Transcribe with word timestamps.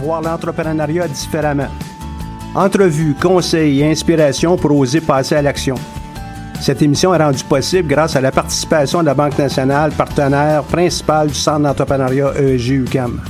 Voir 0.00 0.22
l'entrepreneuriat 0.22 1.08
différemment. 1.08 1.68
Entrevues, 2.54 3.14
conseils 3.20 3.80
et 3.80 3.90
inspiration 3.90 4.56
pour 4.56 4.76
oser 4.76 5.00
passer 5.00 5.36
à 5.36 5.42
l'action. 5.42 5.76
Cette 6.60 6.82
émission 6.82 7.14
est 7.14 7.22
rendue 7.22 7.44
possible 7.44 7.88
grâce 7.88 8.16
à 8.16 8.20
la 8.20 8.32
participation 8.32 9.00
de 9.00 9.06
la 9.06 9.14
Banque 9.14 9.38
nationale, 9.38 9.92
partenaire 9.92 10.62
principal 10.64 11.28
du 11.28 11.34
Centre 11.34 11.60
d'entrepreneuriat 11.60 12.32
EEG-UCAM. 12.38 13.20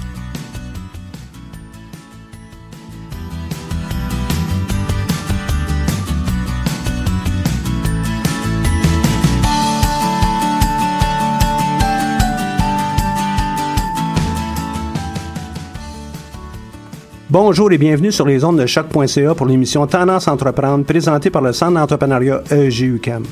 Bonjour 17.32 17.70
et 17.70 17.78
bienvenue 17.78 18.10
sur 18.10 18.26
les 18.26 18.42
ondes 18.42 18.58
de 18.58 18.66
choc.ca 18.66 19.36
pour 19.36 19.46
l'émission 19.46 19.86
Tendance 19.86 20.26
Entreprendre 20.26 20.84
présentée 20.84 21.30
par 21.30 21.42
le 21.42 21.52
Centre 21.52 21.74
d'entrepreneuriat 21.74 22.42
EGUCAM. 22.50 23.22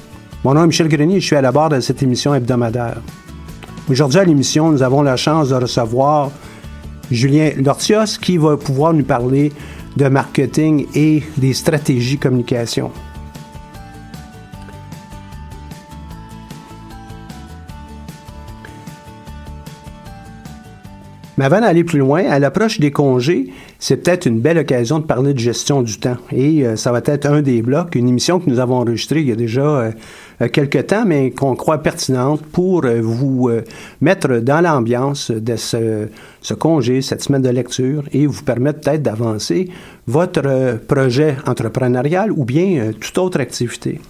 Mon 0.45 0.55
nom 0.55 0.63
est 0.63 0.67
Michel 0.69 0.87
Grenier 0.87 1.17
et 1.17 1.21
je 1.21 1.27
suis 1.27 1.35
à 1.35 1.41
la 1.41 1.51
barre 1.51 1.71
de 1.71 1.81
cette 1.81 2.01
émission 2.01 2.33
hebdomadaire. 2.33 2.99
Aujourd'hui 3.91 4.21
à 4.21 4.25
l'émission, 4.25 4.71
nous 4.71 4.85
avons 4.85 5.03
la 5.03 5.17
chance 5.17 5.49
de 5.49 5.57
recevoir 5.57 6.31
Julien 7.11 7.51
Lortios 7.57 8.19
qui 8.23 8.37
va 8.37 8.57
pouvoir 8.57 8.95
nous 8.95 9.03
parler 9.03 9.51
de 9.97 10.09
marketing 10.09 10.87
et 10.95 11.25
des 11.37 11.53
stratégies 11.53 12.19
communication. 12.19 12.93
Mais 21.39 21.45
avant 21.45 21.61
d'aller 21.61 21.85
plus 21.85 22.01
loin, 22.01 22.25
à 22.29 22.41
l'approche 22.41 22.81
des 22.81 22.91
congés, 22.91 23.47
c'est 23.79 23.99
peut-être 23.99 24.27
une 24.27 24.41
belle 24.41 24.59
occasion 24.59 24.99
de 24.99 25.05
parler 25.05 25.35
de 25.35 25.39
gestion 25.39 25.83
du 25.83 25.97
temps. 25.97 26.17
Et 26.33 26.67
euh, 26.67 26.75
ça 26.75 26.91
va 26.91 27.01
être 27.05 27.27
un 27.27 27.43
des 27.43 27.63
blocs, 27.63 27.95
une 27.95 28.09
émission 28.09 28.41
que 28.41 28.51
nous 28.51 28.59
avons 28.59 28.79
enregistrée 28.79 29.21
il 29.21 29.29
y 29.29 29.33
a 29.33 29.37
déjà 29.37 29.63
euh, 29.63 29.93
euh, 30.43 30.49
quelques 30.49 30.89
temps, 30.89 31.05
mais 31.07 31.31
qu'on 31.31 31.55
croit 31.55 31.79
pertinente 31.79 32.43
pour 32.43 32.85
vous 33.01 33.51
mettre 34.01 34.39
dans 34.39 34.61
l'ambiance 34.61 35.31
de 35.31 35.55
ce, 35.55 36.09
ce, 36.41 36.55
congé, 36.55 37.03
cette 37.03 37.23
semaine 37.23 37.43
de 37.43 37.51
lecture, 37.51 38.03
et 38.13 38.27
vous 38.27 38.43
permettre 38.43 38.81
peut-être 38.81 39.03
d'avancer 39.03 39.69
votre 40.09 40.81
projet 40.89 41.37
entrepreneurial 41.47 42.33
ou 42.33 42.45
bien 42.45 42.91
toute 42.99 43.17
autre 43.19 43.39
activité. 43.39 44.01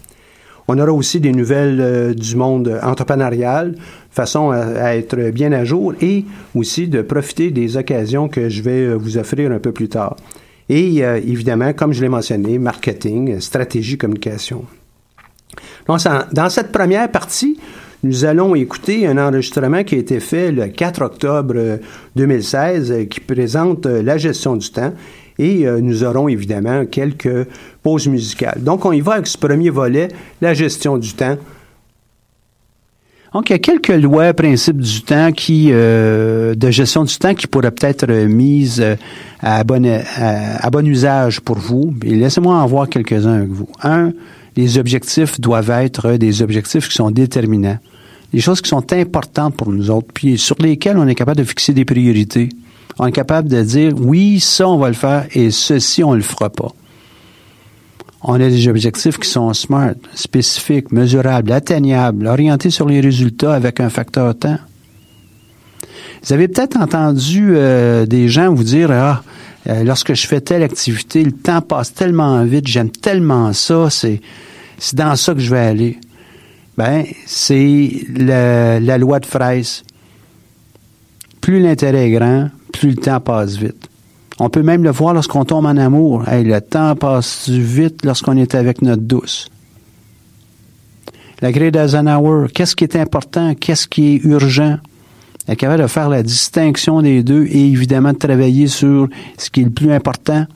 On 0.70 0.78
aura 0.78 0.92
aussi 0.92 1.18
des 1.18 1.32
nouvelles 1.32 1.80
euh, 1.80 2.14
du 2.14 2.36
monde 2.36 2.78
entrepreneurial, 2.82 3.74
façon 4.10 4.50
à, 4.50 4.94
être 4.96 5.30
bien 5.30 5.50
à 5.52 5.64
jour 5.64 5.94
et 6.02 6.26
aussi 6.54 6.88
de 6.88 7.00
profiter 7.00 7.50
des 7.50 7.78
occasions 7.78 8.28
que 8.28 8.50
je 8.50 8.60
vais 8.60 8.84
euh, 8.84 8.94
vous 8.94 9.16
offrir 9.16 9.50
un 9.50 9.60
peu 9.60 9.72
plus 9.72 9.88
tard. 9.88 10.16
Et 10.68 11.02
euh, 11.02 11.16
évidemment, 11.16 11.72
comme 11.72 11.94
je 11.94 12.02
l'ai 12.02 12.10
mentionné, 12.10 12.58
marketing, 12.58 13.40
stratégie, 13.40 13.96
communication. 13.96 14.66
Dans 15.86 16.50
cette 16.50 16.70
première 16.70 17.10
partie, 17.10 17.58
nous 18.02 18.26
allons 18.26 18.54
écouter 18.54 19.06
un 19.06 19.16
enregistrement 19.16 19.82
qui 19.84 19.94
a 19.94 19.98
été 19.98 20.20
fait 20.20 20.52
le 20.52 20.68
4 20.68 21.00
octobre 21.00 21.78
2016 22.14 23.08
qui 23.08 23.20
présente 23.20 23.86
la 23.86 24.18
gestion 24.18 24.54
du 24.56 24.70
temps 24.70 24.92
et 25.38 25.66
euh, 25.66 25.80
nous 25.80 26.04
aurons 26.04 26.28
évidemment 26.28 26.84
quelques 26.84 27.46
pauses 27.82 28.08
musicales. 28.08 28.62
Donc, 28.62 28.84
on 28.84 28.92
y 28.92 29.00
va 29.00 29.14
avec 29.14 29.26
ce 29.26 29.38
premier 29.38 29.70
volet, 29.70 30.08
la 30.40 30.54
gestion 30.54 30.98
du 30.98 31.12
temps. 31.12 31.36
Donc, 33.32 33.50
il 33.50 33.52
y 33.52 33.56
a 33.56 33.58
quelques 33.58 33.88
lois, 33.88 34.32
principes 34.32 34.80
du 34.80 35.02
temps 35.02 35.32
qui, 35.32 35.68
euh, 35.70 36.54
de 36.54 36.70
gestion 36.70 37.04
du 37.04 37.16
temps 37.18 37.34
qui 37.34 37.46
pourraient 37.46 37.70
peut-être 37.70 38.10
mises 38.10 38.80
euh, 38.80 38.96
à 39.40 39.62
bon, 39.64 39.86
à, 40.16 40.70
bon 40.70 40.86
usage 40.86 41.40
pour 41.40 41.58
vous. 41.58 41.94
Laissez-moi 42.02 42.54
en 42.54 42.66
voir 42.66 42.88
quelques-uns 42.88 43.34
avec 43.34 43.50
vous. 43.50 43.68
Un, 43.82 44.12
les 44.56 44.78
objectifs 44.78 45.40
doivent 45.40 45.70
être 45.70 46.12
des 46.14 46.42
objectifs 46.42 46.88
qui 46.88 46.94
sont 46.94 47.10
déterminants. 47.10 47.78
Des 48.32 48.40
choses 48.40 48.60
qui 48.60 48.68
sont 48.68 48.92
importantes 48.92 49.54
pour 49.56 49.70
nous 49.70 49.90
autres, 49.90 50.08
puis 50.12 50.36
sur 50.36 50.56
lesquelles 50.58 50.98
on 50.98 51.06
est 51.06 51.14
capable 51.14 51.38
de 51.38 51.44
fixer 51.44 51.72
des 51.72 51.84
priorités 51.84 52.48
on 52.98 53.06
est 53.06 53.12
capable 53.12 53.48
de 53.48 53.62
dire 53.62 53.92
oui, 53.96 54.40
ça, 54.40 54.68
on 54.68 54.78
va 54.78 54.88
le 54.88 54.94
faire 54.94 55.26
et 55.32 55.50
ceci, 55.50 56.02
on 56.02 56.14
le 56.14 56.22
fera 56.22 56.50
pas. 56.50 56.72
On 58.22 58.34
a 58.34 58.38
des 58.38 58.66
objectifs 58.66 59.18
qui 59.18 59.28
sont 59.28 59.52
smart, 59.54 59.94
spécifiques, 60.14 60.90
mesurables, 60.90 61.52
atteignables, 61.52 62.26
orientés 62.26 62.70
sur 62.70 62.88
les 62.88 63.00
résultats 63.00 63.54
avec 63.54 63.78
un 63.78 63.90
facteur 63.90 64.36
temps. 64.36 64.58
Vous 66.24 66.32
avez 66.32 66.48
peut-être 66.48 66.76
entendu 66.76 67.52
euh, 67.54 68.06
des 68.06 68.28
gens 68.28 68.52
vous 68.52 68.64
dire 68.64 68.90
Ah, 68.90 69.22
euh, 69.68 69.84
lorsque 69.84 70.14
je 70.14 70.26
fais 70.26 70.40
telle 70.40 70.64
activité, 70.64 71.22
le 71.22 71.30
temps 71.30 71.60
passe 71.60 71.94
tellement 71.94 72.42
vite, 72.44 72.66
j'aime 72.66 72.90
tellement 72.90 73.52
ça, 73.52 73.88
c'est, 73.88 74.20
c'est 74.78 74.96
dans 74.96 75.14
ça 75.14 75.32
que 75.32 75.40
je 75.40 75.50
vais 75.50 75.60
aller. 75.60 75.98
Ben, 76.76 77.04
c'est 77.26 78.04
la 78.16 78.98
loi 78.98 79.20
de 79.20 79.26
fraise. 79.26 79.84
Plus 81.40 81.60
l'intérêt 81.60 82.08
est 82.08 82.10
grand, 82.10 82.50
plus 82.72 82.90
le 82.90 82.96
temps 82.96 83.20
passe 83.20 83.56
vite. 83.56 83.88
On 84.38 84.50
peut 84.50 84.62
même 84.62 84.84
le 84.84 84.90
voir 84.90 85.14
lorsqu'on 85.14 85.44
tombe 85.44 85.66
en 85.66 85.76
amour. 85.76 86.24
le 86.28 86.60
temps 86.60 86.94
passe 86.94 87.48
vite 87.48 88.04
lorsqu'on 88.04 88.36
est 88.36 88.54
avec 88.54 88.82
notre 88.82 89.02
douce. 89.02 89.48
La 91.40 91.52
grille 91.52 91.70
d'Eisenhower, 91.70 92.48
qu'est-ce 92.52 92.74
qui 92.74 92.84
est 92.84 92.96
important, 92.96 93.54
qu'est-ce 93.54 93.86
qui 93.86 94.14
est 94.14 94.24
urgent? 94.24 94.78
Elle 95.46 95.54
est 95.54 95.56
capable 95.56 95.82
de 95.82 95.88
faire 95.88 96.08
la 96.08 96.22
distinction 96.22 97.00
des 97.00 97.22
deux 97.22 97.44
et 97.44 97.66
évidemment 97.66 98.12
de 98.12 98.18
travailler 98.18 98.66
sur 98.66 99.08
ce 99.36 99.48
qui 99.48 99.60
est 99.60 99.64
le 99.64 99.70
plus 99.70 99.92
important. 99.92 100.46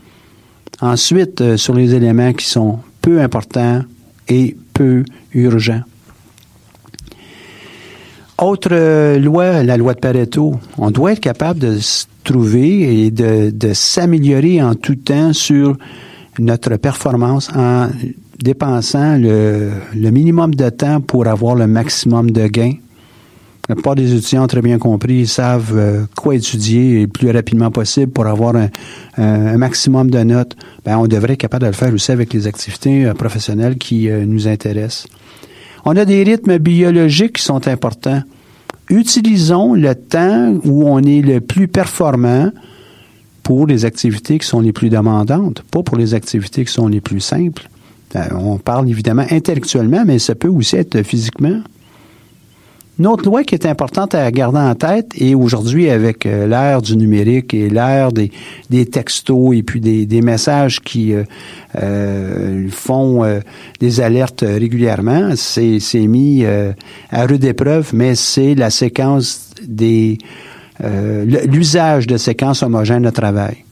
Ensuite, 0.81 1.41
euh, 1.41 1.57
sur 1.57 1.75
les 1.75 1.95
éléments 1.95 2.33
qui 2.33 2.47
sont 2.47 2.81
peu 3.01 3.21
importants 3.21 3.83
et 4.29 4.57
peu 4.75 5.05
urgents. 5.33 5.83
Autre 8.43 8.71
euh, 8.73 9.21
loi, 9.21 9.63
la 9.63 9.77
loi 9.77 9.95
de 9.95 10.01
Pareto. 10.01 10.57
On 10.77 10.91
doit 10.91 11.13
être 11.13 11.21
capable 11.21 11.61
de 11.61 11.79
se 11.79 12.07
trouver 12.25 13.05
et 13.05 13.13
de, 13.13 13.73
s'améliorer 13.73 14.61
en 14.61 14.75
tout 14.75 14.97
temps 14.97 15.33
sur 15.33 15.77
notre 16.41 16.75
performance 16.75 17.51
en 17.55 17.87
dépensant 18.41 19.17
le, 19.17 19.71
minimum 20.11 20.57
de 20.57 20.71
temps 20.71 21.01
pour 21.01 21.29
avoir 21.29 21.55
le 21.55 21.69
maximum 21.69 22.33
de 22.33 22.49
gains. 22.49 22.75
La 23.69 23.77
plupart 23.77 23.95
des 23.95 24.13
étudiants 24.13 24.43
ont 24.43 24.49
très 24.49 24.61
bien 24.61 24.81
compris, 24.81 25.21
ils 25.21 25.29
savent 25.29 25.77
euh, 25.77 26.03
quoi 26.17 26.35
étudier 26.35 27.03
le 27.03 27.07
plus 27.07 27.31
rapidement 27.31 27.71
possible 27.71 28.11
pour 28.11 28.27
avoir 28.27 28.57
un, 29.19 29.57
maximum 29.57 30.11
de 30.11 30.19
notes. 30.19 30.57
Ben, 30.85 30.99
on 30.99 31.07
devrait 31.07 31.35
être 31.35 31.39
capable 31.39 31.63
de 31.63 31.69
le 31.69 31.75
faire 31.75 31.95
aussi 31.95 32.11
avec 32.11 32.33
les 32.33 32.49
activités 32.49 33.05
euh, 33.05 33.15
professionnelles 33.15 33.77
qui 33.77 34.09
nous 34.11 34.49
intéressent. 34.49 35.07
On 35.85 35.97
a 35.97 36.05
des 36.05 36.23
rythmes 36.23 36.59
biologiques 36.59 37.35
qui 37.35 37.43
sont 37.43 37.67
importants. 37.69 38.23
Utilisons 38.89 39.75
le 39.75 39.95
temps 39.95 40.55
où 40.65 40.89
on 40.89 41.01
est 41.01 41.23
le 41.23 41.41
plus 41.41 41.69
performant 41.69 42.51
pour 43.43 43.67
les 43.67 43.85
activités 43.85 44.39
qui 44.39 44.47
sont 44.47 44.61
les 44.61 44.73
plus 44.73 44.91
demandantes, 44.91 45.63
pas 45.71 45.83
pour 45.83 45.97
les 45.97 46.15
activités 46.15 46.65
qui 46.65 46.73
sont 46.73 46.89
les 46.89 47.01
plus 47.01 47.21
simples. 47.21 47.69
Euh, 48.15 48.21
on 48.33 48.59
parle 48.59 48.89
évidemment 48.89 49.25
intellectuellement, 49.31 50.05
mais 50.07 50.19
ça 50.19 50.35
peut 50.35 50.49
aussi 50.49 50.77
être 50.77 51.03
physiquement. 51.03 51.61
Une 52.99 53.07
autre 53.07 53.25
loi 53.25 53.43
qui 53.43 53.55
est 53.55 53.65
importante 53.65 54.15
à 54.15 54.31
garder 54.31 54.59
en 54.59 54.75
tête, 54.75 55.13
et 55.17 55.35
aujourd'hui 55.35 55.89
avec 55.89 56.27
euh, 56.27 56.47
l'ère 56.47 56.83
du 56.83 56.95
numérique 56.95 57.55
et 57.55 57.71
l'ère 57.71 58.13
des, 58.13 58.31
des 58.69 58.85
textos 58.85 59.57
et 59.57 59.63
puis 59.63 59.81
des, 59.81 60.21
messages 60.21 60.79
qui 60.81 61.15
euh, 61.15 61.25
euh, 61.81 62.69
font 62.71 63.25
des 63.81 64.01
alertes 64.01 64.45
régulièrement, 64.47 65.31
c'est 65.37 66.07
mis 66.07 66.45
à 66.45 67.27
rude 67.27 67.45
épreuve, 67.45 67.91
mais 67.95 68.15
c'est 68.15 68.55
la 68.55 68.71
séquence 68.71 69.51
des 69.67 70.19
l'usage 70.81 72.07
de 72.09 72.17
séquences 72.17 72.63
homogènes 72.63 73.05
de 73.05 73.11
travail. 73.11 73.65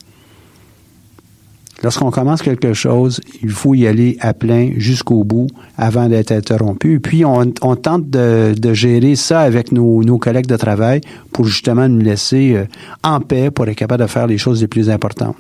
Lorsqu'on 1.83 2.11
commence 2.11 2.43
quelque 2.43 2.75
chose, 2.75 3.21
il 3.43 3.51
faut 3.51 3.75
y 3.75 3.87
aller 3.87 4.19
à 4.21 4.35
plein 4.35 4.73
jusqu'au 4.77 5.25
bout 5.25 5.47
avant 5.79 6.09
d'être 6.09 6.31
interrompu. 6.31 7.01
Puis 7.01 7.25
on, 7.25 7.47
tente 7.77 8.11
de, 8.11 8.75
gérer 8.75 9.17
ça 9.17 9.41
avec 9.41 9.73
nos, 9.73 10.19
collègues 10.19 10.47
de 10.47 10.57
travail 10.57 11.01
pour 11.33 11.47
justement 11.47 11.89
nous 11.89 12.01
laisser 12.01 12.55
euh, 12.55 12.65
en 13.03 13.21
paix 13.21 13.51
pour 13.51 13.67
être 13.67 13.77
capable 13.77 14.03
de 14.03 14.09
faire 14.09 14.27
les 14.27 14.37
choses 14.37 14.61
les 14.61 14.69
plus 14.69 14.91
importantes. 14.91 15.37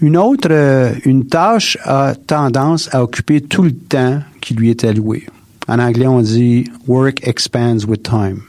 Une 0.00 0.16
autre, 0.16 0.48
euh, 0.50 0.92
une 1.04 1.26
tâche 1.26 1.76
a 1.84 2.14
tendance 2.14 2.88
à 2.92 3.02
occuper 3.02 3.40
tout 3.40 3.62
le 3.62 3.72
temps 3.72 4.20
qui 4.40 4.54
lui 4.54 4.70
est 4.70 4.84
alloué. 4.84 5.26
En 5.66 5.78
anglais, 5.78 6.06
on 6.06 6.20
dit 6.20 6.64
work 6.86 7.26
expands 7.26 7.84
with 7.86 8.02
time. 8.02 8.42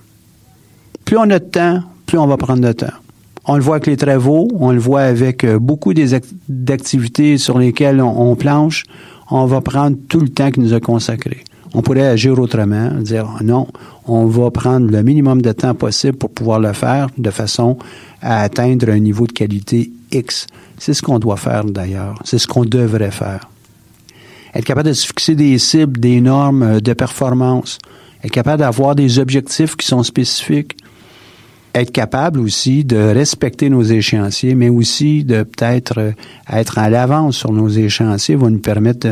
Plus 1.05 1.17
on 1.17 1.29
a 1.29 1.39
de 1.39 1.45
temps, 1.45 1.83
plus 2.05 2.19
on 2.19 2.27
va 2.27 2.37
prendre 2.37 2.61
de 2.61 2.71
temps. 2.71 2.93
On 3.45 3.55
le 3.55 3.61
voit 3.61 3.75
avec 3.75 3.87
les 3.87 3.97
travaux, 3.97 4.47
on 4.59 4.71
le 4.71 4.79
voit 4.79 5.01
avec 5.01 5.43
euh, 5.43 5.57
beaucoup 5.57 5.93
d'activités 5.93 7.37
sur 7.37 7.57
lesquelles 7.57 7.99
on, 8.01 8.35
planche. 8.35 8.83
On 9.31 9.45
va 9.45 9.61
prendre 9.61 9.97
tout 10.07 10.19
le 10.19 10.29
temps 10.29 10.51
qui 10.51 10.59
nous 10.59 10.73
a 10.73 10.79
consacré. 10.79 11.43
On 11.73 11.81
pourrait 11.81 12.07
agir 12.07 12.37
autrement, 12.37 12.91
dire 12.99 13.27
non, 13.41 13.67
on 14.05 14.25
va 14.25 14.51
prendre 14.51 14.91
le 14.91 15.01
minimum 15.01 15.41
de 15.41 15.51
temps 15.53 15.73
possible 15.73 16.17
pour 16.17 16.29
pouvoir 16.29 16.59
le 16.59 16.73
faire 16.73 17.07
de 17.17 17.31
façon 17.31 17.77
à 18.21 18.41
atteindre 18.41 18.89
un 18.89 18.99
niveau 18.99 19.25
de 19.25 19.31
qualité 19.31 19.91
X. 20.11 20.45
C'est 20.77 20.93
ce 20.93 21.01
qu'on 21.01 21.17
doit 21.17 21.37
faire 21.37 21.63
d'ailleurs. 21.63 22.19
C'est 22.25 22.37
ce 22.37 22.47
qu'on 22.47 22.65
devrait 22.65 23.11
faire. 23.11 23.49
Être 24.53 24.65
capable 24.65 24.89
de 24.89 24.93
se 24.93 25.07
fixer 25.07 25.33
des 25.33 25.57
cibles, 25.57 25.99
des 25.99 26.19
normes 26.19 26.63
euh, 26.63 26.79
de 26.79 26.93
performance. 26.93 27.79
Être 28.23 28.31
capable 28.31 28.59
d'avoir 28.59 28.95
des 28.95 29.17
objectifs 29.17 29.75
qui 29.77 29.87
sont 29.87 30.03
spécifiques 30.03 30.75
être 31.73 31.91
capable 31.91 32.39
aussi 32.39 32.83
de 32.83 32.97
respecter 32.97 33.69
nos 33.69 33.83
échéanciers, 33.83 34.55
mais 34.55 34.69
aussi 34.69 35.23
de 35.23 35.43
peut-être 35.43 35.97
euh, 35.99 36.11
être 36.51 36.77
à 36.77 36.89
l'avance 36.89 37.37
sur 37.37 37.51
nos 37.51 37.69
échéanciers 37.69 38.35
va 38.35 38.49
nous 38.49 38.59
permettre 38.59 39.07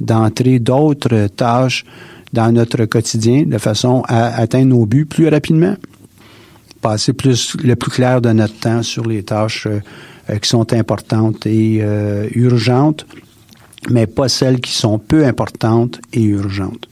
d'entrer 0.00 0.58
d'autres 0.58 1.28
tâches 1.28 1.84
dans 2.32 2.52
notre 2.52 2.84
quotidien 2.84 3.44
de 3.44 3.58
façon 3.58 4.02
à 4.06 4.40
atteindre 4.40 4.68
nos 4.68 4.86
buts 4.86 5.06
plus 5.06 5.28
rapidement. 5.28 5.76
Passer 6.80 7.12
plus 7.12 7.56
le 7.62 7.74
plus 7.74 7.90
clair 7.90 8.20
de 8.20 8.30
notre 8.30 8.58
temps 8.58 8.82
sur 8.82 9.06
les 9.06 9.22
tâches 9.22 9.66
euh, 9.66 9.80
euh, 10.30 10.38
qui 10.38 10.48
sont 10.48 10.72
importantes 10.72 11.46
et 11.46 11.82
urgentes, 12.34 13.06
mais 13.90 14.06
pas 14.06 14.28
celles 14.28 14.60
qui 14.60 14.72
sont 14.72 14.98
peu 14.98 15.26
importantes 15.26 16.00
et 16.12 16.22
urgentes, 16.22 16.88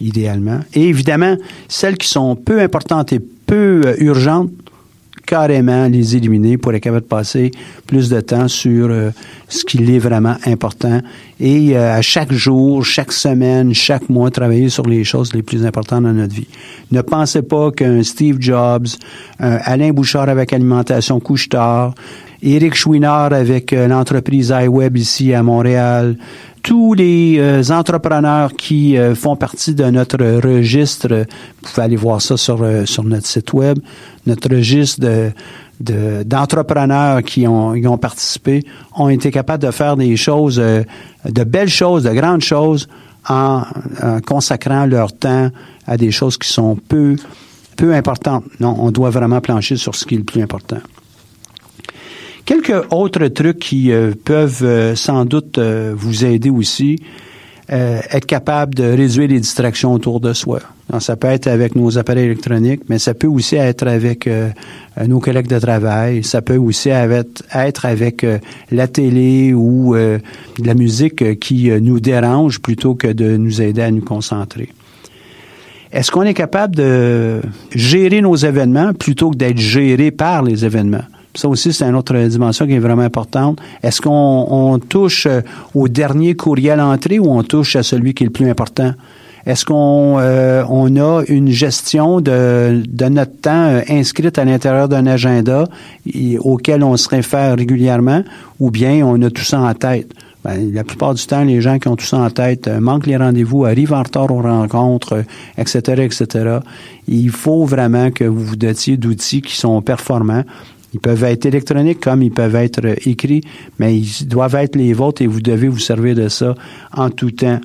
idéalement. 0.00 0.60
Et 0.74 0.88
évidemment, 0.88 1.36
celles 1.68 1.96
qui 1.96 2.08
sont 2.08 2.36
peu 2.36 2.60
importantes 2.60 3.12
et 3.12 3.20
peu 3.50 3.82
euh, 3.84 3.96
urgentes, 3.98 4.52
carrément 5.26 5.88
les 5.88 6.14
éliminer 6.14 6.56
pour 6.56 6.72
être 6.72 6.82
capable 6.82 7.02
de 7.02 7.08
passer 7.08 7.50
plus 7.84 8.08
de 8.08 8.20
temps 8.20 8.46
sur 8.46 8.88
euh, 8.90 9.10
ce 9.48 9.64
qui 9.64 9.78
est 9.92 9.98
vraiment 9.98 10.36
important 10.46 11.00
et 11.40 11.76
euh, 11.76 11.96
à 11.96 12.00
chaque 12.00 12.32
jour, 12.32 12.84
chaque 12.84 13.10
semaine, 13.10 13.74
chaque 13.74 14.08
mois, 14.08 14.30
travailler 14.30 14.68
sur 14.68 14.86
les 14.86 15.02
choses 15.02 15.32
les 15.34 15.42
plus 15.42 15.66
importantes 15.66 16.04
dans 16.04 16.12
notre 16.12 16.32
vie. 16.32 16.46
Ne 16.92 17.02
pensez 17.02 17.42
pas 17.42 17.72
qu'un 17.72 18.04
Steve 18.04 18.36
Jobs, 18.38 18.86
un 19.40 19.58
Alain 19.64 19.90
Bouchard 19.90 20.28
avec 20.28 20.52
Alimentation 20.52 21.18
Couche-Tard, 21.18 21.94
Éric 22.42 22.74
Chouinard 22.74 23.32
avec 23.32 23.72
l'entreprise 23.72 24.54
iWeb 24.56 24.96
ici 24.96 25.34
à 25.34 25.42
Montréal, 25.42 26.16
tous 26.62 26.94
les 26.94 27.38
euh, 27.38 27.62
entrepreneurs 27.70 28.52
qui 28.52 28.96
euh, 28.96 29.14
font 29.14 29.36
partie 29.36 29.74
de 29.74 29.84
notre 29.84 30.18
registre, 30.40 31.08
vous 31.08 31.68
pouvez 31.68 31.82
aller 31.82 31.96
voir 31.96 32.20
ça 32.20 32.36
sur, 32.36 32.62
euh, 32.62 32.84
sur 32.86 33.04
notre 33.04 33.26
site 33.26 33.52
web, 33.52 33.78
notre 34.26 34.48
registre 34.54 35.00
de, 35.00 35.32
d'entrepreneurs 36.24 37.22
qui 37.22 37.46
ont, 37.46 37.70
ont 37.70 37.98
participé 37.98 38.64
ont 38.94 39.08
été 39.08 39.30
capables 39.30 39.62
de 39.62 39.70
faire 39.70 39.96
des 39.96 40.14
choses, 40.16 40.56
de 40.56 41.44
belles 41.44 41.70
choses, 41.70 42.02
de 42.02 42.10
grandes 42.10 42.42
choses, 42.42 42.86
en, 43.26 43.62
consacrant 44.26 44.84
leur 44.84 45.12
temps 45.12 45.50
à 45.86 45.96
des 45.96 46.10
choses 46.10 46.36
qui 46.36 46.48
sont 46.48 46.76
peu, 46.76 47.16
peu 47.76 47.94
importantes. 47.94 48.44
Non, 48.60 48.76
on 48.78 48.90
doit 48.90 49.08
vraiment 49.08 49.40
plancher 49.40 49.76
sur 49.76 49.94
ce 49.94 50.04
qui 50.04 50.16
est 50.16 50.18
le 50.18 50.24
plus 50.24 50.42
important. 50.42 50.80
Quelques 52.50 52.84
autres 52.90 53.28
trucs 53.28 53.60
qui 53.60 53.92
euh, 53.92 54.10
peuvent 54.24 54.64
euh, 54.64 54.96
sans 54.96 55.24
doute 55.24 55.58
euh, 55.58 55.94
vous 55.96 56.24
aider 56.24 56.50
aussi. 56.50 56.98
être 57.68 58.26
capable 58.26 58.74
de 58.74 58.82
réduire 58.82 59.28
les 59.28 59.38
distractions 59.38 59.92
autour 59.92 60.18
de 60.18 60.32
soi. 60.32 60.58
ça 60.98 61.14
peut 61.14 61.28
être 61.28 61.46
avec 61.46 61.76
nos 61.76 61.96
appareils 61.96 62.24
électroniques, 62.24 62.80
mais 62.88 62.98
ça 62.98 63.14
peut 63.14 63.28
aussi 63.28 63.54
être 63.54 63.86
avec 63.86 64.28
nos 65.06 65.20
collègues 65.20 65.46
de 65.46 65.60
travail. 65.60 66.24
Ça 66.24 66.42
peut 66.42 66.56
aussi 66.56 66.88
être, 66.88 67.86
avec 67.86 68.26
la 68.72 68.88
télé 68.88 69.54
ou 69.54 69.94
la 69.94 70.74
musique 70.74 71.38
qui 71.38 71.70
nous 71.80 72.00
dérange 72.00 72.58
plutôt 72.58 72.96
que 72.96 73.06
de 73.06 73.36
nous 73.36 73.62
aider 73.62 73.82
à 73.82 73.92
nous 73.92 74.04
concentrer. 74.04 74.70
Est-ce 75.92 76.10
qu'on 76.10 76.22
est 76.22 76.34
capable 76.34 76.74
de 76.74 77.40
gérer 77.72 78.20
nos 78.20 78.34
événements 78.34 78.92
plutôt 78.94 79.30
que 79.30 79.36
d'être 79.36 79.58
géré 79.58 80.10
par 80.10 80.42
les 80.42 80.64
événements? 80.64 81.06
Ça 81.34 81.48
aussi, 81.48 81.72
c'est 81.72 81.84
une 81.84 81.94
autre 81.94 82.16
dimension 82.26 82.66
qui 82.66 82.74
est 82.74 82.80
vraiment 82.80 83.02
importante. 83.02 83.60
Est-ce 83.82 84.00
qu'on 84.00 84.80
touche 84.88 85.26
euh, 85.26 85.42
au 85.74 85.86
dernier 85.88 86.34
courriel 86.34 86.80
entré 86.80 87.18
ou 87.18 87.30
on 87.30 87.42
touche 87.44 87.76
à 87.76 87.82
celui 87.82 88.14
qui 88.14 88.24
est 88.24 88.26
le 88.26 88.32
plus 88.32 88.50
important? 88.50 88.92
Est-ce 89.46 89.64
qu'on 89.64 90.16
euh, 90.18 90.64
on 90.68 90.96
a 90.96 91.22
une 91.28 91.48
gestion 91.48 92.20
de, 92.20 92.82
de 92.86 93.04
notre 93.06 93.40
temps 93.40 93.68
euh, 93.68 93.80
inscrite 93.88 94.38
à 94.38 94.44
l'intérieur 94.44 94.88
d'un 94.88 95.06
agenda 95.06 95.66
auquel 96.40 96.82
on 96.82 96.96
se 96.96 97.08
réfère 97.08 97.56
régulièrement 97.56 98.22
ou 98.58 98.70
bien 98.70 99.06
on 99.06 99.22
a 99.22 99.30
tout 99.30 99.44
ça 99.44 99.60
en 99.60 99.72
tête? 99.72 100.10
Ben, 100.44 100.72
la 100.72 100.84
plupart 100.84 101.14
du 101.14 101.24
temps, 101.26 101.44
les 101.44 101.60
gens 101.60 101.78
qui 101.78 101.88
ont 101.88 101.96
tout 101.96 102.06
ça 102.06 102.18
en 102.18 102.30
tête 102.30 102.66
manquent 102.66 103.06
les 103.06 103.16
rendez-vous, 103.16 103.66
arrivent 103.66 103.92
en 103.92 104.02
retard 104.02 104.30
aux 104.30 104.40
rencontres, 104.40 105.22
etc., 105.58 106.02
etc. 106.02 106.58
Il 107.08 107.30
faut 107.30 107.66
vraiment 107.66 108.10
que 108.10 108.24
vous 108.24 108.42
vous 108.42 108.56
dotiez 108.56 108.96
d'outils 108.96 109.42
qui 109.42 109.54
sont 109.54 109.82
performants 109.82 110.44
ils 110.92 111.00
peuvent 111.00 111.24
être 111.24 111.46
électroniques 111.46 112.00
comme 112.00 112.22
ils 112.22 112.32
peuvent 112.32 112.56
être 112.56 112.84
euh, 112.84 112.94
écrits, 113.06 113.42
mais 113.78 113.96
ils 113.96 114.26
doivent 114.26 114.56
être 114.56 114.76
les 114.76 114.92
vôtres 114.92 115.22
et 115.22 115.26
vous 115.26 115.40
devez 115.40 115.68
vous 115.68 115.78
servir 115.78 116.14
de 116.14 116.28
ça 116.28 116.54
en 116.94 117.10
tout 117.10 117.30
temps. 117.30 117.60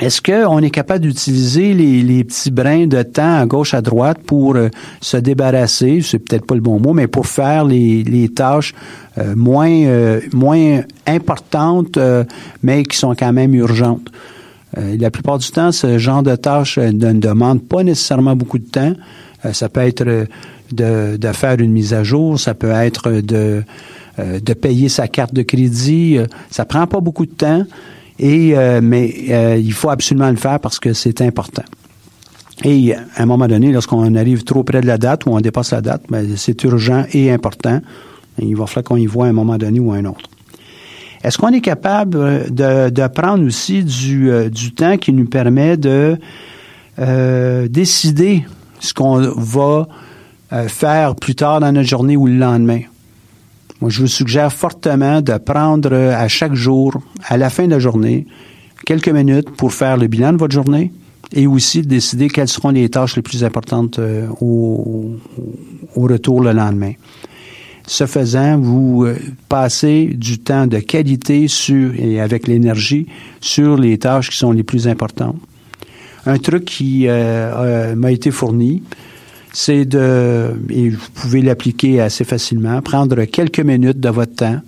Est-ce 0.00 0.20
qu'on 0.20 0.58
est 0.58 0.70
capable 0.70 1.02
d'utiliser 1.02 1.72
les, 1.72 2.24
petits 2.24 2.50
brins 2.50 2.88
de 2.88 3.02
temps 3.02 3.38
à 3.38 3.46
gauche, 3.46 3.74
à 3.74 3.80
droite 3.80 4.18
pour 4.26 4.56
euh, 4.56 4.68
se 5.00 5.16
débarrasser, 5.16 6.00
c'est 6.02 6.18
peut-être 6.18 6.46
pas 6.46 6.56
le 6.56 6.60
bon 6.60 6.80
mot, 6.80 6.92
mais 6.92 7.06
pour 7.06 7.28
faire 7.28 7.64
les, 7.64 8.28
tâches 8.34 8.74
euh, 9.18 9.34
moins, 9.36 10.18
moins 10.32 10.80
importantes, 11.06 11.96
mais 12.62 12.82
qui 12.82 12.96
sont 12.96 13.14
quand 13.14 13.32
même 13.32 13.54
urgentes? 13.54 14.08
la 14.76 15.08
plupart 15.12 15.38
du 15.38 15.48
temps, 15.52 15.70
ce 15.70 15.98
genre 15.98 16.24
de 16.24 16.34
tâches 16.34 16.78
ne 16.78 17.12
demande 17.12 17.62
pas 17.62 17.84
nécessairement 17.84 18.34
beaucoup 18.34 18.58
de 18.58 18.66
temps. 18.66 18.92
ça 19.52 19.68
peut 19.68 19.82
être 19.82 20.26
de, 20.72 21.16
de, 21.16 21.32
faire 21.32 21.60
une 21.60 21.72
mise 21.72 21.94
à 21.94 22.02
jour, 22.02 22.38
ça 22.38 22.54
peut 22.54 22.70
être 22.70 23.10
de, 23.10 23.64
euh, 24.20 24.38
de 24.38 24.54
payer 24.54 24.88
sa 24.88 25.08
carte 25.08 25.34
de 25.34 25.42
crédit. 25.42 26.18
Ça 26.48 26.64
prend 26.64 26.86
pas 26.86 27.00
beaucoup 27.00 27.26
de 27.26 27.32
temps, 27.32 27.64
et, 28.20 28.56
euh, 28.56 28.80
mais 28.80 29.12
euh, 29.30 29.56
il 29.56 29.72
faut 29.72 29.90
absolument 29.90 30.30
le 30.30 30.36
faire 30.36 30.60
parce 30.60 30.78
que 30.78 30.92
c'est 30.92 31.20
important. 31.20 31.64
Et 32.62 32.94
à 32.94 33.00
un 33.16 33.26
moment 33.26 33.48
donné, 33.48 33.72
lorsqu'on 33.72 34.14
arrive 34.14 34.44
trop 34.44 34.62
près 34.62 34.80
de 34.80 34.86
la 34.86 34.98
date 34.98 35.26
ou 35.26 35.30
on 35.30 35.40
dépasse 35.40 35.72
la 35.72 35.80
date, 35.80 36.02
ben, 36.08 36.36
c'est 36.36 36.62
urgent 36.62 37.04
et 37.12 37.32
important. 37.32 37.80
il 38.38 38.54
va 38.54 38.66
falloir 38.66 38.84
qu'on 38.84 38.96
y 38.96 39.06
voit 39.06 39.26
à 39.26 39.30
un 39.30 39.32
moment 39.32 39.58
donné 39.58 39.80
ou 39.80 39.92
à 39.92 39.96
un 39.96 40.04
autre. 40.04 40.30
Est-ce 41.24 41.36
qu'on 41.36 41.48
est 41.48 41.60
capable 41.60 42.52
de, 42.52 42.90
de 42.90 43.06
prendre 43.08 43.44
aussi 43.44 43.82
du, 43.82 44.30
du, 44.50 44.72
temps 44.74 44.96
qui 44.96 45.12
nous 45.12 45.24
permet 45.24 45.76
de 45.76 46.16
décider 47.66 48.44
ce 48.78 48.94
qu'on 48.94 49.18
va 49.36 49.88
euh, 50.54 50.68
faire 50.68 51.16
plus 51.16 51.34
tard 51.34 51.58
dans 51.58 51.72
notre 51.72 51.88
journée 51.88 52.16
ou 52.16 52.28
le 52.28 52.36
lendemain. 52.36 52.82
Moi, 53.80 53.90
je 53.90 54.02
vous 54.02 54.06
suggère 54.06 54.52
fortement 54.52 55.20
de 55.20 55.36
prendre 55.38 55.88
euh, 55.92 56.14
à 56.14 56.28
chaque 56.28 56.54
jour, 56.54 57.02
à 57.26 57.36
la 57.36 57.50
fin 57.50 57.64
de 57.64 57.72
la 57.72 57.80
journée, 57.80 58.26
quelques 58.86 59.08
minutes 59.08 59.50
pour 59.50 59.72
faire 59.72 59.96
le 59.96 60.06
bilan 60.06 60.32
de 60.32 60.36
votre 60.36 60.54
journée 60.54 60.92
et 61.32 61.48
aussi 61.48 61.82
de 61.82 61.88
décider 61.88 62.28
quelles 62.28 62.46
seront 62.46 62.68
les 62.68 62.88
tâches 62.88 63.16
les 63.16 63.22
plus 63.22 63.42
importantes 63.42 63.98
euh, 63.98 64.28
au, 64.40 65.16
retour 65.96 66.40
le 66.40 66.52
lendemain. 66.52 66.92
Ce 67.88 68.06
faisant, 68.06 68.56
vous 68.56 69.06
passez 69.48 70.06
du 70.14 70.38
temps 70.38 70.68
de 70.68 70.78
qualité 70.78 71.48
sur, 71.48 71.92
et 71.98 72.20
avec 72.20 72.46
l'énergie 72.46 73.06
sur 73.40 73.76
les 73.76 73.98
tâches 73.98 74.30
qui 74.30 74.36
sont 74.36 74.52
les 74.52 74.62
plus 74.62 74.86
importantes. 74.86 75.36
un 76.26 76.38
truc 76.38 76.64
qui 76.64 77.06
m'a 77.06 78.10
été 78.10 78.30
fourni, 78.30 78.82
c'est 79.54 79.86
de, 79.86 80.50
et 80.68 80.90
vous 80.90 81.08
pouvez 81.14 81.40
l'appliquer 81.40 82.00
assez 82.00 82.24
facilement, 82.24 82.82
prendre 82.82 83.24
quelques 83.24 83.60
minutes 83.60 84.00
de 84.00 84.10
votre 84.10 84.34
temps 84.34 84.60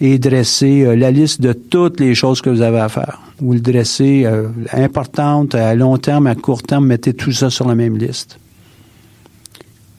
et 0.00 0.18
dresser 0.18 0.96
la 0.96 1.10
liste 1.10 1.40
de 1.40 1.52
toutes 1.52 2.00
les 2.00 2.14
choses 2.14 2.42
que 2.42 2.50
vous 2.50 2.60
avez 2.60 2.80
à 2.80 2.88
faire. 2.88 3.20
Vous 3.38 3.54
le 3.54 3.60
dressez 3.60 4.26
importante, 4.72 5.54
à 5.54 5.74
long 5.76 5.96
terme, 5.96 6.26
à 6.26 6.34
court 6.34 6.64
terme, 6.64 6.86
mettez 6.86 7.14
tout 7.14 7.30
ça 7.30 7.48
sur 7.48 7.68
la 7.68 7.76
même 7.76 7.96
liste. 7.96 8.38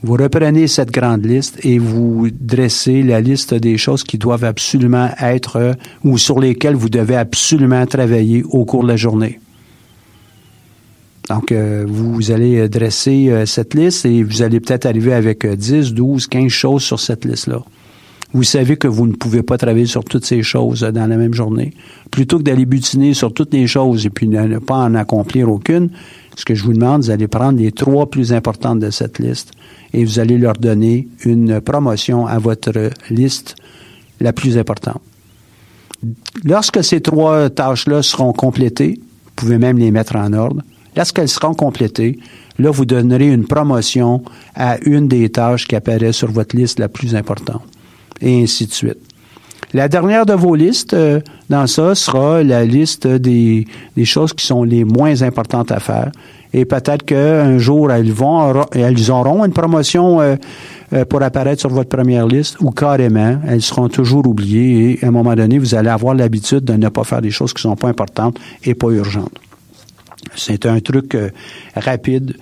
Vous 0.04 0.16
reprenez 0.16 0.68
cette 0.68 0.92
grande 0.92 1.26
liste 1.26 1.66
et 1.66 1.80
vous 1.80 2.28
dressez 2.30 3.04
la 3.04 3.22
liste 3.22 3.54
des 3.54 3.78
choses 3.78 4.04
qui 4.04 4.18
doivent 4.18 4.44
absolument 4.44 5.10
être 5.18 5.56
euh, 5.56 5.74
ou 6.04 6.18
sur 6.18 6.42
lesquelles 6.42 6.76
vous 6.76 6.90
devez 6.90 7.16
absolument 7.16 7.86
travailler 7.86 8.44
au 8.50 8.66
cours 8.66 8.84
de 8.84 8.90
la 8.90 8.98
journée. 8.98 9.40
Donc, 11.30 11.52
euh, 11.52 11.86
vous 11.88 12.32
allez 12.32 12.68
dresser 12.68 13.30
euh, 13.30 13.46
cette 13.46 13.74
liste 13.74 14.06
et 14.06 14.24
vous 14.24 14.42
allez 14.42 14.60
peut-être 14.60 14.86
arriver 14.86 15.14
avec 15.14 15.46
10, 15.46 15.94
12, 15.94 16.28
15 16.28 16.48
choses 16.50 16.84
sur 16.84 17.00
cette 17.00 17.24
liste-là. 17.26 17.64
Vous 18.34 18.44
savez 18.44 18.78
que 18.78 18.88
vous 18.88 19.06
ne 19.06 19.14
pouvez 19.14 19.44
pas 19.44 19.58
travailler 19.58 19.86
sur 19.86 20.04
toutes 20.04 20.26
ces 20.26 20.42
choses 20.42 20.82
dans 20.82 21.08
la 21.08 21.18
même 21.18 21.36
journée. 21.36 21.72
Plutôt 22.10 22.40
que 22.40 22.44
d'aller 22.44 22.66
butiner 22.66 23.14
sur 23.14 23.32
toutes 23.32 23.54
les 23.54 23.68
choses 23.68 24.08
et 24.08 24.10
puis 24.10 24.28
ne 24.28 24.58
pas 24.58 24.78
en 24.78 24.96
accomplir 24.96 25.50
aucune, 25.50 25.92
ce 26.36 26.44
que 26.44 26.56
je 26.56 26.64
vous 26.64 26.74
demande, 26.74 27.04
vous 27.04 27.12
allez 27.12 27.28
prendre 27.28 27.60
les 27.60 27.72
trois 27.72 28.10
plus 28.10 28.34
importantes 28.34 28.80
de 28.80 28.90
cette 28.90 29.20
liste 29.20 29.52
et 29.94 30.04
vous 30.04 30.18
allez 30.18 30.40
leur 30.40 30.54
donner 30.54 31.08
une 31.24 31.62
promotion 31.62 32.26
à 32.26 32.40
votre 32.40 32.90
liste 33.12 33.56
la 34.20 34.34
plus 34.34 34.58
importante. 34.58 35.02
Lorsque 36.44 36.84
ces 36.84 37.02
trois 37.02 37.52
tâches-là 37.52 38.02
seront 38.02 38.34
complétées, 38.34 39.00
vous 39.00 39.32
pouvez 39.36 39.60
même 39.60 39.78
les 39.78 39.92
mettre 39.92 40.16
en 40.16 40.34
ordre. 40.34 40.64
Lorsqu'elles 40.96 41.30
seront 41.30 41.54
complétées, 41.54 42.20
là, 42.60 42.70
vous 42.72 42.86
donnerez 42.86 43.30
une 43.30 43.46
promotion 43.46 44.24
à 44.56 44.78
une 44.86 45.08
des 45.08 45.30
tâches 45.30 45.68
qui 45.68 45.76
apparaît 45.76 46.12
sur 46.12 46.32
votre 46.32 46.56
liste 46.56 46.80
la 46.80 46.90
plus 46.90 47.16
importante, 47.16 47.64
et 48.22 48.44
ainsi 48.44 48.68
de 48.68 48.74
suite. 48.74 49.00
La 49.74 49.88
dernière 49.88 50.28
de 50.28 50.34
vos 50.34 50.54
listes 50.54 50.94
euh, 50.94 51.20
dans 51.50 51.66
ça 51.66 51.96
sera 51.96 52.44
la 52.44 52.64
liste 52.64 53.08
des, 53.08 53.66
des, 53.98 54.06
choses 54.06 54.32
qui 54.32 54.46
sont 54.46 54.64
les 54.64 54.84
moins 54.84 55.24
importantes 55.24 55.72
à 55.72 55.80
faire. 55.80 56.12
Et 56.54 56.66
peut-être 56.66 57.04
qu'un 57.04 57.58
jour, 57.58 57.92
elles, 57.92 58.12
vont, 58.12 58.64
elles 58.74 59.10
auront 59.10 59.44
une 59.44 59.52
promotion 59.52 60.22
euh, 60.22 60.36
euh, 60.94 61.06
pour 61.06 61.24
apparaître 61.24 61.62
sur 61.62 61.72
votre 61.72 61.90
première 61.90 62.28
liste 62.28 62.58
ou 62.62 62.70
carrément, 62.70 63.40
elles 63.48 63.64
seront 63.64 63.90
toujours 63.90 64.28
oubliées 64.28 65.00
et 65.02 65.06
à 65.06 65.08
un 65.08 65.12
moment 65.12 65.34
donné, 65.34 65.58
vous 65.58 65.74
allez 65.74 65.90
avoir 65.90 66.14
l'habitude 66.14 66.64
de 66.64 66.74
ne 66.74 66.90
pas 66.90 67.04
faire 67.04 67.22
des 67.22 67.32
choses 67.32 67.52
qui 67.52 67.64
sont 67.64 67.76
pas 67.76 67.88
importantes 67.88 68.40
et 68.64 68.76
pas 68.76 68.90
urgentes. 68.90 69.40
C'est 70.36 70.66
un 70.66 70.80
truc 70.80 71.18
rapide. 71.76 72.36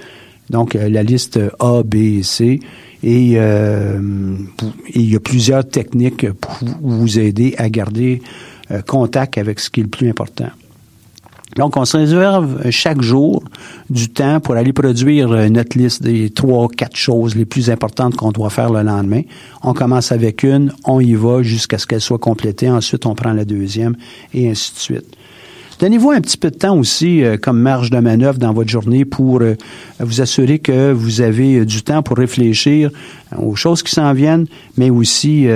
Donc, 0.50 0.74
la 0.74 1.04
liste 1.04 1.40
A, 1.60 1.82
B 1.84 1.96
et 1.96 2.24
C. 2.24 2.60
Euh, 3.04 4.36
et, 4.94 5.00
il 5.00 5.12
y 5.12 5.16
a 5.16 5.20
plusieurs 5.20 5.68
techniques 5.68 6.32
pour 6.34 6.58
vous 6.82 7.20
aider 7.20 7.56
à 7.58 7.70
garder 7.70 8.22
euh, 8.70 8.82
contact 8.82 9.38
avec 9.38 9.60
ce 9.60 9.70
qui 9.70 9.80
est 9.80 9.84
le 9.84 9.90
plus 9.90 10.10
important. 10.10 10.50
Donc, 11.58 11.76
on 11.76 11.84
se 11.84 11.98
réserve 11.98 12.70
chaque 12.70 13.02
jour 13.02 13.44
du 13.90 14.08
temps 14.08 14.40
pour 14.40 14.56
aller 14.56 14.72
produire 14.72 15.28
notre 15.50 15.78
liste 15.78 16.02
des 16.02 16.30
trois, 16.30 16.70
quatre 16.70 16.96
choses 16.96 17.36
les 17.36 17.44
plus 17.44 17.70
importantes 17.70 18.16
qu'on 18.16 18.32
doit 18.32 18.50
faire 18.50 18.72
le 18.72 18.84
lendemain. 18.84 19.24
On 19.62 19.74
commence 19.74 20.14
avec 20.14 20.44
une, 20.44 20.72
on 20.86 21.02
y 21.02 21.14
va 21.14 21.44
jusqu'à 21.44 21.78
ce 21.78 21.86
qu'elle 21.86 22.00
soit 22.00 22.20
complétée. 22.20 22.70
Ensuite, 22.70 23.06
on 23.06 23.16
prend 23.16 23.34
la 23.34 23.44
deuxième 23.44 23.98
et 24.34 24.50
ainsi 24.50 24.74
de 24.74 24.80
suite. 24.80 25.18
Donnez-vous 25.82 26.12
un 26.12 26.22
petit 26.22 26.38
peu 26.38 26.52
de 26.52 26.56
temps 26.58 26.78
aussi 26.78 27.24
euh, 27.24 27.38
comme 27.38 27.60
marge 27.60 27.90
de 27.90 27.98
manœuvre 27.98 28.38
dans 28.38 28.54
votre 28.54 28.70
journée 28.70 29.04
pour 29.04 29.42
euh, 29.42 29.56
vous 30.00 30.22
assurer 30.22 30.60
que 30.60 30.92
vous 30.92 31.22
avez 31.22 31.56
euh, 31.56 31.66
du 31.66 31.82
temps 31.82 32.04
pour 32.04 32.18
réfléchir 32.18 32.92
aux 33.36 33.56
choses 33.56 33.82
qui 33.82 33.90
s'en 33.90 34.14
viennent, 34.14 34.46
mais 34.78 34.92
aussi 34.92 35.48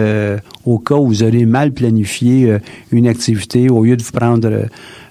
au 0.65 0.79
cas 0.79 0.95
où 0.95 1.07
vous 1.07 1.23
aurez 1.23 1.45
mal 1.45 1.73
planifié 1.73 2.57
une 2.93 3.05
activité, 3.05 3.69
au 3.69 3.83
lieu 3.83 3.97
de 3.97 4.01
vous 4.01 4.13
prendre 4.13 4.49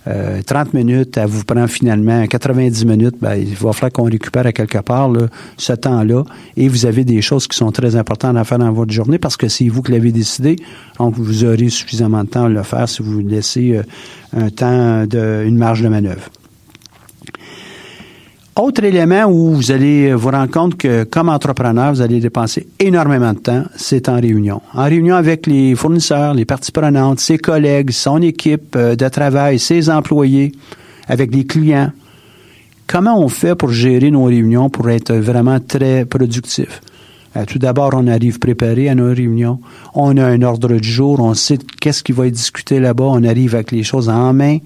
30 0.07 0.75
minutes, 0.75 1.17
à 1.17 1.27
vous 1.27 1.45
prendre 1.45 1.67
finalement 1.67 2.27
90 2.27 2.85
minutes, 2.85 3.17
ben, 3.21 3.35
il 3.37 3.55
va 3.55 3.73
falloir 3.73 3.93
qu'on 3.93 4.05
récupère 4.05 4.47
à 4.47 4.53
quelque 4.53 4.79
part 4.79 5.11
ce 5.57 5.73
temps-là. 5.73 6.25
Et 6.57 6.69
vous 6.69 6.87
avez 6.87 7.05
des 7.05 7.23
choses 7.23 7.47
qui 7.47 7.57
sont 7.57 7.73
très 7.73 7.97
importantes 7.97 8.37
à 8.37 8.45
faire 8.45 8.59
dans 8.59 8.73
votre 8.73 8.93
journée 8.93 9.19
parce 9.19 9.37
que 9.37 9.49
c'est 9.49 9.69
vous 9.69 9.83
qui 9.83 9.93
l'avez 9.93 10.13
décidé. 10.13 10.57
Donc, 10.99 11.15
vous 11.17 11.45
aurez 11.45 11.71
suffisamment 11.71 12.25
de 12.25 12.29
temps 12.29 12.45
à 12.45 12.49
le 12.49 12.63
faire 12.63 12.89
si 12.89 13.03
vous 13.03 13.21
laissez 13.21 13.81
un 14.37 14.51
temps 14.51 15.07
de, 15.07 15.45
une 15.47 15.57
marge 15.57 15.83
de 15.83 15.89
manœuvre. 15.89 16.29
Autre 18.57 18.85
élément 18.85 19.25
où 19.25 19.53
vous 19.55 19.73
allez 19.73 20.15
vous 20.15 20.31
rendre 20.31 20.51
compte 20.51 20.77
que 20.77 21.03
comme 21.03 21.29
entrepreneur, 21.29 21.93
vous 21.93 22.01
allez 22.01 22.21
dépenser 22.21 22.69
énormément 22.79 23.33
de 23.33 23.41
temps, 23.41 23.65
c'est 23.75 24.09
en 24.09 24.21
réunion. 24.21 24.63
En 24.75 24.85
réunion 24.85 25.17
avec 25.17 25.49
les 25.49 25.75
fournisseurs, 25.75 26.35
les 26.35 26.45
parties 26.45 26.71
prenantes, 26.71 27.19
ses 27.19 27.37
collègues, 27.37 27.91
son 27.91 28.23
équipe 28.23 28.77
euh, 28.77 28.95
de 28.95 29.09
travail, 29.09 29.59
ses 29.59 29.91
employés, 29.91 30.53
avec 31.09 31.35
les 31.35 31.45
clients. 31.45 31.91
Comment 32.87 33.19
on 33.19 33.29
fait 33.29 33.57
pour 33.57 33.71
gérer 33.71 34.13
nos 34.13 34.25
réunions 34.27 34.71
pour 34.71 34.89
être 34.89 35.15
vraiment 35.15 35.59
très 35.59 36.05
productif? 36.05 36.81
Euh, 37.37 37.45
tout 37.47 37.59
d'abord, 37.59 37.91
on 37.95 38.07
arrive 38.07 38.39
préparé 38.39 38.89
à 38.89 38.95
nos 38.95 39.13
réunions. 39.13 39.59
On 39.95 40.17
a 40.17 40.25
un 40.25 40.43
ordre 40.43 40.77
du 40.77 40.89
jour. 40.89 41.19
On 41.19 41.35
sait 41.35 41.59
qu'est-ce 41.81 42.05
qui 42.05 42.13
va 42.13 42.29
être 42.29 42.35
discuté 42.35 42.79
là-bas. 42.79 43.05
On 43.09 43.25
arrive 43.25 43.57
avec 43.57 43.73
les 43.73 43.83
choses 43.83 44.09
en 44.09 44.33
main. 44.33 44.59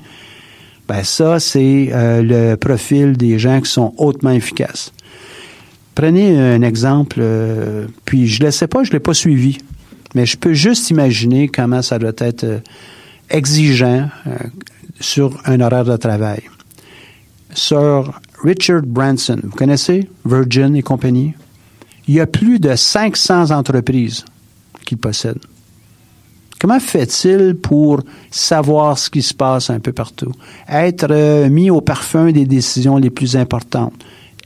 Ben 0.89 1.05
ça, 1.05 1.39
c'est 1.39 1.91
euh, 1.93 2.23
le 2.23 2.57
profil 2.57 3.19
des 3.19 3.39
gens 3.39 3.61
qui 3.61 3.71
sont 3.71 3.93
hautement 3.99 4.31
efficaces. 4.31 4.91
Prenez 5.95 6.39
un 6.39 6.63
exemple, 6.63 7.19
euh, 7.21 7.87
puis 8.07 8.27
je 8.27 8.41
ne 8.41 8.47
le 8.47 8.51
sais 8.53 8.67
pas, 8.67 8.85
je 8.85 8.89
ne 8.89 8.95
l'ai 8.95 9.01
pas 9.01 9.13
suivi, 9.13 9.59
mais 10.15 10.25
je 10.25 10.39
peux 10.39 10.55
juste 10.55 10.89
imaginer 10.89 11.49
comment 11.49 11.83
ça 11.83 11.99
doit 11.99 12.13
être 12.17 12.45
euh, 12.45 12.61
exigeant 13.29 14.09
sur 14.99 15.39
un 15.45 15.61
horaire 15.61 15.85
de 15.85 15.97
travail. 15.99 16.41
Sir 17.53 18.19
Richard 18.43 18.83
Branson, 18.83 19.39
vous 19.43 19.57
connaissez 19.57 20.09
Virgin 20.25 20.75
et 20.75 20.83
compagnie? 20.83 21.35
Il 22.07 22.15
y 22.15 22.21
a 22.21 22.27
plus 22.27 22.59
de 22.59 22.75
500 22.75 23.51
entreprises 23.51 24.25
qu'il 24.87 24.97
possède. 24.97 25.39
Comment 26.61 26.81
fait-il 26.81 27.55
pour 27.55 28.03
savoir 28.31 28.99
ce 28.99 29.11
qui 29.11 29.23
se 29.23 29.33
passe 29.33 29.71
un 29.71 29.79
peu 29.79 29.93
partout? 29.93 30.33
Être 30.69 31.07
euh, 31.11 31.49
mis 31.49 31.71
au 31.71 31.81
parfum 31.81 32.33
des 32.33 32.47
décisions 32.47 32.97
les 32.97 33.11
plus 33.11 33.37
importantes. 33.37 33.95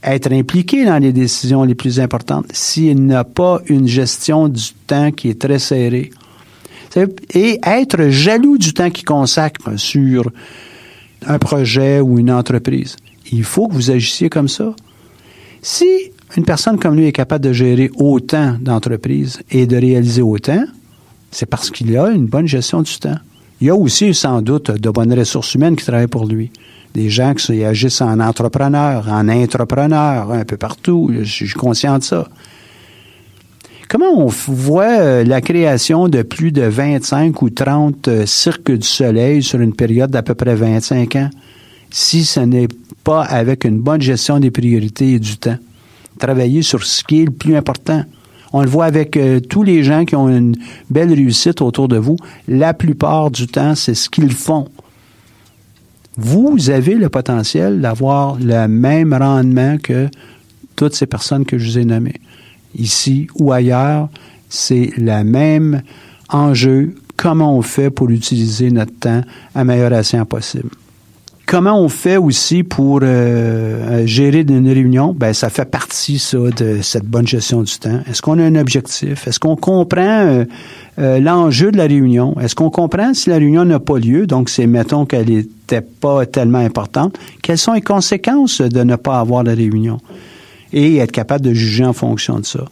Être 0.03 0.31
impliqué 0.31 0.85
dans 0.85 0.99
les 0.99 1.11
décisions 1.11 1.63
les 1.63 1.73
plus 1.73 1.99
importantes 1.99 2.45
s'il 2.51 3.05
n'a 3.05 3.23
pas 3.23 3.61
une 3.67 3.87
gestion 3.87 4.47
du 4.47 4.73
temps 4.85 5.11
qui 5.11 5.29
est 5.29 5.41
très 5.41 5.59
serrée. 5.59 6.11
Et 7.33 7.59
être 7.65 8.09
jaloux 8.09 8.59
du 8.59 8.73
temps 8.73 8.91
qu'il 8.91 9.05
consacre 9.05 9.79
sur 9.79 10.29
un 11.25 11.39
projet 11.39 11.99
ou 11.99 12.19
une 12.19 12.31
entreprise. 12.31 12.97
Il 13.31 13.43
faut 13.43 13.67
que 13.67 13.73
vous 13.73 13.89
agissiez 13.89 14.29
comme 14.29 14.49
ça. 14.49 14.75
Si 15.63 15.87
une 16.37 16.45
personne 16.45 16.77
comme 16.77 16.95
lui 16.95 17.07
est 17.07 17.13
capable 17.13 17.45
de 17.45 17.53
gérer 17.53 17.89
autant 17.95 18.57
d'entreprises 18.59 19.39
et 19.49 19.65
de 19.65 19.77
réaliser 19.77 20.21
autant, 20.21 20.63
c'est 21.33 21.47
parce 21.47 21.71
qu'il 21.71 21.95
a 21.97 22.09
une 22.09 22.27
bonne 22.27 22.47
gestion 22.47 22.81
du 22.81 22.97
temps. 22.97 23.17
Il 23.59 23.67
y 23.67 23.69
a 23.69 23.75
aussi 23.75 24.13
sans 24.13 24.41
doute 24.41 24.71
de 24.71 24.89
bonnes 24.89 25.13
ressources 25.13 25.55
humaines 25.55 25.75
qui 25.75 25.85
travaillent 25.85 26.07
pour 26.07 26.25
lui. 26.25 26.51
Des 26.93 27.09
gens 27.09 27.33
qui 27.33 27.63
agissent 27.63 28.01
en 28.01 28.19
entrepreneur, 28.19 29.07
en 29.09 29.27
entrepreneur, 29.27 30.31
un 30.31 30.45
peu 30.45 30.57
partout. 30.57 31.11
Je 31.21 31.23
suis 31.23 31.49
conscient 31.53 31.97
de 31.97 32.03
ça. 32.03 32.27
Comment 33.89 34.11
on 34.17 34.27
voit 34.27 34.99
euh, 34.99 35.23
la 35.23 35.41
création 35.41 36.07
de 36.07 36.23
plus 36.23 36.51
de 36.51 36.63
25 36.63 37.41
ou 37.41 37.49
30 37.49 38.07
euh, 38.07 38.25
cirques 38.25 38.71
du 38.71 38.87
soleil 38.87 39.43
sur 39.43 39.59
une 39.59 39.73
période 39.73 40.09
d'à 40.09 40.23
peu 40.23 40.33
près 40.33 40.55
25 40.55 41.15
ans 41.17 41.29
si 41.91 42.25
ce 42.25 42.39
n'est 42.39 42.69
pas 43.03 43.21
avec 43.23 43.65
une 43.65 43.79
bonne 43.79 44.01
gestion 44.01 44.39
des 44.39 44.49
priorités 44.49 45.13
et 45.13 45.19
du 45.19 45.37
temps? 45.37 45.57
Travailler 46.17 46.63
sur 46.63 46.83
ce 46.83 47.03
qui 47.03 47.21
est 47.21 47.25
le 47.25 47.31
plus 47.31 47.55
important. 47.55 48.03
On 48.53 48.61
le 48.61 48.69
voit 48.69 48.85
avec 48.85 49.17
euh, 49.17 49.39
tous 49.39 49.63
les 49.63 49.83
gens 49.83 50.05
qui 50.05 50.15
ont 50.15 50.29
une 50.29 50.55
belle 50.91 51.11
réussite 51.11 51.61
autour 51.61 51.87
de 51.87 51.97
vous. 51.97 52.17
La 52.47 52.75
plupart 52.75 53.31
du 53.31 53.47
temps, 53.47 53.73
c'est 53.73 53.95
ce 53.95 54.09
qu'ils 54.09 54.31
font. 54.31 54.67
Vous 56.15 56.69
avez 56.69 56.93
le 56.93 57.09
potentiel 57.09 57.81
d'avoir 57.81 58.37
le 58.39 58.67
même 58.67 59.13
rendement 59.13 59.77
que 59.77 60.07
toutes 60.75 60.93
ces 60.93 61.07
personnes 61.07 61.45
que 61.45 61.57
je 61.57 61.65
vous 61.71 61.79
ai 61.79 61.85
nommées. 61.85 62.21
Ici 62.75 63.27
ou 63.39 63.51
ailleurs, 63.51 64.09
c'est 64.49 64.91
le 64.97 65.23
même 65.23 65.81
enjeu. 66.29 66.93
Comment 67.17 67.57
on 67.57 67.63
fait 67.63 67.89
pour 67.89 68.11
utiliser 68.11 68.69
notre 68.69 68.93
temps 68.99 69.21
à 69.55 69.65
escient 69.65 70.25
possible? 70.25 70.69
Comment 71.45 71.79
on 71.79 71.89
fait 71.89 72.17
aussi 72.17 72.63
pour 72.63 72.99
euh, 73.03 74.05
gérer 74.05 74.41
une 74.41 74.69
réunion? 74.69 75.13
Ben, 75.13 75.33
ça 75.33 75.49
fait 75.49 75.65
partie, 75.65 76.19
ça, 76.19 76.37
de 76.37 76.81
cette 76.81 77.05
bonne 77.05 77.27
gestion 77.27 77.61
du 77.61 77.77
temps. 77.77 77.99
Est-ce 78.09 78.21
qu'on 78.21 78.39
a 78.39 78.43
un 78.43 78.55
objectif? 78.55 79.27
Est-ce 79.27 79.39
qu'on 79.39 79.55
comprend 79.55 80.45
l'enjeu 80.97 81.71
de 81.71 81.77
la 81.77 81.85
réunion? 81.85 82.35
Est-ce 82.39 82.55
qu'on 82.55 82.69
comprend 82.69 83.13
si 83.13 83.29
la 83.29 83.37
réunion 83.37 83.65
n'a 83.65 83.79
pas 83.79 83.97
lieu? 83.97 84.27
Donc, 84.27 84.49
c'est, 84.49 84.67
mettons 84.67 85.05
qu'elle 85.05 85.29
n'était 85.29 85.81
pas 85.81 86.25
tellement 86.25 86.59
importante. 86.59 87.17
Quelles 87.41 87.57
sont 87.57 87.73
les 87.73 87.81
conséquences 87.81 88.61
de 88.61 88.83
ne 88.83 88.95
pas 88.95 89.19
avoir 89.19 89.43
la 89.43 89.53
réunion? 89.53 89.99
Et 90.71 90.97
être 90.97 91.11
capable 91.11 91.45
de 91.45 91.53
juger 91.53 91.85
en 91.85 91.93
fonction 91.93 92.39
de 92.39 92.45
ça 92.45 92.65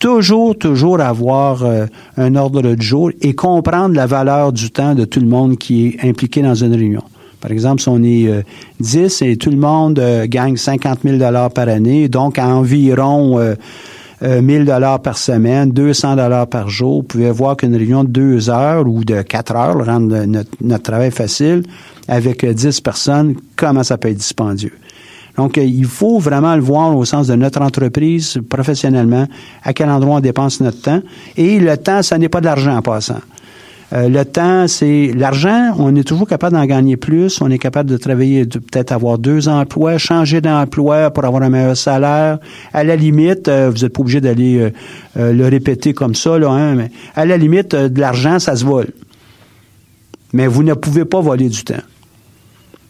toujours, 0.00 0.56
toujours 0.56 1.00
avoir 1.00 1.62
euh, 1.62 1.86
un 2.16 2.34
ordre 2.34 2.62
de 2.62 2.80
jour 2.82 3.12
et 3.20 3.34
comprendre 3.34 3.94
la 3.94 4.06
valeur 4.06 4.52
du 4.52 4.70
temps 4.72 4.96
de 4.96 5.04
tout 5.04 5.20
le 5.20 5.26
monde 5.26 5.56
qui 5.56 5.86
est 5.86 6.08
impliqué 6.08 6.42
dans 6.42 6.54
une 6.54 6.74
réunion. 6.74 7.04
Par 7.40 7.50
exemple, 7.50 7.80
si 7.80 7.88
on 7.88 8.02
est 8.02 8.44
10 8.80 9.22
euh, 9.22 9.26
et 9.26 9.36
tout 9.36 9.50
le 9.50 9.56
monde 9.56 9.98
euh, 9.98 10.26
gagne 10.28 10.56
50 10.56 11.00
000 11.04 11.16
dollars 11.16 11.50
par 11.50 11.68
année, 11.68 12.08
donc 12.08 12.38
à 12.38 12.46
environ 12.48 13.40
1000 14.22 14.64
dollars 14.66 15.00
par 15.00 15.16
semaine, 15.16 15.70
200 15.70 16.16
dollars 16.16 16.46
par 16.46 16.68
jour, 16.68 16.96
vous 16.96 17.02
pouvez 17.02 17.30
voir 17.30 17.56
qu'une 17.56 17.74
réunion 17.74 18.04
de 18.04 18.10
deux 18.10 18.50
heures 18.50 18.86
ou 18.86 19.04
de 19.04 19.22
quatre 19.22 19.56
heures 19.56 19.84
rend 19.84 20.00
notre, 20.00 20.50
notre 20.60 20.82
travail 20.82 21.10
facile 21.10 21.62
avec 22.06 22.44
10 22.44 22.80
personnes, 22.80 23.36
comment 23.56 23.82
ça 23.82 23.96
peut 23.96 24.08
être 24.08 24.16
dispendieux? 24.16 24.72
Donc, 25.36 25.56
euh, 25.56 25.62
il 25.62 25.86
faut 25.86 26.18
vraiment 26.18 26.54
le 26.54 26.60
voir 26.60 26.94
au 26.96 27.04
sens 27.04 27.28
de 27.28 27.34
notre 27.34 27.62
entreprise 27.62 28.38
professionnellement, 28.48 29.26
à 29.62 29.72
quel 29.72 29.88
endroit 29.88 30.16
on 30.16 30.20
dépense 30.20 30.60
notre 30.60 30.82
temps. 30.82 31.00
Et 31.36 31.58
le 31.58 31.76
temps, 31.76 32.02
ça 32.02 32.18
n'est 32.18 32.28
pas 32.28 32.40
de 32.40 32.46
l'argent 32.46 32.76
en 32.76 32.82
passant. 32.82 33.20
Euh, 33.92 34.08
le 34.08 34.24
temps, 34.24 34.68
c'est 34.68 35.12
l'argent, 35.16 35.74
on 35.78 35.94
est 35.96 36.04
toujours 36.04 36.28
capable 36.28 36.56
d'en 36.56 36.64
gagner 36.64 36.96
plus, 36.96 37.40
on 37.40 37.50
est 37.50 37.58
capable 37.58 37.90
de 37.90 37.96
travailler, 37.96 38.46
de 38.46 38.58
peut-être 38.58 38.92
avoir 38.92 39.18
deux 39.18 39.48
emplois, 39.48 39.98
changer 39.98 40.40
d'emploi 40.40 41.10
pour 41.10 41.24
avoir 41.24 41.42
un 41.42 41.50
meilleur 41.50 41.76
salaire. 41.76 42.38
À 42.72 42.84
la 42.84 42.94
limite, 42.94 43.48
euh, 43.48 43.70
vous 43.70 43.82
n'êtes 43.82 43.92
pas 43.92 44.00
obligé 44.00 44.20
d'aller 44.20 44.72
le 45.16 45.48
répéter 45.48 45.92
comme 45.92 46.14
ça, 46.14 46.34
hein, 46.34 46.74
mais 46.74 46.90
à 47.16 47.26
la 47.26 47.36
limite, 47.36 47.74
de 47.74 48.00
l'argent, 48.00 48.38
ça 48.38 48.54
se 48.54 48.64
vole. 48.64 48.88
Mais 50.32 50.46
vous 50.46 50.62
ne 50.62 50.74
pouvez 50.74 51.04
pas 51.04 51.20
voler 51.20 51.48
du 51.48 51.64
temps. 51.64 51.82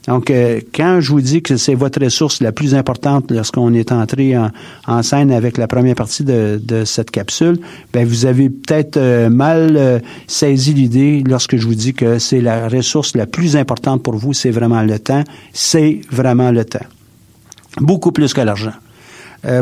Donc, 0.06 0.30
euh, 0.30 0.60
quand 0.74 1.00
je 1.00 1.10
vous 1.10 1.20
dis 1.20 1.42
que 1.42 1.56
c'est 1.56 1.74
votre 1.74 2.02
ressource 2.02 2.40
la 2.40 2.52
plus 2.52 2.74
importante 2.74 3.30
lorsqu'on 3.30 3.74
est 3.74 3.92
entré 3.92 4.34
en, 4.36 5.02
scène 5.02 5.30
avec 5.30 5.58
la 5.58 5.66
première 5.66 5.94
partie 5.94 6.24
de, 6.24 6.84
cette 6.84 7.10
capsule, 7.10 7.58
ben 7.92 8.06
vous 8.06 8.24
avez 8.24 8.48
peut-être 8.48 8.96
euh, 8.96 9.28
mal 9.28 9.76
euh, 9.76 9.98
saisi 10.26 10.72
l'idée 10.72 11.22
lorsque 11.26 11.56
je 11.56 11.66
vous 11.66 11.74
dis 11.74 11.92
que 11.92 12.18
c'est 12.18 12.40
la 12.40 12.68
ressource 12.68 13.14
la 13.14 13.26
plus 13.26 13.56
importante 13.56 14.02
pour 14.02 14.14
vous, 14.14 14.32
c'est 14.32 14.50
vraiment 14.50 14.82
le 14.82 14.98
temps. 14.98 15.24
C'est 15.52 16.00
vraiment 16.10 16.50
le 16.50 16.64
temps. 16.64 16.86
Beaucoup 17.78 18.10
plus 18.10 18.32
que 18.32 18.40
l'argent. 18.40 18.72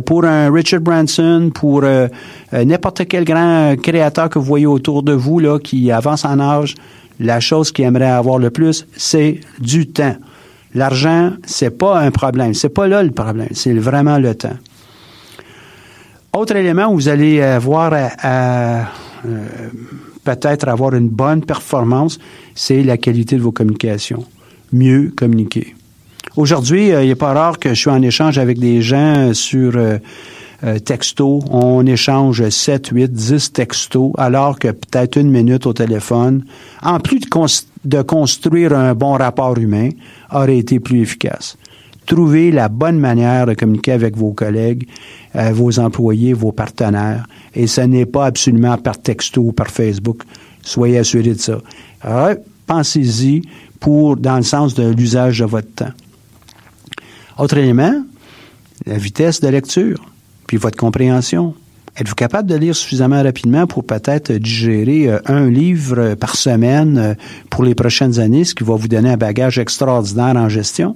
pour 0.07 0.25
un 0.25 0.51
Richard 0.51 0.81
Branson, 0.81 1.51
pour 1.55 1.85
n'importe 2.53 3.07
quel 3.07 3.25
grand 3.25 3.77
créateur 3.81 4.31
que 4.31 4.39
vous 4.39 4.45
voyez 4.45 4.67
autour 4.67 5.03
de 5.03 5.13
vous 5.13 5.41
là, 5.41 5.59
qui 5.59 5.93
avance 5.93 6.25
en 6.25 6.41
âge, 6.41 6.75
la 7.21 7.41
chose 7.41 7.71
qu'il 7.71 7.85
aimerait 7.85 8.07
avoir 8.07 8.39
le 8.39 8.51
plus, 8.51 8.87
c'est 8.97 9.41
du 9.59 9.89
temps. 9.89 10.17
L'argent, 10.75 11.33
c'est 11.45 11.77
pas 11.77 11.99
un 12.01 12.11
problème. 12.11 12.55
C'est 12.55 12.69
pas 12.69 12.89
là 12.89 13.03
le 13.03 13.11
problème. 13.11 13.49
C'est 13.53 13.75
vraiment 13.75 14.19
le 14.19 14.35
temps. 14.35 14.57
Autre 16.33 16.57
élément 16.57 16.93
où 16.93 16.95
vous 16.95 17.09
allez 17.09 17.41
avoir 17.41 17.93
à, 17.93 18.87
euh, 19.27 19.45
peut-être 20.25 20.69
avoir 20.69 20.95
une 20.95 21.09
bonne 21.09 21.45
performance, 21.45 22.19
c'est 22.55 22.83
la 22.83 22.99
qualité 22.99 23.37
de 23.37 23.43
vos 23.43 23.53
communications. 23.53 24.25
Mieux 24.73 25.11
communiquer. 25.17 25.75
Aujourd'hui, 26.37 26.93
euh, 26.93 27.03
il 27.03 27.09
n'est 27.09 27.15
pas 27.15 27.33
rare 27.33 27.59
que 27.59 27.71
je 27.71 27.75
suis 27.75 27.91
en 27.91 28.03
échange 28.03 28.39
avec 28.39 28.59
des 28.59 28.83
gens 28.83 29.33
sur 29.33 29.73
euh, 29.77 29.99
euh, 30.65 30.79
texto. 30.79 31.43
On 31.51 31.87
échange 31.87 32.49
7, 32.49 32.89
8, 32.93 33.13
10 33.13 33.53
textos, 33.53 34.13
alors 34.19 34.59
que 34.59 34.69
peut-être 34.69 35.17
une 35.17 35.31
minute 35.31 35.67
au 35.67 35.73
téléphone, 35.73 36.45
en 36.83 37.01
plus 37.01 37.21
de, 37.21 37.29
construire 38.03 38.73
un 38.73 38.95
bon 38.95 39.13
rapport 39.13 39.57
humain, 39.59 39.91
aurait 40.33 40.59
été 40.59 40.81
plus 40.81 41.03
efficace. 41.03 41.57
Trouvez 42.07 42.51
la 42.51 42.69
bonne 42.69 42.99
manière 42.99 43.47
de 43.47 43.55
communiquer 43.55 43.93
avec 43.93 44.17
vos 44.17 44.33
collègues, 44.33 44.89
euh, 45.37 45.53
vos 45.53 45.79
employés, 45.79 46.33
vos 46.33 46.53
partenaires. 46.53 47.27
Et 47.55 47.67
ce 47.67 47.83
n'est 47.83 48.07
pas 48.07 48.27
absolument 48.27 48.79
par 48.79 48.99
texto 48.99 49.43
ou 49.43 49.53
par 49.53 49.69
Facebook. 49.69 50.23
Soyez 50.63 50.99
assurés 50.99 51.35
de 51.35 51.39
ça. 51.39 51.61
Pensez-y 52.67 53.43
pour, 53.79 54.17
dans 54.17 54.37
le 54.37 54.43
sens 54.43 54.75
de 54.75 54.91
l'usage 54.91 55.41
de 55.41 55.45
votre 55.45 55.73
temps. 55.75 55.93
Autre 57.39 57.59
élément, 57.59 58.03
la 58.87 58.97
vitesse 58.97 59.41
de 59.41 59.49
lecture 59.49 60.03
puis 60.49 60.57
votre 60.57 60.77
compréhension. 60.77 61.55
Êtes-vous 61.99 62.15
capable 62.15 62.49
de 62.49 62.55
lire 62.55 62.77
suffisamment 62.77 63.21
rapidement 63.25 63.67
pour 63.67 63.83
peut-être 63.83 64.33
digérer 64.33 65.09
euh, 65.09 65.19
un 65.27 65.51
livre 65.51 66.15
par 66.15 66.37
semaine 66.37 66.97
euh, 66.97 67.15
pour 67.51 67.65
les 67.65 67.75
prochaines 67.75 68.21
années, 68.21 68.45
ce 68.45 68.55
qui 68.55 68.63
va 68.63 68.77
vous 68.77 68.87
donner 68.87 69.11
un 69.11 69.17
bagage 69.17 69.59
extraordinaire 69.59 70.37
en 70.37 70.49
gestion? 70.49 70.95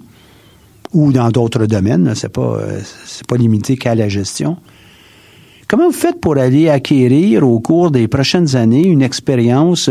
Ou 0.93 1.11
dans 1.11 1.31
d'autres 1.31 1.67
domaines, 1.67 2.15
c'est 2.15 2.29
pas 2.29 2.57
euh, 2.57 2.79
c'est 3.05 3.27
pas 3.27 3.37
limité 3.37 3.77
qu'à 3.77 3.97
la 3.97 4.09
gestion. 4.09 4.59
Comment 5.67 5.87
vous 5.87 5.93
faites 5.93 6.21
pour 6.21 6.37
aller 6.37 6.69
acquérir 6.69 7.49
au 7.49 7.59
cours 7.59 7.91
des 7.91 8.07
prochaines 8.07 8.55
années 8.55 8.87
une 8.87 9.03
expérience 9.03 9.91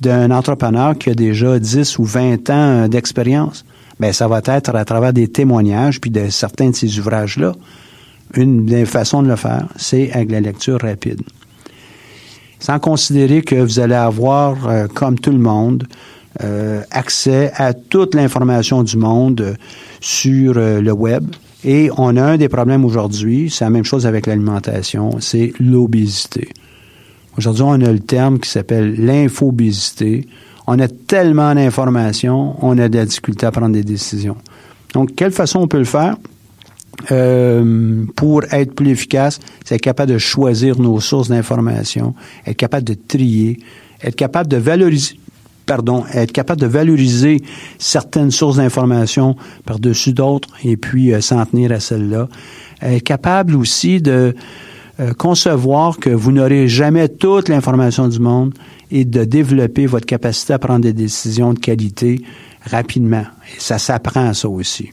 d'un 0.00 0.30
entrepreneur 0.30 0.96
qui 0.96 1.10
a 1.10 1.14
déjà 1.14 1.58
10 1.58 1.98
ou 1.98 2.04
20 2.04 2.48
ans 2.48 2.88
d'expérience? 2.88 3.66
Bien, 3.98 4.12
ça 4.12 4.28
va 4.28 4.40
être 4.46 4.74
à 4.74 4.84
travers 4.86 5.12
des 5.12 5.28
témoignages 5.28 6.00
puis 6.00 6.10
de 6.10 6.30
certains 6.30 6.70
de 6.70 6.76
ces 6.76 6.98
ouvrages-là. 6.98 7.52
Une 8.34 8.64
des 8.64 8.84
façons 8.84 9.22
de 9.22 9.28
le 9.28 9.36
faire, 9.36 9.66
c'est 9.76 10.12
avec 10.12 10.30
la 10.30 10.40
lecture 10.40 10.80
rapide. 10.80 11.22
Sans 12.58 12.78
considérer 12.78 13.42
que 13.42 13.56
vous 13.56 13.80
allez 13.80 13.94
avoir, 13.94 14.68
euh, 14.68 14.86
comme 14.86 15.18
tout 15.18 15.30
le 15.32 15.38
monde, 15.38 15.86
euh, 16.42 16.82
accès 16.90 17.50
à 17.56 17.74
toute 17.74 18.14
l'information 18.14 18.82
du 18.82 18.96
monde 18.96 19.40
euh, 19.40 19.54
sur 20.00 20.54
le 20.54 20.92
web. 20.92 21.24
Et 21.64 21.90
on 21.96 22.16
a 22.16 22.22
un 22.22 22.36
des 22.36 22.48
problèmes 22.48 22.84
aujourd'hui, 22.84 23.50
c'est 23.50 23.64
la 23.64 23.70
même 23.70 23.84
chose 23.84 24.06
avec 24.06 24.26
l'alimentation, 24.26 25.18
c'est 25.20 25.52
l'obésité. 25.58 26.48
Aujourd'hui, 27.36 27.64
on 27.66 27.72
a 27.72 27.92
le 27.92 28.00
terme 28.00 28.38
qui 28.38 28.48
s'appelle 28.48 28.94
l'infobésité. 29.04 30.26
On 30.66 30.78
a 30.78 30.88
tellement 30.88 31.54
d'informations, 31.54 32.56
on 32.64 32.78
a 32.78 32.88
de 32.88 32.96
la 32.96 33.04
difficulté 33.04 33.46
à 33.46 33.50
prendre 33.50 33.72
des 33.72 33.84
décisions. 33.84 34.36
Donc, 34.94 35.14
quelle 35.16 35.32
façon 35.32 35.60
on 35.60 35.68
peut 35.68 35.78
le 35.78 35.84
faire? 35.84 36.16
Euh, 37.10 38.04
pour 38.16 38.44
être 38.52 38.74
plus 38.74 38.90
efficace, 38.90 39.40
c'est 39.64 39.76
être 39.76 39.80
capable 39.80 40.12
de 40.12 40.18
choisir 40.18 40.78
nos 40.78 41.00
sources 41.00 41.28
d'information, 41.28 42.14
être 42.46 42.56
capable 42.56 42.84
de 42.84 42.94
trier, 42.94 43.58
être 44.02 44.16
capable 44.16 44.48
de 44.48 44.56
valoriser 44.56 45.16
pardon, 45.66 46.04
être 46.12 46.32
capable 46.32 46.60
de 46.60 46.66
valoriser 46.66 47.40
certaines 47.78 48.32
sources 48.32 48.56
d'information 48.56 49.36
par-dessus 49.64 50.12
d'autres 50.12 50.48
et 50.64 50.76
puis 50.76 51.12
euh, 51.12 51.20
s'en 51.20 51.46
tenir 51.46 51.70
à 51.70 51.78
celles-là. 51.78 52.28
Être 52.82 53.04
capable 53.04 53.54
aussi 53.54 54.00
de 54.00 54.34
euh, 54.98 55.12
concevoir 55.14 55.98
que 55.98 56.10
vous 56.10 56.32
n'aurez 56.32 56.66
jamais 56.66 57.08
toute 57.08 57.48
l'information 57.48 58.08
du 58.08 58.18
monde 58.18 58.52
et 58.90 59.04
de 59.04 59.22
développer 59.22 59.86
votre 59.86 60.06
capacité 60.06 60.54
à 60.54 60.58
prendre 60.58 60.80
des 60.80 60.92
décisions 60.92 61.54
de 61.54 61.60
qualité 61.60 62.20
rapidement. 62.68 63.24
Et 63.54 63.60
ça 63.60 63.78
s'apprend 63.78 64.34
ça 64.34 64.48
aussi. 64.48 64.90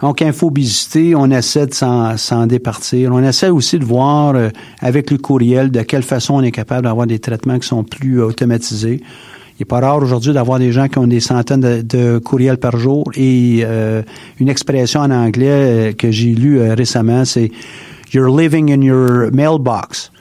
Donc, 0.00 0.22
infobésité, 0.22 1.14
on 1.14 1.30
essaie 1.30 1.66
de 1.66 1.74
s'en 1.74 2.46
départir. 2.46 3.12
On 3.12 3.22
essaie 3.22 3.48
aussi 3.48 3.78
de 3.78 3.84
voir 3.84 4.34
euh, 4.36 4.50
avec 4.80 5.10
le 5.10 5.18
courriel 5.18 5.70
de 5.70 5.82
quelle 5.82 6.04
façon 6.04 6.34
on 6.34 6.42
est 6.42 6.52
capable 6.52 6.84
d'avoir 6.84 7.06
des 7.06 7.18
traitements 7.18 7.58
qui 7.58 7.66
sont 7.66 7.82
plus 7.82 8.22
automatisés. 8.22 9.00
Il 9.58 9.62
n'est 9.62 9.66
pas 9.66 9.80
rare 9.80 10.00
aujourd'hui 10.00 10.32
d'avoir 10.32 10.60
des 10.60 10.70
gens 10.70 10.86
qui 10.86 10.98
ont 10.98 11.08
des 11.08 11.18
centaines 11.18 11.82
de, 11.82 12.18
courriels 12.18 12.58
par 12.58 12.76
jour 12.76 13.10
et 13.16 13.62
euh, 13.64 14.02
une 14.38 14.48
expression 14.48 15.00
en 15.00 15.10
anglais 15.10 15.48
euh, 15.48 15.92
que 15.92 16.12
j'ai 16.12 16.32
lue 16.34 16.60
récemment, 16.72 17.24
c'est 17.24 17.50
You're 18.12 18.34
living 18.34 18.72
in 18.72 18.82
your 18.82 19.30
mailbox. 19.32 20.12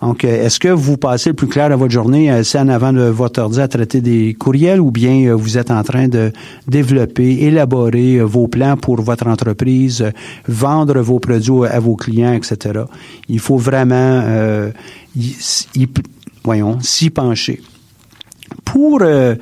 Donc, 0.00 0.24
euh, 0.24 0.46
est-ce 0.46 0.58
que 0.58 0.68
vous 0.68 0.96
passez 0.96 1.30
le 1.30 1.36
plus 1.36 1.46
clair 1.46 1.68
de 1.68 1.74
votre 1.74 1.92
journée 1.92 2.42
c'est 2.42 2.58
en 2.58 2.68
avant 2.68 2.92
de 2.92 3.02
votre 3.02 3.40
ordi 3.40 3.60
à 3.60 3.68
traiter 3.68 4.00
des 4.00 4.34
courriels 4.34 4.80
ou 4.80 4.90
bien 4.90 5.26
euh, 5.26 5.34
vous 5.34 5.58
êtes 5.58 5.70
en 5.70 5.82
train 5.82 6.08
de 6.08 6.32
développer, 6.66 7.44
élaborer 7.44 8.16
euh, 8.16 8.24
vos 8.24 8.48
plans 8.48 8.76
pour 8.76 9.00
votre 9.02 9.26
entreprise, 9.26 10.10
vendre 10.48 11.00
vos 11.00 11.18
produits 11.18 11.66
à 11.70 11.78
vos 11.80 11.96
clients, 11.96 12.32
etc. 12.32 12.84
Il 13.28 13.40
faut 13.40 13.56
vraiment, 13.56 14.22
voyons, 16.44 16.78
s'y 16.80 17.10
pencher. 17.10 17.60
Pour 18.64 19.00
la, 19.00 19.36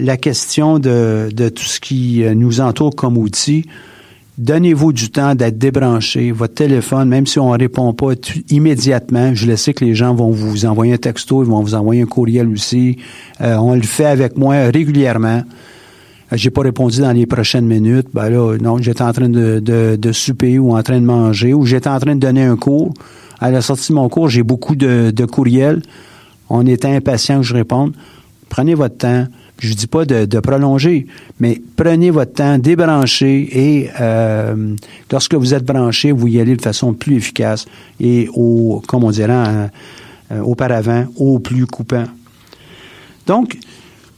la, 0.00 0.16
question 0.16 0.78
de, 0.78 1.28
de 1.32 1.48
tout 1.48 1.64
ce 1.64 1.80
qui 1.80 2.24
nous 2.34 2.60
entoure 2.60 2.94
comme 2.94 3.16
outil, 3.16 3.66
Donnez-vous 4.38 4.94
du 4.94 5.10
temps 5.10 5.34
d'être 5.34 5.58
débranché. 5.58 6.32
Votre 6.32 6.54
téléphone, 6.54 7.06
même 7.08 7.26
si 7.26 7.38
on 7.38 7.52
ne 7.52 7.58
répond 7.58 7.92
pas 7.92 8.12
immédiatement, 8.48 9.34
je 9.34 9.46
le 9.46 9.56
sais 9.56 9.74
que 9.74 9.84
les 9.84 9.94
gens 9.94 10.14
vont 10.14 10.30
vous 10.30 10.64
envoyer 10.64 10.94
un 10.94 10.98
texto, 10.98 11.42
ils 11.44 11.50
vont 11.50 11.60
vous 11.60 11.74
envoyer 11.74 12.00
un 12.00 12.06
courriel 12.06 12.48
aussi. 12.48 12.96
Euh, 13.42 13.56
on 13.56 13.74
le 13.74 13.82
fait 13.82 14.06
avec 14.06 14.38
moi 14.38 14.54
régulièrement. 14.72 15.42
j'ai 16.32 16.48
pas 16.48 16.62
répondu 16.62 17.00
dans 17.00 17.12
les 17.12 17.26
prochaines 17.26 17.66
minutes, 17.66 18.08
ben 18.14 18.30
là, 18.30 18.56
non, 18.58 18.78
j'étais 18.78 19.02
en 19.02 19.12
train 19.12 19.28
de, 19.28 19.60
de, 19.60 19.96
de, 19.96 20.12
souper 20.12 20.58
ou 20.58 20.74
en 20.74 20.82
train 20.82 20.98
de 20.98 21.04
manger 21.04 21.52
ou 21.52 21.66
j'étais 21.66 21.90
en 21.90 22.00
train 22.00 22.14
de 22.14 22.20
donner 22.20 22.44
un 22.44 22.56
cours. 22.56 22.94
À 23.38 23.50
la 23.50 23.60
sortie 23.60 23.90
de 23.90 23.96
mon 23.96 24.08
cours, 24.08 24.30
j'ai 24.30 24.42
beaucoup 24.42 24.76
de, 24.76 25.10
de 25.10 25.24
courriels. 25.26 25.82
On 26.48 26.66
était 26.66 26.88
impatient 26.88 27.40
que 27.40 27.46
je 27.46 27.52
réponde. 27.52 27.92
Prenez 28.48 28.74
votre 28.74 28.96
temps. 28.96 29.26
Je 29.58 29.74
dis 29.74 29.86
pas 29.86 30.04
de, 30.04 30.40
prolonger, 30.40 31.06
mais 31.38 31.60
prenez 31.76 32.10
votre 32.10 32.32
temps, 32.32 32.58
débranchez 32.58 33.48
et 33.52 33.90
euh, 34.00 34.74
lorsque 35.10 35.34
vous 35.34 35.54
êtes 35.54 35.64
branché, 35.64 36.10
vous 36.10 36.26
y 36.26 36.40
allez 36.40 36.56
de 36.56 36.62
façon 36.62 36.94
plus 36.94 37.16
efficace 37.16 37.66
et 38.00 38.28
au, 38.34 38.82
comme 38.88 39.04
on 39.04 39.10
dirait 39.10 39.32
euh, 40.32 40.40
auparavant, 40.40 41.06
au 41.16 41.38
plus 41.38 41.66
coupant. 41.66 42.06
Donc, 43.26 43.56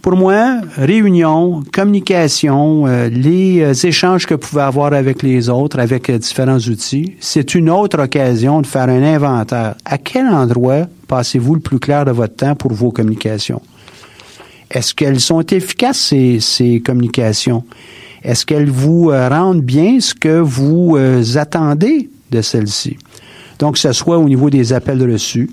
pour 0.04 0.16
moi, 0.16 0.60
réunion, 0.76 1.62
communication, 1.72 2.86
euh, 2.86 3.08
les 3.08 3.62
euh, 3.62 3.72
échanges 3.72 4.26
que 4.26 4.34
vous 4.34 4.40
pouvez 4.40 4.60
avoir 4.60 4.92
avec 4.92 5.22
les 5.22 5.48
autres, 5.48 5.78
avec 5.78 6.10
euh, 6.10 6.18
différents 6.18 6.58
outils, 6.58 7.14
c'est 7.20 7.54
une 7.54 7.70
autre 7.70 8.02
occasion 8.02 8.60
de 8.60 8.66
faire 8.66 8.90
un 8.90 9.02
inventaire. 9.02 9.76
À 9.82 9.96
quel 9.96 10.26
endroit 10.26 10.82
passez-vous 11.08 11.54
le 11.54 11.62
plus 11.62 11.78
clair 11.78 12.04
de 12.04 12.10
votre 12.10 12.36
temps 12.36 12.54
pour 12.54 12.74
vos 12.74 12.90
communications? 12.90 13.62
Est-ce 14.74 14.94
qu'elles 14.94 15.20
sont 15.20 15.40
efficaces, 15.40 16.12
ces, 16.40 16.82
communications? 16.84 17.64
Est-ce 18.22 18.44
qu'elles 18.44 18.70
vous 18.70 19.08
rendent 19.08 19.62
bien 19.62 20.00
ce 20.00 20.14
que 20.14 20.38
vous 20.40 20.98
attendez 21.36 22.10
de 22.30 22.42
celles-ci? 22.42 22.96
Donc, 23.58 23.74
que 23.74 23.78
ce 23.78 23.92
soit 23.92 24.18
au 24.18 24.28
niveau 24.28 24.50
des 24.50 24.72
appels 24.72 25.02
reçus, 25.10 25.48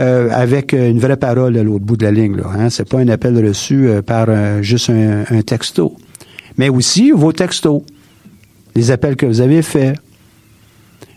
euh, 0.00 0.30
avec 0.32 0.72
une 0.72 0.98
vraie 0.98 1.18
parole 1.18 1.58
à 1.58 1.62
l'autre 1.62 1.84
bout 1.84 1.96
de 1.96 2.04
la 2.04 2.10
ligne. 2.10 2.36
Là, 2.36 2.44
hein? 2.56 2.70
C'est 2.70 2.88
pas 2.88 3.00
un 3.00 3.08
appel 3.08 3.36
reçu 3.46 3.86
euh, 3.86 4.00
par 4.00 4.26
euh, 4.28 4.62
juste 4.62 4.88
un, 4.88 5.24
un, 5.28 5.42
texto. 5.42 5.94
Mais 6.56 6.70
aussi 6.70 7.10
vos 7.10 7.32
textos, 7.32 7.82
les 8.74 8.90
appels 8.90 9.16
que 9.16 9.26
vous 9.26 9.42
avez 9.42 9.60
faits, 9.60 9.98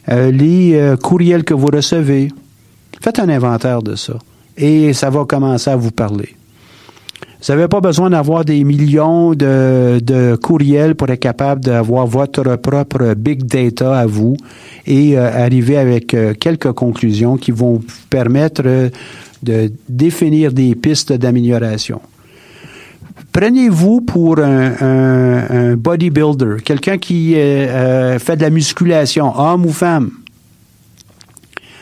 les 0.07 0.95
courriels 1.01 1.43
que 1.43 1.53
vous 1.53 1.67
recevez. 1.67 2.29
Faites 3.01 3.19
un 3.19 3.29
inventaire 3.29 3.81
de 3.81 3.95
ça. 3.95 4.15
Et 4.57 4.91
ça 4.93 5.09
va 5.09 5.23
commencer 5.25 5.69
à 5.69 5.75
vous 5.75 5.91
parler. 5.91 6.35
Vous 7.45 7.51
n'avez 7.51 7.67
pas 7.67 7.81
besoin 7.81 8.09
d'avoir 8.09 8.45
des 8.45 8.63
millions 8.63 9.33
de, 9.33 10.35
courriels 10.37 10.95
pour 10.95 11.09
être 11.09 11.19
capable 11.19 11.59
d'avoir 11.59 12.07
votre 12.07 12.55
propre 12.55 13.15
big 13.15 13.43
data 13.43 13.99
à 13.99 14.05
vous 14.05 14.37
et 14.85 15.17
euh, 15.17 15.29
arriver 15.29 15.75
avec 15.75 16.13
euh, 16.13 16.33
quelques 16.39 16.71
conclusions 16.71 17.35
qui 17.35 17.51
vont 17.51 17.73
vous 17.73 17.85
permettre 18.09 18.61
euh, 18.65 18.89
de 19.41 19.69
définir 19.89 20.53
des 20.53 20.73
pistes 20.73 21.11
d'amélioration. 21.11 21.99
Prenez-vous 23.33 23.99
pour 23.99 24.39
un, 24.39 25.75
bodybuilder, 25.75 26.61
quelqu'un 26.63 26.97
qui 26.97 27.33
fait 27.33 28.35
de 28.37 28.41
la 28.41 28.49
musculation, 28.49 29.37
homme 29.37 29.65
ou 29.65 29.71
femme. 29.71 30.11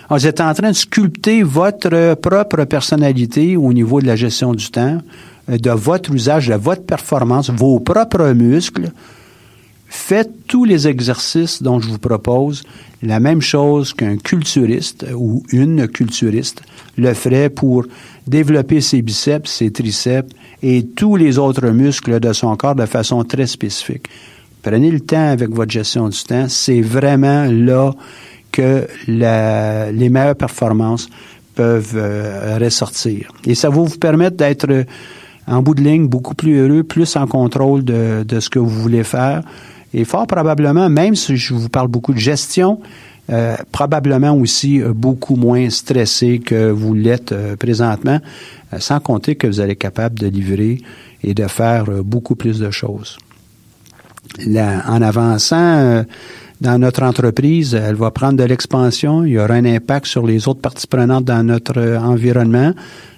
Vous 0.10 0.26
êtes 0.26 0.42
en 0.42 0.54
train 0.54 0.72
de 0.72 0.76
sculpter 0.76 1.44
votre 1.44 2.16
propre 2.16 2.64
personnalité 2.64 3.58
au 3.58 3.72
niveau 3.74 4.02
de 4.02 4.08
la 4.08 4.16
gestion 4.16 4.54
du 4.54 4.70
temps 4.72 4.98
de 5.58 5.72
votre 5.72 6.12
usage, 6.12 6.48
de 6.48 6.56
votre 6.56 6.84
performance, 6.84 7.50
vos 7.50 7.80
propres 7.80 8.32
muscles, 8.34 8.92
faites 9.88 10.48
tous 10.48 10.64
les 10.66 10.88
exercices 10.88 11.62
dont 11.62 11.80
je 11.80 11.90
vous 11.90 12.00
propose, 12.00 12.64
la 13.04 13.20
même 13.20 13.42
chose 13.42 13.94
qu'un 13.94 14.18
culturiste 14.18 15.06
ou 15.16 15.44
une 15.52 15.88
culturiste 15.88 16.62
le 16.98 17.14
ferait 17.14 17.50
pour 17.50 17.86
développer 18.28 18.80
ses 18.82 19.02
biceps, 19.02 19.50
ses 19.50 19.72
triceps 19.72 20.30
et 20.62 20.86
tous 20.86 21.16
les 21.16 21.38
autres 21.38 21.68
muscles 21.70 22.20
de 22.20 22.32
son 22.34 22.56
corps 22.56 22.76
de 22.76 22.86
façon 22.86 23.24
très 23.24 23.48
spécifique. 23.48 24.08
Prenez 24.62 24.92
le 24.92 25.00
temps 25.00 25.30
avec 25.30 25.50
votre 25.50 25.72
gestion 25.72 26.08
du 26.10 26.24
temps. 26.24 26.48
C'est 26.48 26.82
vraiment 26.82 27.46
là 27.46 27.92
que 28.52 28.88
la, 29.08 29.92
les 29.92 30.10
meilleures 30.10 30.36
performances 30.36 31.10
peuvent 31.56 31.96
euh, 31.96 32.58
ressortir. 32.60 33.32
Et 33.46 33.56
ça 33.56 33.70
va 33.70 33.76
vous 33.76 33.98
permettre 33.98 34.38
d'être 34.38 34.86
en 35.48 35.62
bout 35.62 35.76
de 35.76 35.82
ligne, 35.82 36.08
beaucoup 36.08 36.36
plus 36.36 36.58
heureux, 36.58 36.84
plus 36.84 37.16
en 37.16 37.28
contrôle 37.28 37.84
de, 37.84 38.24
de 38.28 38.40
ce 38.40 38.50
que 38.50 38.60
vous 38.60 38.70
voulez 38.70 39.04
faire. 39.04 39.44
Et 39.94 40.06
fort 40.06 40.28
probablement, 40.28 40.90
même 40.90 41.16
si 41.16 41.36
je 41.36 41.54
vous 41.54 41.70
parle 41.70 41.88
beaucoup 41.88 42.14
de 42.14 42.20
gestion, 42.20 42.80
euh, 43.32 43.56
probablement 43.72 44.36
aussi 44.36 44.82
euh, 44.82 44.94
beaucoup 44.94 45.36
moins 45.36 45.70
stressé 45.70 46.40
que 46.40 46.70
vous 46.70 46.94
l'êtes 46.94 47.32
euh, 47.32 47.56
présentement, 47.56 48.20
sans 48.78 49.00
compter 49.00 49.36
que 49.36 49.48
vous 49.48 49.60
allez 49.60 49.76
capable 49.76 50.20
de 50.20 50.28
livrer 50.28 50.80
et 51.24 51.34
de 51.34 51.48
faire 51.48 51.86
beaucoup 52.04 52.36
plus 52.36 52.60
de 52.60 52.72
choses. 52.72 53.18
Là, 54.46 54.84
en 54.88 55.02
avançant 55.02 56.04
dans 56.62 56.78
notre 56.78 57.02
entreprise, 57.02 57.74
elle 57.74 57.96
va 57.96 58.12
prendre 58.12 58.38
de 58.38 58.44
l'expansion, 58.44 59.26
il 59.26 59.32
y 59.32 59.40
aura 59.40 59.56
un 59.56 59.66
impact 59.66 60.06
sur 60.06 60.28
les 60.28 60.48
autres 60.48 60.62
parties 60.62 60.86
prenantes 60.86 61.26
dans 61.26 61.44
notre 61.44 61.98
environnement 61.98 62.74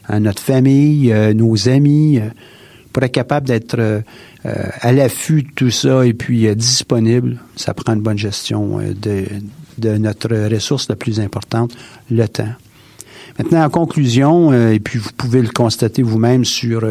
à 0.07 0.19
notre 0.19 0.41
famille, 0.41 1.11
euh, 1.11 1.33
nos 1.33 1.67
amis, 1.67 2.19
euh, 2.19 2.29
pour 2.91 3.03
être 3.03 3.11
capable 3.11 3.47
d'être 3.47 3.77
euh, 3.79 4.01
à 4.43 4.91
l'affût 4.91 5.43
de 5.43 5.49
tout 5.55 5.71
ça 5.71 6.05
et 6.05 6.13
puis 6.13 6.53
disponible. 6.55 7.37
Ça 7.55 7.73
prend 7.73 7.93
une 7.93 8.01
bonne 8.01 8.17
gestion 8.17 8.79
de, 9.01 9.97
notre 9.97 10.29
ressource 10.47 10.87
la 10.89 10.95
plus 10.95 11.19
importante, 11.19 11.73
le 12.11 12.27
temps. 12.27 12.53
Maintenant, 13.39 13.63
en 13.63 13.69
conclusion, 13.69 14.53
et 14.53 14.79
puis 14.79 14.99
vous 14.99 15.09
pouvez 15.17 15.41
le 15.41 15.47
constater 15.47 16.03
vous-même 16.03 16.45
sur 16.45 16.85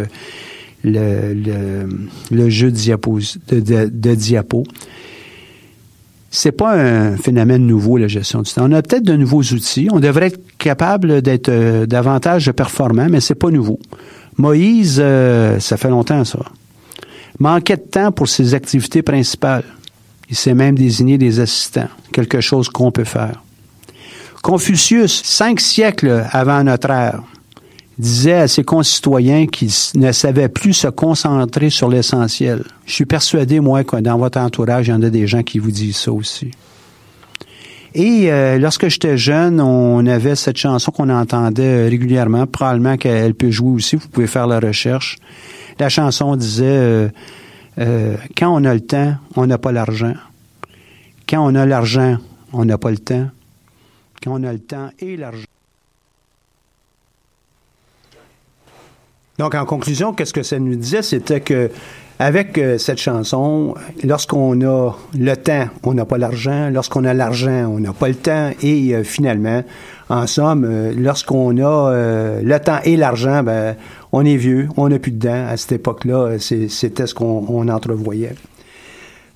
le, 0.82 2.48
jeu 2.48 2.70
de, 2.70 2.76
diapo, 2.76 3.20
de, 3.48 3.60
de, 3.60 3.90
de 3.92 4.14
diapo, 4.16 4.64
c'est 6.35 6.51
pas 6.51 6.73
un 6.73 7.18
phénomène 7.18 7.66
nouveau, 7.66 7.99
la 7.99 8.09
gestion 8.09 8.40
du 8.40 8.51
temps. 8.51 8.64
On 8.66 8.73
a 8.73 8.81
peut-être 8.81 9.05
de 9.05 9.14
nouveaux 9.14 9.42
outils. 9.42 9.88
On 9.92 10.01
devrait 10.01 10.29
être 10.29 10.40
capable 10.57 11.21
d'être 11.21 11.51
euh, 11.51 11.85
davantage 11.85 12.51
performant, 12.53 13.07
mais 13.11 13.21
c'est 13.21 13.35
pas 13.35 13.51
nouveau. 13.51 13.79
Moïse, 14.38 14.97
euh, 14.99 15.61
ça 15.61 15.77
fait 15.77 15.90
longtemps, 15.90 16.25
ça. 16.25 16.38
Manquait 17.38 17.77
de 17.77 17.83
temps 17.83 18.12
pour 18.12 18.29
ses 18.29 18.55
activités 18.55 19.03
principales. 19.03 19.64
Il 20.31 20.35
s'est 20.35 20.55
même 20.55 20.75
désigné 20.75 21.18
des 21.18 21.38
assistants, 21.38 21.88
quelque 22.12 22.40
chose 22.40 22.71
qu'on 22.71 22.90
peut 22.90 23.05
faire. 23.05 23.42
Confucius, 24.42 25.23
cinq 25.23 25.61
siècles 25.61 26.25
avant 26.31 26.64
notre 26.64 26.88
ère, 26.88 27.23
disait 27.98 28.33
à 28.33 28.48
ses 28.48 28.64
concitoyens 28.64 29.46
qu'ils 29.46 29.72
ne 29.94 30.12
savaient 30.12 30.48
plus 30.48 30.72
se 30.72 30.88
concentrer 30.88 31.70
sur 31.70 31.88
l'essentiel. 31.88 32.64
Je 32.87 32.92
suis 32.92 33.07
persuadé, 33.07 33.61
moi, 33.61 33.85
que 33.85 33.96
dans 33.96 34.18
votre 34.18 34.38
entourage, 34.38 34.88
il 34.88 34.90
y 34.90 34.94
en 34.94 35.02
a 35.02 35.11
des 35.11 35.26
gens 35.26 35.42
qui 35.42 35.59
vous 35.59 35.70
disent 35.70 35.96
ça 35.96 36.12
aussi. 36.12 36.50
Et 37.94 38.33
euh, 38.33 38.59
lorsque 38.59 38.88
j'étais 38.88 39.18
jeune, 39.18 39.61
on 39.61 40.07
avait 40.07 40.35
cette 40.35 40.57
chanson 40.57 40.90
qu'on 40.90 41.11
entendait 41.11 41.88
régulièrement, 41.88 42.46
probablement 42.46 42.96
qu'elle 42.96 43.35
peut 43.35 43.50
jouer 43.50 43.72
aussi, 43.72 43.96
vous 43.96 44.09
pouvez 44.09 44.26
faire 44.26 44.46
la 44.46 44.61
recherche. 44.61 45.18
La 45.78 45.90
chanson 45.90 46.37
disait 46.37 46.64
euh, 46.64 47.09
euh, 47.78 48.16
Quand 48.37 48.55
on 48.55 48.64
a 48.64 48.72
le 48.72 48.81
temps, 48.81 49.14
on 49.37 49.46
n'a 49.46 49.59
pas 49.59 49.72
l'argent. 49.72 50.14
Quand 51.28 51.44
on 51.44 51.55
a 51.55 51.66
l'argent, 51.66 52.16
on 52.52 52.64
n'a 52.64 52.78
pas 52.78 52.90
le 52.90 52.98
temps. 52.98 53.28
Quand 54.22 54.40
on 54.40 54.44
a 54.44 54.52
le 54.52 54.61
temps 54.61 54.90
et 54.98 55.16
l'argent. 55.16 55.51
Donc, 59.38 59.55
en 59.55 59.64
conclusion, 59.64 60.12
qu'est-ce 60.12 60.33
que 60.33 60.42
ça 60.42 60.59
nous 60.59 60.75
disait? 60.77 61.03
C'était 61.03 61.40
que 61.40 61.71
avec 62.23 62.57
euh, 62.57 62.79
cette 62.79 62.99
chanson, 62.99 63.75
lorsqu'on 64.05 64.61
a 64.62 64.92
le 65.18 65.35
temps, 65.35 65.66
on 65.83 65.92
n'a 65.92 66.05
pas 66.05 66.18
l'argent. 66.18 66.71
Lorsqu'on 66.71 67.05
a 67.05 67.14
l'argent, 67.14 67.66
on 67.68 67.81
n'a 67.81 67.92
pas 67.92 68.07
le 68.07 68.14
temps. 68.14 68.51
Et 68.62 68.95
euh, 68.95 69.03
finalement, 69.03 69.64
en 70.09 70.29
somme, 70.29 70.64
euh, 70.64 70.92
lorsqu'on 70.97 71.59
a 71.59 71.92
le 72.40 72.59
temps 72.59 72.79
et 72.85 72.97
l'argent, 72.97 73.42
ben, 73.42 73.75
on 74.12 74.25
est 74.25 74.37
vieux, 74.37 74.68
on 74.77 74.88
n'a 74.88 75.01
plus 75.01 75.11
de 75.11 75.18
dents. 75.18 75.49
À 75.49 75.57
cette 75.57 75.73
époque-là, 75.73 76.37
c'était 76.38 77.09
ce 77.09 77.14
qu'on 77.14 77.68
entrevoyait. 77.68 78.37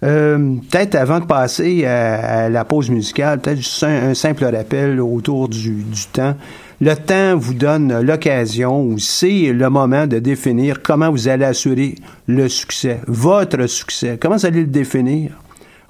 peut-être 0.01 0.95
avant 0.95 1.19
de 1.19 1.25
passer 1.25 1.87
à, 1.87 2.49
la 2.49 2.65
pause 2.65 2.91
musicale, 2.91 3.41
peut-être 3.41 3.57
juste 3.57 3.83
un, 3.83 4.15
simple 4.15 4.45
rappel 4.45 5.01
autour 5.01 5.49
du 5.49 5.83
temps. 6.13 6.37
Le 6.79 6.95
temps 6.95 7.39
vous 7.39 7.55
donne 7.55 8.03
l'occasion 8.03 8.85
ou 8.85 8.99
c'est 8.99 9.51
le 9.51 9.71
moment 9.71 10.07
de 10.07 10.19
définir 10.19 10.83
comment 10.83 11.11
vous 11.11 11.27
allez 11.27 11.47
assurer 11.47 11.95
le 12.27 12.51
succès, 12.51 13.01
votre 13.07 13.67
succès. 13.67 14.19
Comment 14.21 14.37
vous 14.37 14.45
allez 14.45 14.61
le 14.61 14.67
définir? 14.67 15.31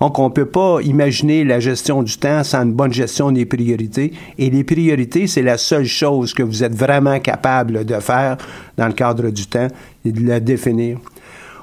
Donc, 0.01 0.20
on 0.20 0.29
ne 0.29 0.33
peut 0.33 0.46
pas 0.46 0.79
imaginer 0.83 1.42
la 1.42 1.59
gestion 1.59 2.05
du 2.05 2.16
temps 2.16 2.44
sans 2.44 2.62
une 2.62 2.72
bonne 2.72 2.92
gestion 2.92 3.33
des 3.33 3.46
priorités. 3.46 4.12
Et 4.38 4.49
les 4.49 4.62
priorités, 4.62 5.27
c'est 5.27 5.42
la 5.42 5.59
seule 5.59 5.87
chose 5.87 6.33
que 6.33 6.44
vous 6.44 6.62
êtes 6.62 6.75
vraiment 6.75 7.18
capable 7.18 7.85
de 7.85 7.99
faire 7.99 8.37
dans 8.77 8.87
le 8.87 8.92
cadre 8.92 9.31
du 9.31 9.46
temps 9.46 9.68
et 10.05 10.12
de 10.12 10.25
la 10.25 10.38
définir. 10.38 10.99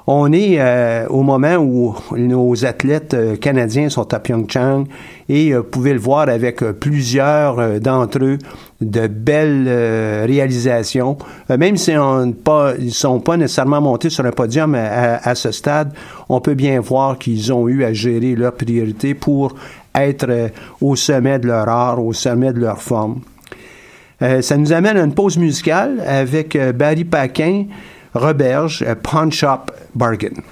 On 0.06 0.34
est 0.34 0.56
euh, 0.58 1.06
au 1.08 1.22
moment 1.22 1.56
où 1.56 1.96
nos 2.14 2.66
athlètes 2.66 3.14
euh, 3.14 3.36
canadiens 3.36 3.88
sont 3.88 4.12
à 4.12 4.18
Pyeongchang 4.18 4.84
et 5.30 5.54
euh, 5.54 5.60
vous 5.60 5.64
pouvez 5.64 5.94
le 5.94 5.98
voir 5.98 6.28
avec 6.28 6.62
plusieurs 6.72 7.80
d'entre 7.80 8.22
eux 8.22 8.38
de 8.82 9.06
belles 9.06 10.26
réalisations. 10.26 11.16
même 11.48 11.78
si 11.78 11.92
on 11.96 12.32
pas, 12.32 12.74
ils 12.78 12.92
sont 12.92 13.20
pas 13.20 13.38
nécessairement 13.38 13.80
montés 13.80 14.10
sur 14.10 14.26
un 14.26 14.30
podium 14.30 14.74
à, 14.74 15.34
ce 15.34 15.52
stade, 15.52 15.92
on 16.28 16.40
peut 16.40 16.54
bien 16.54 16.80
voir 16.80 17.16
qu'ils 17.16 17.50
ont 17.50 17.66
eu 17.66 17.82
à 17.82 17.94
gérer 17.94 18.34
leurs 18.34 18.52
priorités 18.52 19.14
pour 19.14 19.54
être 19.94 20.50
au 20.82 20.96
sommet 20.96 21.38
de 21.38 21.46
leur 21.46 21.66
art, 21.66 22.04
au 22.04 22.12
sommet 22.12 22.52
de 22.52 22.60
leur 22.60 22.82
forme. 22.82 23.20
ça 24.20 24.56
nous 24.58 24.72
amène 24.72 24.98
à 24.98 25.02
une 25.02 25.14
pause 25.14 25.38
musicale 25.38 26.02
avec 26.06 26.58
Barry 26.74 27.04
Paquin. 27.04 27.64
Roberge, 28.14 29.02
Pawn 29.02 29.30
Shop 29.30 29.70
Bargain. 29.94 30.44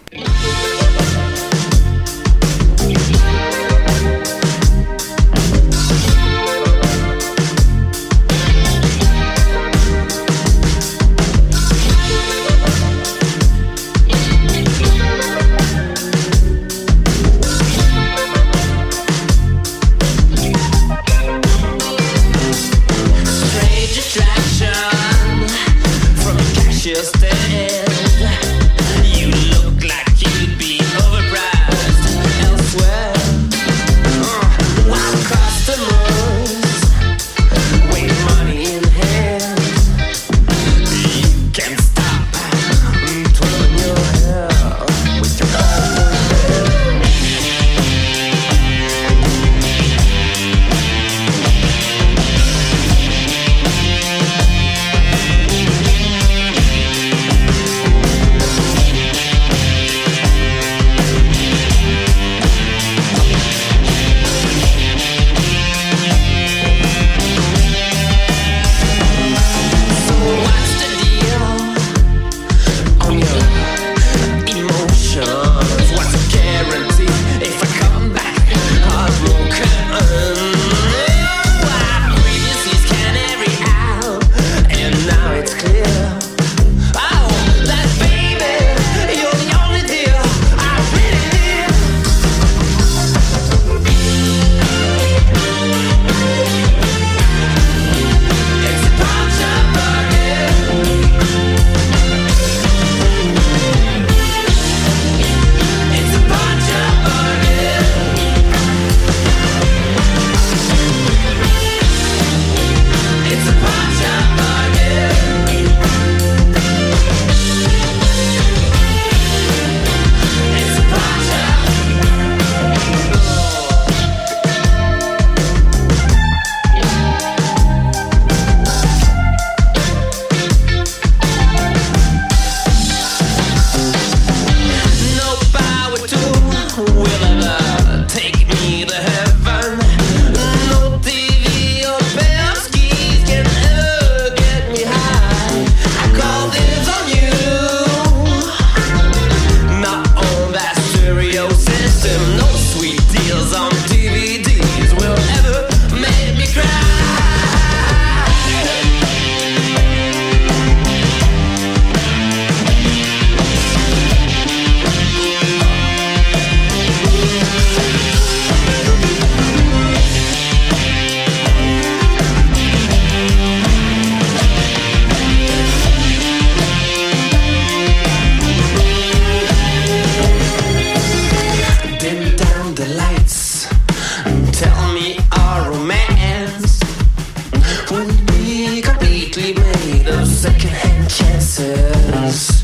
chances. 191.13 192.63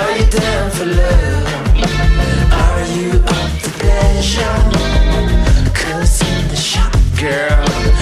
Are 0.00 0.12
you 0.16 0.26
down 0.30 0.70
for 0.70 0.86
love? 0.86 1.46
Are 2.52 2.84
you 2.96 3.10
up 3.34 3.50
for 3.60 3.72
pleasure? 3.80 4.58
Cause 5.74 6.22
in 6.22 6.48
the 6.48 6.56
shop, 6.56 6.92
girl. 7.20 7.95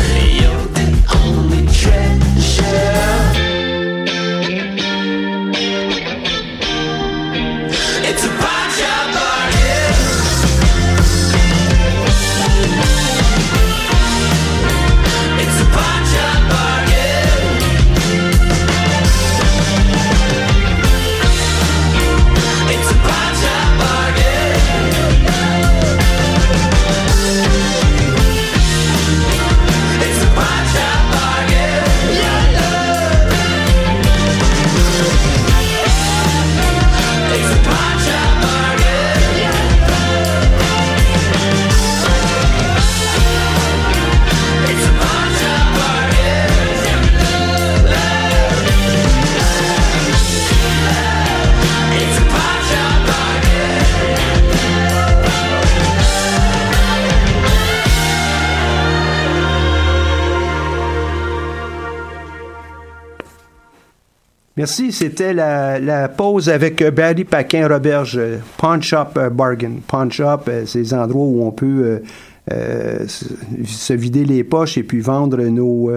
Merci. 64.64 64.92
C'était 64.92 65.34
la, 65.34 66.08
pause 66.08 66.48
avec 66.48 66.82
Barry 66.82 67.24
Paquin-Roberge, 67.24 68.18
Pawn 68.56 68.82
Shop 68.82 69.08
Bargain. 69.30 69.72
Pawn 69.86 70.10
Shop, 70.10 70.40
c'est 70.64 70.78
les 70.78 70.94
endroits 70.94 71.26
où 71.26 71.44
on 71.44 71.50
peut 71.50 72.00
se 72.48 73.92
vider 73.92 74.24
les 74.24 74.42
poches 74.42 74.78
et 74.78 74.82
puis 74.82 75.00
vendre 75.00 75.42
nos, 75.42 75.92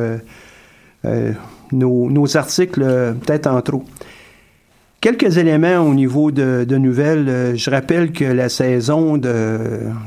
nos, 1.72 2.38
articles 2.38 2.82
peut-être 2.82 3.48
en 3.48 3.62
trop. 3.62 3.86
Quelques 5.00 5.38
éléments 5.38 5.78
au 5.78 5.94
niveau 5.94 6.32
de, 6.32 6.66
nouvelles. 6.76 7.30
Euh, 7.30 7.56
je 7.56 7.70
rappelle 7.70 8.12
que 8.12 8.26
la 8.26 8.50
saison 8.50 9.18
de 9.18 9.60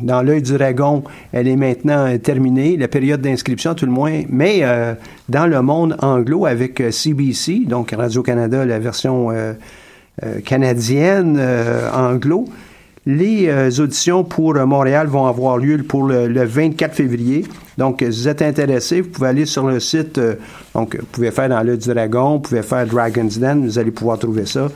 dans 0.02 0.20
l'œil 0.20 0.42
du 0.42 0.52
dragon, 0.54 1.04
elle 1.32 1.46
est 1.46 1.54
maintenant 1.54 2.18
terminée, 2.18 2.76
la 2.76 2.88
période 2.88 3.20
d'inscription 3.20 3.74
tout 3.74 3.86
le 3.86 3.92
moins. 3.92 4.22
Mais 4.28 4.60
euh, 4.62 4.94
dans 5.28 5.46
le 5.46 5.62
monde 5.62 5.96
anglo 6.00 6.44
avec 6.44 6.82
CBC, 6.90 7.66
donc 7.68 7.92
Radio-Canada, 7.92 8.64
la 8.64 8.80
version 8.80 9.30
euh, 9.30 9.52
canadienne 10.44 11.40
anglo, 11.94 12.46
les 13.16 13.80
auditions 13.80 14.24
pour 14.24 14.54
Montréal 14.54 15.06
vont 15.06 15.26
avoir 15.26 15.58
lieu 15.58 15.78
pour 15.78 16.04
le, 16.04 16.28
le, 16.28 16.44
24 16.44 16.94
février. 16.94 17.44
Donc, 17.78 17.98
si 18.00 18.06
vous 18.06 18.28
êtes 18.28 18.42
intéressé, 18.42 19.00
vous 19.00 19.08
pouvez 19.08 19.28
aller 19.28 19.46
sur 19.46 19.66
le 19.66 19.80
site. 19.80 20.20
donc, 20.74 20.96
vous 20.96 21.06
pouvez 21.06 21.30
faire 21.30 21.48
dans 21.48 21.64
du 21.64 21.88
dragon, 21.88 22.34
vous 22.34 22.40
pouvez 22.40 22.62
faire 22.62 22.86
Dragon's 22.86 23.38
Den, 23.38 23.64
vous 23.64 23.78
allez 23.78 23.90
pouvoir 23.90 24.18
trouver 24.18 24.46
ça. 24.46 24.68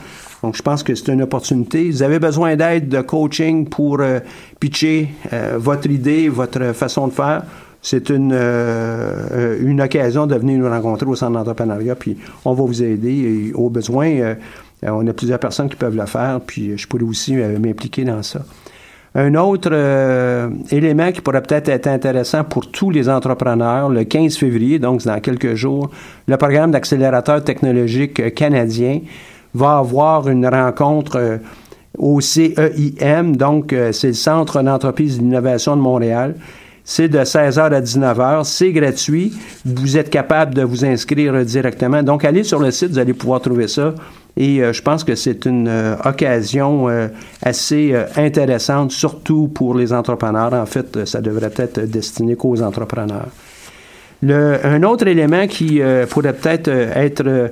Donc, 0.44 0.56
je 0.56 0.62
pense 0.62 0.82
que 0.82 0.94
c'est 0.94 1.10
une 1.10 1.22
opportunité. 1.22 1.88
Vous 1.88 2.02
avez 2.02 2.18
besoin 2.18 2.54
d'aide, 2.54 2.90
de 2.90 3.00
coaching 3.00 3.66
pour 3.66 4.00
euh, 4.00 4.20
pitcher 4.60 5.08
euh, 5.32 5.54
votre 5.56 5.88
idée, 5.88 6.28
votre 6.28 6.74
façon 6.74 7.08
de 7.08 7.14
faire. 7.14 7.44
C'est 7.80 8.10
une, 8.10 8.32
euh, 8.34 9.56
une 9.62 9.80
occasion 9.80 10.26
de 10.26 10.34
venir 10.34 10.58
nous 10.58 10.68
rencontrer 10.68 11.06
au 11.06 11.14
centre 11.14 11.32
d'entrepreneuriat, 11.32 11.94
puis 11.94 12.18
on 12.44 12.52
va 12.52 12.62
vous 12.62 12.82
aider. 12.82 13.10
Et 13.48 13.52
au 13.54 13.70
besoin, 13.70 14.34
on 14.82 15.06
a 15.06 15.12
plusieurs 15.12 15.38
personnes 15.38 15.68
qui 15.68 15.76
peuvent 15.76 15.96
le 15.96 16.06
faire, 16.06 16.40
puis 16.46 16.76
je 16.76 16.86
pourrais 16.86 17.04
aussi 17.04 17.34
m'impliquer 17.34 18.04
dans 18.04 18.22
ça. 18.22 18.40
Un 19.14 19.34
autre 19.36 19.72
élément 20.70 21.12
qui 21.12 21.20
pourrait 21.20 21.42
peut-être 21.42 21.68
être 21.68 21.86
intéressant 21.86 22.42
pour 22.44 22.70
tous 22.70 22.90
les 22.90 23.08
entrepreneurs, 23.08 23.88
le 23.88 24.04
15 24.04 24.36
février, 24.36 24.78
donc 24.78 25.04
dans 25.04 25.20
quelques 25.20 25.54
jours, 25.54 25.90
le 26.26 26.36
programme 26.36 26.72
d'accélérateur 26.72 27.42
technologique 27.44 28.34
canadien 28.34 29.00
va 29.54 29.78
avoir 29.78 30.28
une 30.28 30.46
rencontre 30.46 31.16
euh, 31.16 31.38
au 31.96 32.20
CEIM, 32.20 33.36
donc 33.36 33.72
euh, 33.72 33.92
c'est 33.92 34.08
le 34.08 34.14
Centre 34.14 34.62
d'entreprise 34.62 35.18
d'innovation 35.18 35.76
de 35.76 35.80
Montréal. 35.80 36.34
C'est 36.84 37.08
de 37.08 37.18
16h 37.18 37.60
à 37.72 37.80
19h. 37.80 38.44
C'est 38.44 38.72
gratuit. 38.72 39.32
Vous 39.64 39.96
êtes 39.96 40.10
capable 40.10 40.54
de 40.54 40.62
vous 40.62 40.84
inscrire 40.84 41.44
directement. 41.44 42.02
Donc, 42.02 42.24
allez 42.24 42.44
sur 42.44 42.60
le 42.60 42.70
site, 42.70 42.90
vous 42.90 42.98
allez 42.98 43.14
pouvoir 43.14 43.40
trouver 43.40 43.68
ça. 43.68 43.94
Et 44.36 44.62
euh, 44.62 44.72
je 44.72 44.82
pense 44.82 45.04
que 45.04 45.14
c'est 45.14 45.46
une 45.46 45.96
occasion 46.04 46.88
assez 47.42 47.94
intéressante, 48.16 48.92
surtout 48.92 49.48
pour 49.48 49.74
les 49.74 49.92
entrepreneurs. 49.92 50.52
En 50.52 50.66
fait, 50.66 51.06
ça 51.06 51.20
devrait 51.20 51.52
être 51.56 51.80
destiné 51.80 52.36
qu'aux 52.36 52.60
entrepreneurs. 52.62 53.28
Un 54.22 54.82
autre 54.82 55.06
élément 55.06 55.46
qui 55.46 55.80
pourrait 56.08 56.32
peut-être 56.32 56.68
être 56.68 57.50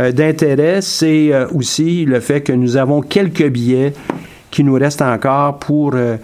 euh, 0.00 0.12
d'intérêt, 0.12 0.80
c'est 0.80 1.32
euh, 1.32 1.46
aussi 1.52 2.04
le 2.04 2.20
fait 2.20 2.40
que 2.40 2.52
nous 2.52 2.76
avons 2.76 3.02
quelques 3.02 3.48
billets 3.48 3.92
qui 4.50 4.62
nous 4.62 4.74
restent 4.74 5.02
encore 5.02 5.58
pour 5.58 5.92
euh, 5.94 6.16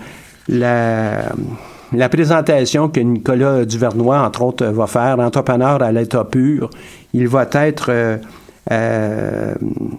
la, 0.49 1.33
la 1.93 2.09
présentation 2.09 2.89
que 2.89 3.01
Nicolas 3.01 3.65
Duvernois, 3.65 4.21
entre 4.21 4.43
autres, 4.43 4.67
va 4.67 4.87
faire, 4.87 5.19
entrepreneur 5.21 5.83
à 5.83 5.93
l'état 5.93 6.25
pur. 6.25 6.71
Il 7.15 7.29
va 7.29 7.49
être 7.53 8.19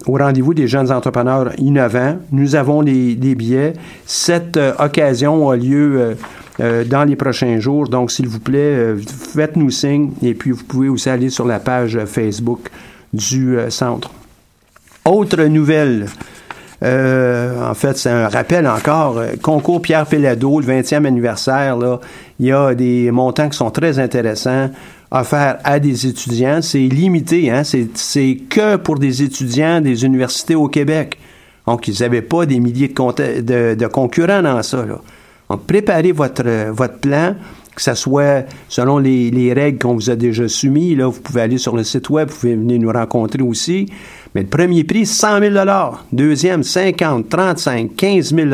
au 0.06 0.18
rendez-vous 0.18 0.52
des 0.52 0.68
jeunes 0.68 0.92
entrepreneurs 0.92 1.52
innovants. 1.58 2.18
Nous 2.32 2.54
avons 2.54 2.82
des 2.82 3.34
billets. 3.34 3.72
Cette 4.04 4.58
occasion 4.78 5.48
a 5.48 5.56
lieu 5.56 6.16
dans 6.58 7.04
les 7.08 7.16
prochains 7.16 7.58
jours. 7.58 7.88
Donc, 7.88 8.10
s'il 8.10 8.28
vous 8.28 8.40
plaît, 8.40 8.94
faites-nous 9.34 9.70
signe. 9.70 10.10
Et 10.22 10.34
puis, 10.34 10.50
vous 10.50 10.64
pouvez 10.64 10.90
aussi 10.90 11.08
aller 11.08 11.30
sur 11.30 11.46
la 11.46 11.58
page 11.58 11.98
Facebook 12.04 12.68
du 13.12 13.56
euh, 13.56 13.70
centre. 13.70 14.10
Autre 15.04 15.42
nouvelle. 15.44 16.06
Euh, 16.84 17.68
en 17.68 17.74
fait, 17.74 17.96
c'est 17.96 18.10
un 18.10 18.28
rappel 18.28 18.66
encore. 18.66 19.18
Euh, 19.18 19.32
concours 19.42 19.82
Pierre 19.82 20.06
Pellado, 20.06 20.60
le 20.60 20.66
20e 20.66 21.04
anniversaire, 21.06 21.76
là, 21.76 21.98
il 22.38 22.46
y 22.46 22.52
a 22.52 22.74
des 22.74 23.10
montants 23.10 23.48
qui 23.48 23.56
sont 23.56 23.70
très 23.70 23.98
intéressants 23.98 24.70
offerts 25.10 25.58
à 25.64 25.80
des 25.80 26.06
étudiants. 26.06 26.60
C'est 26.62 26.78
limité, 26.78 27.50
hein? 27.50 27.62
c'est 27.64 28.36
que 28.48 28.76
pour 28.76 28.98
des 28.98 29.22
étudiants 29.22 29.80
des 29.80 30.04
universités 30.04 30.54
au 30.54 30.68
Québec. 30.68 31.18
Donc, 31.66 31.88
ils 31.88 32.00
n'avaient 32.00 32.22
pas 32.22 32.46
des 32.46 32.60
milliers 32.60 32.88
de, 32.88 33.86
concurrents 33.88 34.42
dans 34.42 34.62
ça. 34.62 34.86
Là. 34.86 35.00
Donc, 35.50 35.66
préparez 35.66 36.12
votre, 36.12 36.70
votre 36.70 36.98
plan 36.98 37.34
que 37.78 37.84
ce 37.84 37.94
soit 37.94 38.44
selon 38.68 38.98
les, 38.98 39.52
règles 39.52 39.78
qu'on 39.78 39.94
vous 39.94 40.10
a 40.10 40.16
déjà 40.16 40.48
soumis. 40.48 40.96
Là, 40.96 41.06
vous 41.06 41.20
pouvez 41.20 41.42
aller 41.42 41.58
sur 41.58 41.76
le 41.76 41.84
site 41.84 42.10
web, 42.10 42.28
vous 42.28 42.36
pouvez 42.36 42.56
venir 42.56 42.80
nous 42.80 42.90
rencontrer 42.90 43.40
aussi. 43.40 43.86
Le 44.38 44.46
premier 44.46 44.84
prix, 44.84 45.04
100 45.04 45.40
000 45.40 45.66
Deuxième, 46.12 46.62
50, 46.62 47.28
35, 47.28 47.96
15 47.96 48.34
000 48.34 48.48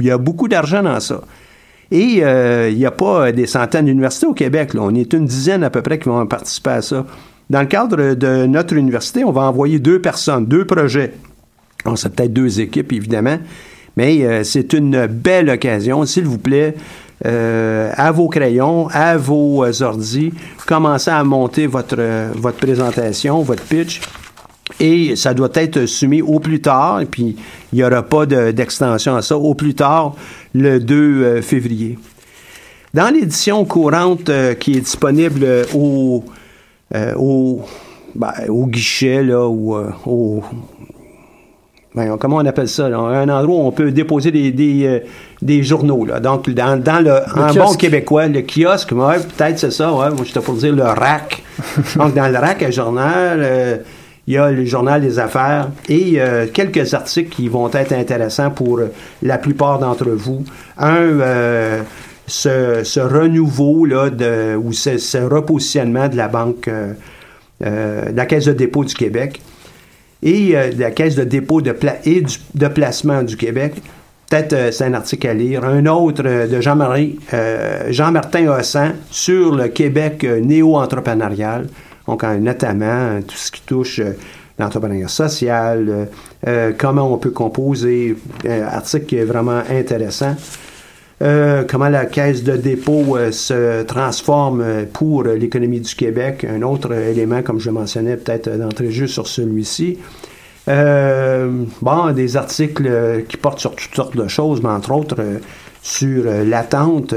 Il 0.00 0.06
y 0.06 0.10
a 0.10 0.18
beaucoup 0.18 0.48
d'argent 0.48 0.82
dans 0.82 0.98
ça. 0.98 1.20
Et 1.92 2.18
euh, 2.22 2.68
il 2.70 2.76
n'y 2.76 2.86
a 2.86 2.90
pas 2.90 3.30
des 3.30 3.46
centaines 3.46 3.86
d'universités 3.86 4.26
au 4.26 4.34
Québec. 4.34 4.70
On 4.78 4.94
est 4.94 5.12
une 5.12 5.26
dizaine 5.26 5.62
à 5.62 5.70
peu 5.70 5.82
près 5.82 5.98
qui 5.98 6.08
vont 6.08 6.26
participer 6.26 6.70
à 6.70 6.82
ça. 6.82 7.06
Dans 7.48 7.60
le 7.60 7.66
cadre 7.66 8.14
de 8.14 8.46
notre 8.46 8.74
université, 8.74 9.24
on 9.24 9.32
va 9.32 9.42
envoyer 9.42 9.78
deux 9.78 10.00
personnes, 10.00 10.46
deux 10.46 10.64
projets. 10.64 11.14
On 11.84 11.96
c'est 11.96 12.14
peut-être 12.14 12.32
deux 12.32 12.60
équipes, 12.60 12.92
évidemment. 12.92 13.38
Mais 13.96 14.24
euh, 14.24 14.44
c'est 14.44 14.72
une 14.72 15.06
belle 15.06 15.50
occasion. 15.50 16.04
S'il 16.06 16.24
vous 16.24 16.38
plaît, 16.38 16.74
euh, 17.26 17.92
à 17.96 18.12
vos 18.12 18.28
crayons, 18.28 18.88
à 18.88 19.18
vos 19.18 19.64
euh, 19.64 19.82
ordis, 19.82 20.32
commencez 20.66 21.10
à 21.10 21.22
monter 21.22 21.66
votre, 21.66 21.96
euh, 21.98 22.30
votre 22.34 22.56
présentation, 22.56 23.42
votre 23.42 23.62
pitch. 23.64 24.00
Et 24.80 25.14
ça 25.14 25.34
doit 25.34 25.50
être 25.54 25.86
soumis 25.86 26.22
au 26.22 26.40
plus 26.40 26.60
tard, 26.60 27.00
et 27.00 27.06
puis 27.06 27.36
il 27.72 27.76
n'y 27.76 27.84
aura 27.84 28.02
pas 28.02 28.26
d'extension 28.26 29.14
à 29.14 29.22
ça, 29.22 29.36
au 29.36 29.54
plus 29.54 29.74
tard 29.74 30.14
le 30.54 30.80
2 30.80 31.42
février. 31.42 31.98
Dans 32.94 33.14
l'édition 33.14 33.64
courante 33.64 34.30
qui 34.58 34.72
est 34.72 34.80
disponible 34.80 35.46
au, 35.74 36.24
au, 37.16 37.60
ben, 38.14 38.32
au 38.48 38.66
guichet, 38.66 39.22
là, 39.22 39.46
ou 39.46 39.76
au, 40.06 40.42
ben, 41.94 42.16
comment 42.18 42.36
on 42.36 42.46
appelle 42.46 42.68
ça? 42.68 42.86
Un 42.86 43.28
endroit 43.28 43.56
où 43.56 43.66
on 43.66 43.72
peut 43.72 43.90
déposer 43.90 44.30
des, 44.30 44.52
des, 44.52 44.86
euh, 44.86 44.98
des 45.42 45.64
journaux. 45.64 46.04
Là. 46.04 46.20
Donc, 46.20 46.48
dans, 46.50 46.80
dans 46.80 47.02
le, 47.02 47.18
en 47.36 47.52
bon 47.52 47.74
québécois, 47.74 48.28
le 48.28 48.42
kiosque, 48.42 48.92
ouais, 48.92 49.16
peut-être 49.18 49.58
c'est 49.58 49.72
ça, 49.72 49.92
ouais, 49.92 50.10
moi 50.10 50.24
j'étais 50.24 50.40
pour 50.40 50.54
dire 50.54 50.74
le 50.74 50.84
rack. 50.84 51.42
Donc, 51.96 52.14
dans 52.14 52.28
le 52.28 52.38
rack 52.38 52.62
un 52.62 52.70
journal, 52.70 53.40
euh, 53.42 53.76
il 54.30 54.34
y 54.34 54.38
a 54.38 54.50
le 54.50 54.64
journal 54.64 55.00
des 55.02 55.18
affaires 55.18 55.68
et 55.88 56.14
euh, 56.20 56.46
quelques 56.52 56.94
articles 56.94 57.34
qui 57.34 57.48
vont 57.48 57.70
être 57.72 57.92
intéressants 57.92 58.50
pour 58.50 58.80
la 59.22 59.38
plupart 59.38 59.78
d'entre 59.78 60.08
vous. 60.10 60.44
Un, 60.78 61.84
ce, 62.26 62.82
ce, 62.84 63.00
renouveau 63.00 63.84
là, 63.84 64.08
de, 64.08 64.56
ou 64.56 64.72
ce, 64.72 64.98
ce, 64.98 65.18
repositionnement 65.18 66.08
de 66.08 66.16
la 66.16 66.28
Banque, 66.28 66.70
de 67.60 68.16
la 68.16 68.26
Caisse 68.26 68.46
de 68.46 68.52
dépôt 68.52 68.84
du 68.84 68.94
Québec 68.94 69.40
et 70.22 70.56
euh, 70.56 70.70
la 70.78 70.90
Caisse 70.90 71.16
de 71.16 71.24
dépôt 71.24 71.60
de 71.60 71.74
et 72.04 72.22
de 72.54 72.68
placement 72.68 73.22
du 73.22 73.36
Québec. 73.36 73.74
Peut-être 74.28 74.52
euh, 74.52 74.70
c'est 74.70 74.84
un 74.84 74.94
article 74.94 75.26
à 75.26 75.34
lire. 75.34 75.64
Un 75.64 75.86
autre 75.86 76.22
euh, 76.24 76.46
de 76.46 76.60
Jean-Marie, 76.60 77.18
Jean-Martin 77.88 78.48
Hossan 78.48 78.92
sur 79.10 79.54
le 79.54 79.68
Québec 79.68 80.24
néo-entrepreneurial. 80.24 81.66
Donc, 82.10 82.22
notamment 82.40 83.20
tout 83.22 83.36
ce 83.36 83.50
qui 83.50 83.62
touche 83.62 84.00
l'entrepreneuriat 84.58 85.08
social, 85.08 86.08
comment 86.78 87.12
on 87.12 87.18
peut 87.18 87.30
composer. 87.30 88.16
Article 88.46 89.06
qui 89.06 89.16
est 89.16 89.24
vraiment 89.24 89.62
intéressant. 89.70 90.34
comment 91.20 91.88
la 91.88 92.06
caisse 92.06 92.42
de 92.42 92.56
dépôt 92.56 93.16
se 93.30 93.82
transforme 93.84 94.86
pour 94.92 95.22
l'économie 95.22 95.80
du 95.80 95.94
Québec. 95.94 96.44
Un 96.44 96.62
autre 96.62 96.92
élément, 96.92 97.42
comme 97.42 97.58
je 97.58 97.70
mentionnais, 97.70 98.16
peut-être 98.16 98.50
d'entrer 98.50 98.90
juste 98.90 99.14
sur 99.14 99.26
celui-ci. 99.26 99.98
Euh, 100.68 101.64
bon, 101.80 102.12
des 102.12 102.36
articles 102.36 102.86
euh, 102.86 103.22
qui 103.22 103.36
portent 103.36 103.58
sur 103.60 103.74
toutes 103.74 103.94
sortes 103.94 104.16
de 104.16 104.28
choses, 104.28 104.62
mais 104.62 104.68
entre 104.68 104.92
autres 104.92 105.16
euh, 105.18 105.38
sur 105.82 106.24
l'attente 106.44 107.14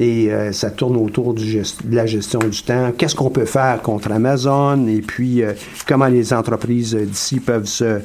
et 0.00 0.30
ça 0.52 0.70
tourne 0.70 0.96
autour 0.96 1.34
du 1.34 1.60
de 1.84 1.94
la 1.94 2.06
gestion 2.06 2.38
du 2.40 2.62
temps. 2.62 2.90
Qu'est-ce 2.96 3.14
qu'on 3.14 3.30
peut 3.30 3.44
faire 3.44 3.82
contre 3.82 4.10
Amazon? 4.10 4.86
Et 4.88 5.02
puis 5.02 5.42
comment 5.86 6.06
les 6.06 6.32
entreprises 6.32 6.94
d'ici 6.94 7.38
peuvent 7.38 7.66
se, 7.66 8.00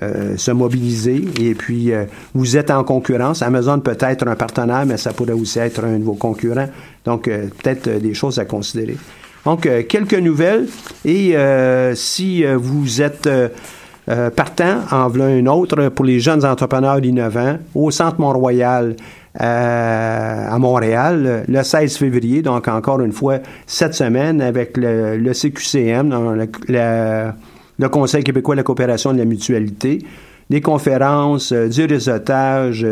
se 0.00 0.50
mobiliser? 0.50 1.22
Et 1.40 1.54
puis, 1.54 1.92
vous 2.34 2.56
êtes 2.56 2.70
en 2.70 2.82
concurrence. 2.82 3.42
Amazon 3.42 3.78
peut 3.80 3.98
être 4.00 4.26
un 4.26 4.36
partenaire, 4.36 4.86
mais 4.86 4.96
ça 4.96 5.12
pourrait 5.12 5.32
aussi 5.32 5.58
être 5.58 5.84
un 5.84 5.98
de 5.98 6.04
vos 6.04 6.14
concurrents. 6.14 6.68
Donc, 7.04 7.24
peut-être 7.24 8.00
des 8.00 8.14
choses 8.14 8.38
à 8.38 8.46
considérer. 8.46 8.96
Donc, 9.44 9.68
quelques 9.88 10.14
nouvelles. 10.14 10.66
Et 11.04 11.36
si 11.94 12.42
vous 12.56 13.02
êtes 13.02 13.28
euh, 14.08 14.28
partant, 14.28 14.80
en 14.90 15.08
voilà 15.08 15.26
un 15.26 15.46
autre 15.46 15.88
pour 15.88 16.04
les 16.04 16.20
jeunes 16.20 16.44
entrepreneurs 16.44 17.02
innovants 17.02 17.56
au 17.74 17.90
Centre 17.90 18.20
Mont-Royal 18.20 18.96
euh, 19.40 20.48
à 20.48 20.58
Montréal 20.58 21.44
le 21.48 21.62
16 21.62 21.96
février, 21.96 22.42
donc 22.42 22.68
encore 22.68 23.00
une 23.00 23.12
fois 23.12 23.38
cette 23.66 23.94
semaine 23.94 24.40
avec 24.40 24.76
le, 24.76 25.32
CQCM, 25.32 26.46
le, 26.68 27.88
Conseil 27.88 28.22
québécois 28.22 28.54
de 28.54 28.60
la 28.60 28.62
coopération 28.62 29.12
de 29.12 29.18
la 29.18 29.24
mutualité, 29.24 29.98
des 30.50 30.60
conférences, 30.60 31.52
euh, 31.52 31.68
du 31.68 31.84
réseautage, 31.84 32.86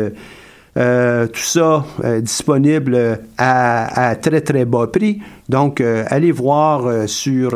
tout 0.75 1.39
ça 1.39 1.85
disponible 2.19 3.19
à, 3.37 4.09
à, 4.09 4.15
très 4.15 4.41
très 4.41 4.65
bas 4.65 4.87
prix. 4.87 5.21
Donc 5.47 5.81
allez 5.81 6.31
voir 6.31 7.07
sur 7.07 7.51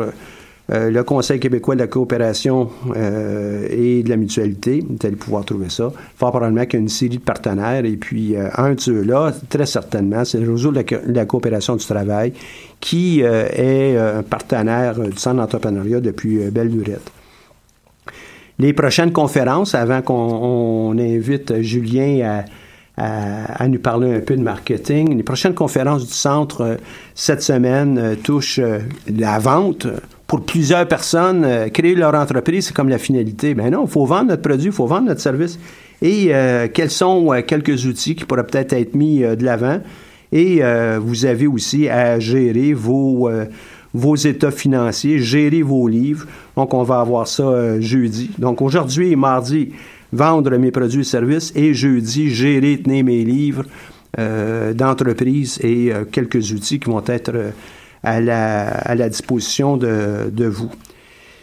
euh, 0.70 0.90
le 0.90 1.02
Conseil 1.02 1.40
québécois 1.40 1.76
de 1.76 1.80
la 1.80 1.86
coopération 1.86 2.68
euh, 2.94 3.66
et 3.70 4.02
de 4.02 4.10
la 4.10 4.16
mutualité, 4.16 4.84
vous 4.86 4.98
allez 5.02 5.16
pouvoir 5.16 5.46
trouver 5.46 5.70
ça. 5.70 5.90
Fort 6.16 6.30
probablement 6.30 6.66
qu'il 6.66 6.74
y 6.74 6.76
a 6.76 6.80
une 6.82 6.90
série 6.90 7.16
de 7.16 7.22
partenaires, 7.22 7.86
et 7.86 7.96
puis 7.96 8.36
euh, 8.36 8.50
un 8.54 8.74
de 8.74 8.80
ceux-là, 8.80 9.32
très 9.48 9.64
certainement, 9.64 10.26
c'est 10.26 10.38
le 10.38 10.52
réseau 10.52 10.70
de 10.70 10.84
la, 11.06 11.24
coopération 11.24 11.74
du 11.74 11.86
travail, 11.86 12.34
qui 12.80 13.20
est 13.20 13.96
un 13.96 14.22
partenaire 14.22 15.00
du 15.00 15.16
Centre 15.16 15.36
d'entrepreneuriat 15.36 16.00
depuis 16.00 16.38
belle 16.50 16.68
lurette. 16.68 17.10
Les 18.58 18.72
prochaines 18.72 19.12
conférences, 19.12 19.74
avant 19.74 20.02
qu'on 20.02 20.96
invite 20.98 21.62
Julien 21.62 22.42
à, 22.96 23.68
nous 23.68 23.78
parler 23.78 24.16
un 24.16 24.20
peu 24.20 24.36
de 24.36 24.42
marketing. 24.42 25.16
Les 25.16 25.22
prochaines 25.22 25.54
conférences 25.54 26.06
du 26.06 26.12
centre 26.12 26.78
cette 27.14 27.42
semaine 27.42 28.16
touchent 28.22 28.60
la 29.08 29.38
vente, 29.38 29.86
pour 30.28 30.42
plusieurs 30.42 30.86
personnes, 30.86 31.42
euh, 31.44 31.68
créer 31.70 31.94
leur 31.94 32.14
entreprise, 32.14 32.66
c'est 32.66 32.74
comme 32.74 32.90
la 32.90 32.98
finalité. 32.98 33.54
Ben 33.54 33.70
non, 33.70 33.86
il 33.86 33.90
faut 33.90 34.04
vendre 34.04 34.26
notre 34.26 34.42
produit, 34.42 34.66
il 34.66 34.72
faut 34.72 34.86
vendre 34.86 35.08
notre 35.08 35.22
service. 35.22 35.58
Et 36.02 36.28
euh, 36.30 36.68
quels 36.72 36.90
sont 36.90 37.32
euh, 37.32 37.40
quelques 37.40 37.86
outils 37.86 38.14
qui 38.14 38.24
pourraient 38.24 38.46
peut-être 38.46 38.74
être 38.74 38.94
mis 38.94 39.20
de 39.20 39.42
l'avant? 39.42 39.80
Et 40.30 40.60
vous 41.00 41.24
avez 41.24 41.46
aussi 41.46 41.88
à 41.88 42.20
gérer 42.20 42.74
vos, 42.74 43.30
vos 43.94 44.14
états 44.14 44.50
financiers, 44.50 45.20
gérer 45.20 45.62
vos 45.62 45.88
livres. 45.88 46.26
Donc, 46.54 46.74
on 46.74 46.82
va 46.82 47.00
avoir 47.00 47.26
ça 47.26 47.80
jeudi. 47.80 48.30
Donc, 48.38 48.60
aujourd'hui 48.60 49.12
et 49.12 49.16
mardi, 49.16 49.72
vendre 50.12 50.54
mes 50.58 50.70
produits 50.70 51.00
et 51.00 51.04
services. 51.04 51.50
Et 51.56 51.72
jeudi, 51.72 52.28
gérer, 52.28 52.78
tenir 52.78 53.06
mes 53.06 53.24
livres 53.24 53.64
d'entreprise 54.74 55.58
et 55.62 55.92
quelques 56.12 56.52
outils 56.52 56.78
qui 56.78 56.90
vont 56.90 57.02
être 57.06 57.32
à 58.02 58.20
la, 58.20 59.08
disposition 59.08 59.76
de, 59.76 60.46
vous. 60.46 60.70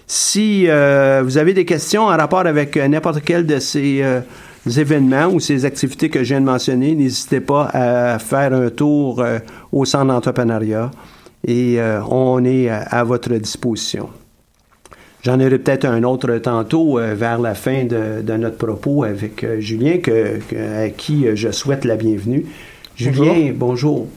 Si 0.08 0.66
euh, 0.68 1.22
vous 1.24 1.38
avez 1.38 1.54
des 1.54 1.66
questions 1.66 2.04
en 2.04 2.16
rapport 2.18 2.46
avec 2.46 2.78
euh, 2.78 2.88
n'importe 2.88 3.22
quel 3.26 3.46
de 3.46 3.58
ces 3.58 4.02
euh, 4.04 4.22
événements 4.78 5.28
ou 5.28 5.40
ces 5.40 5.66
activités 5.66 6.10
que 6.10 6.20
je 6.20 6.30
viens 6.30 6.42
de 6.42 6.46
mentionner, 6.46 6.94
n'hésitez 6.94 7.40
pas 7.40 7.70
à 7.74 8.20
faire 8.20 8.54
un 8.54 8.70
tour 8.70 9.24
au 9.72 9.86
centre 9.86 10.06
d'entrepreneuriat 10.06 10.92
et 11.48 11.80
on 12.10 12.44
est 12.44 12.70
à, 12.70 13.04
votre 13.04 13.30
disposition. 13.36 14.10
J'en 15.22 15.40
aurai 15.40 15.60
peut-être 15.60 15.86
un 15.86 16.02
autre 16.04 16.36
tantôt 16.38 16.98
vers 16.98 17.40
la 17.40 17.54
fin 17.54 17.84
de, 17.84 18.38
notre 18.38 18.58
propos 18.58 19.04
avec 19.04 19.46
Julien, 19.60 19.98
à 20.82 20.90
qui 20.90 21.28
je 21.36 21.52
souhaite 21.52 21.86
la 21.86 21.96
bienvenue. 21.96 22.48
Julien, 22.96 23.52
bonjour. 23.56 24.08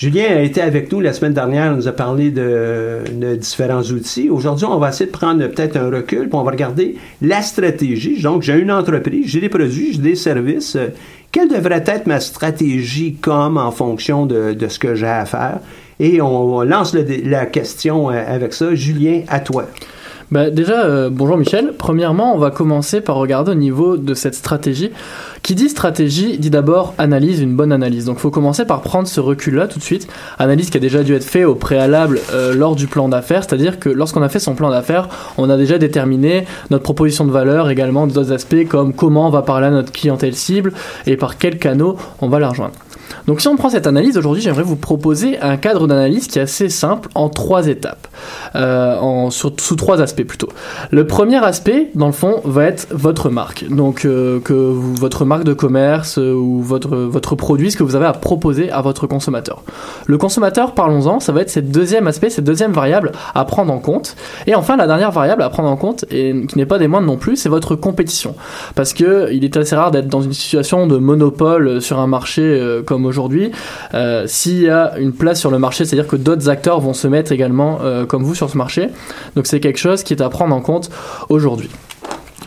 Julien 0.00 0.28
a 0.30 0.40
été 0.40 0.62
avec 0.62 0.90
nous 0.90 1.00
la 1.00 1.12
semaine 1.12 1.34
dernière, 1.34 1.72
il 1.72 1.76
nous 1.76 1.86
a 1.86 1.92
parlé 1.92 2.30
de, 2.30 3.02
différents 3.36 3.82
outils. 3.82 4.30
Aujourd'hui, 4.30 4.64
on 4.64 4.78
va 4.78 4.88
essayer 4.88 5.04
de 5.04 5.10
prendre 5.10 5.46
peut-être 5.46 5.76
un 5.76 5.90
recul, 5.90 6.30
puis 6.30 6.38
on 6.38 6.42
va 6.42 6.52
regarder 6.52 6.96
la 7.20 7.42
stratégie. 7.42 8.18
Donc, 8.22 8.40
j'ai 8.40 8.54
une 8.54 8.72
entreprise, 8.72 9.26
j'ai 9.26 9.40
des 9.40 9.50
produits, 9.50 9.92
j'ai 9.92 10.00
des 10.00 10.14
services. 10.14 10.78
Quelle 11.30 11.50
devrait 11.50 11.84
être 11.84 12.06
ma 12.06 12.18
stratégie 12.18 13.16
comme 13.16 13.58
en 13.58 13.70
fonction 13.72 14.24
de, 14.24 14.56
ce 14.66 14.78
que 14.78 14.94
j'ai 14.94 15.06
à 15.06 15.26
faire? 15.26 15.60
Et 15.98 16.22
on 16.22 16.62
lance 16.62 16.94
la 16.94 17.44
question 17.44 18.08
avec 18.08 18.54
ça. 18.54 18.74
Julien, 18.74 19.20
à 19.28 19.40
toi. 19.40 19.66
Bah 20.30 20.48
déjà, 20.48 20.84
euh, 20.84 21.10
bonjour 21.10 21.36
Michel. 21.36 21.72
Premièrement, 21.76 22.36
on 22.36 22.38
va 22.38 22.52
commencer 22.52 23.00
par 23.00 23.16
regarder 23.16 23.50
au 23.50 23.56
niveau 23.56 23.96
de 23.96 24.14
cette 24.14 24.36
stratégie. 24.36 24.92
Qui 25.42 25.56
dit 25.56 25.68
stratégie 25.68 26.38
dit 26.38 26.50
d'abord 26.50 26.94
analyse, 26.98 27.40
une 27.40 27.56
bonne 27.56 27.72
analyse. 27.72 28.04
Donc 28.04 28.18
il 28.18 28.20
faut 28.20 28.30
commencer 28.30 28.64
par 28.64 28.82
prendre 28.82 29.08
ce 29.08 29.18
recul-là 29.18 29.66
tout 29.66 29.80
de 29.80 29.84
suite. 29.84 30.06
Analyse 30.38 30.70
qui 30.70 30.76
a 30.76 30.80
déjà 30.80 31.02
dû 31.02 31.14
être 31.14 31.24
fait 31.24 31.42
au 31.42 31.56
préalable 31.56 32.20
euh, 32.32 32.54
lors 32.54 32.76
du 32.76 32.86
plan 32.86 33.08
d'affaires, 33.08 33.42
c'est-à-dire 33.42 33.80
que 33.80 33.88
lorsqu'on 33.88 34.22
a 34.22 34.28
fait 34.28 34.38
son 34.38 34.54
plan 34.54 34.70
d'affaires, 34.70 35.08
on 35.36 35.50
a 35.50 35.56
déjà 35.56 35.78
déterminé 35.78 36.44
notre 36.70 36.84
proposition 36.84 37.24
de 37.24 37.32
valeur, 37.32 37.68
également 37.68 38.06
d'autres 38.06 38.30
aspects 38.30 38.68
comme 38.68 38.92
comment 38.92 39.26
on 39.26 39.30
va 39.30 39.42
parler 39.42 39.66
à 39.66 39.70
notre 39.70 39.90
clientèle 39.90 40.36
cible 40.36 40.72
et 41.06 41.16
par 41.16 41.38
quels 41.38 41.58
canaux 41.58 41.96
on 42.20 42.28
va 42.28 42.38
la 42.38 42.50
rejoindre. 42.50 42.74
Donc 43.26 43.40
si 43.40 43.48
on 43.48 43.56
prend 43.56 43.70
cette 43.70 43.86
analyse, 43.86 44.16
aujourd'hui 44.16 44.42
j'aimerais 44.42 44.62
vous 44.62 44.76
proposer 44.76 45.38
un 45.40 45.56
cadre 45.56 45.86
d'analyse 45.86 46.26
qui 46.26 46.38
est 46.38 46.42
assez 46.42 46.68
simple 46.68 47.08
en 47.14 47.28
trois 47.28 47.66
étapes, 47.66 48.06
euh, 48.54 48.96
en, 48.98 49.30
sous 49.30 49.50
trois 49.50 50.00
aspects 50.00 50.24
plutôt. 50.24 50.48
Le 50.90 51.06
premier 51.06 51.42
aspect, 51.44 51.90
dans 51.94 52.06
le 52.06 52.12
fond, 52.12 52.40
va 52.44 52.64
être 52.64 52.88
votre 52.90 53.30
marque. 53.30 53.66
Donc 53.68 54.04
euh, 54.04 54.40
votre 54.48 55.24
marque 55.24 55.44
de 55.44 55.52
commerce 55.52 56.18
euh, 56.18 56.32
ou 56.32 56.60
votre, 56.62 56.96
votre 56.96 57.34
produit, 57.34 57.70
ce 57.70 57.76
que 57.76 57.82
vous 57.82 57.96
avez 57.96 58.06
à 58.06 58.12
proposer 58.12 58.70
à 58.70 58.80
votre 58.80 59.06
consommateur. 59.06 59.62
Le 60.06 60.18
consommateur, 60.18 60.74
parlons-en, 60.74 61.20
ça 61.20 61.32
va 61.32 61.42
être 61.42 61.50
cette 61.50 61.70
deuxième 61.70 62.06
aspect, 62.06 62.30
cette 62.30 62.44
deuxième 62.44 62.72
variable 62.72 63.12
à 63.34 63.44
prendre 63.44 63.72
en 63.72 63.78
compte. 63.78 64.16
Et 64.46 64.54
enfin, 64.54 64.76
la 64.76 64.86
dernière 64.86 65.12
variable 65.12 65.42
à 65.42 65.50
prendre 65.50 65.68
en 65.68 65.76
compte, 65.76 66.04
et 66.10 66.34
qui 66.48 66.58
n'est 66.58 66.66
pas 66.66 66.78
des 66.78 66.88
moindres 66.88 67.06
non 67.06 67.16
plus, 67.16 67.36
c'est 67.36 67.48
votre 67.48 67.74
compétition. 67.76 68.34
Parce 68.74 68.92
que 68.92 69.28
il 69.32 69.44
est 69.44 69.56
assez 69.56 69.76
rare 69.76 69.90
d'être 69.90 70.08
dans 70.08 70.22
une 70.22 70.32
situation 70.32 70.86
de 70.86 70.96
monopole 70.98 71.80
sur 71.80 71.98
un 71.98 72.06
marché 72.06 72.80
comme 72.86 73.09
aujourd'hui 73.10 73.50
euh, 73.94 74.24
s'il 74.26 74.62
y 74.62 74.70
a 74.70 74.98
une 74.98 75.12
place 75.12 75.38
sur 75.38 75.50
le 75.50 75.58
marché, 75.58 75.84
c'est-à-dire 75.84 76.08
que 76.08 76.16
d'autres 76.16 76.48
acteurs 76.48 76.80
vont 76.80 76.94
se 76.94 77.06
mettre 77.08 77.32
également 77.32 77.80
euh, 77.82 78.06
comme 78.06 78.24
vous 78.24 78.34
sur 78.34 78.48
ce 78.48 78.56
marché. 78.56 78.88
Donc 79.36 79.46
c'est 79.46 79.60
quelque 79.60 79.78
chose 79.78 80.02
qui 80.02 80.14
est 80.14 80.22
à 80.22 80.30
prendre 80.30 80.54
en 80.54 80.62
compte 80.62 80.90
aujourd'hui. 81.28 81.70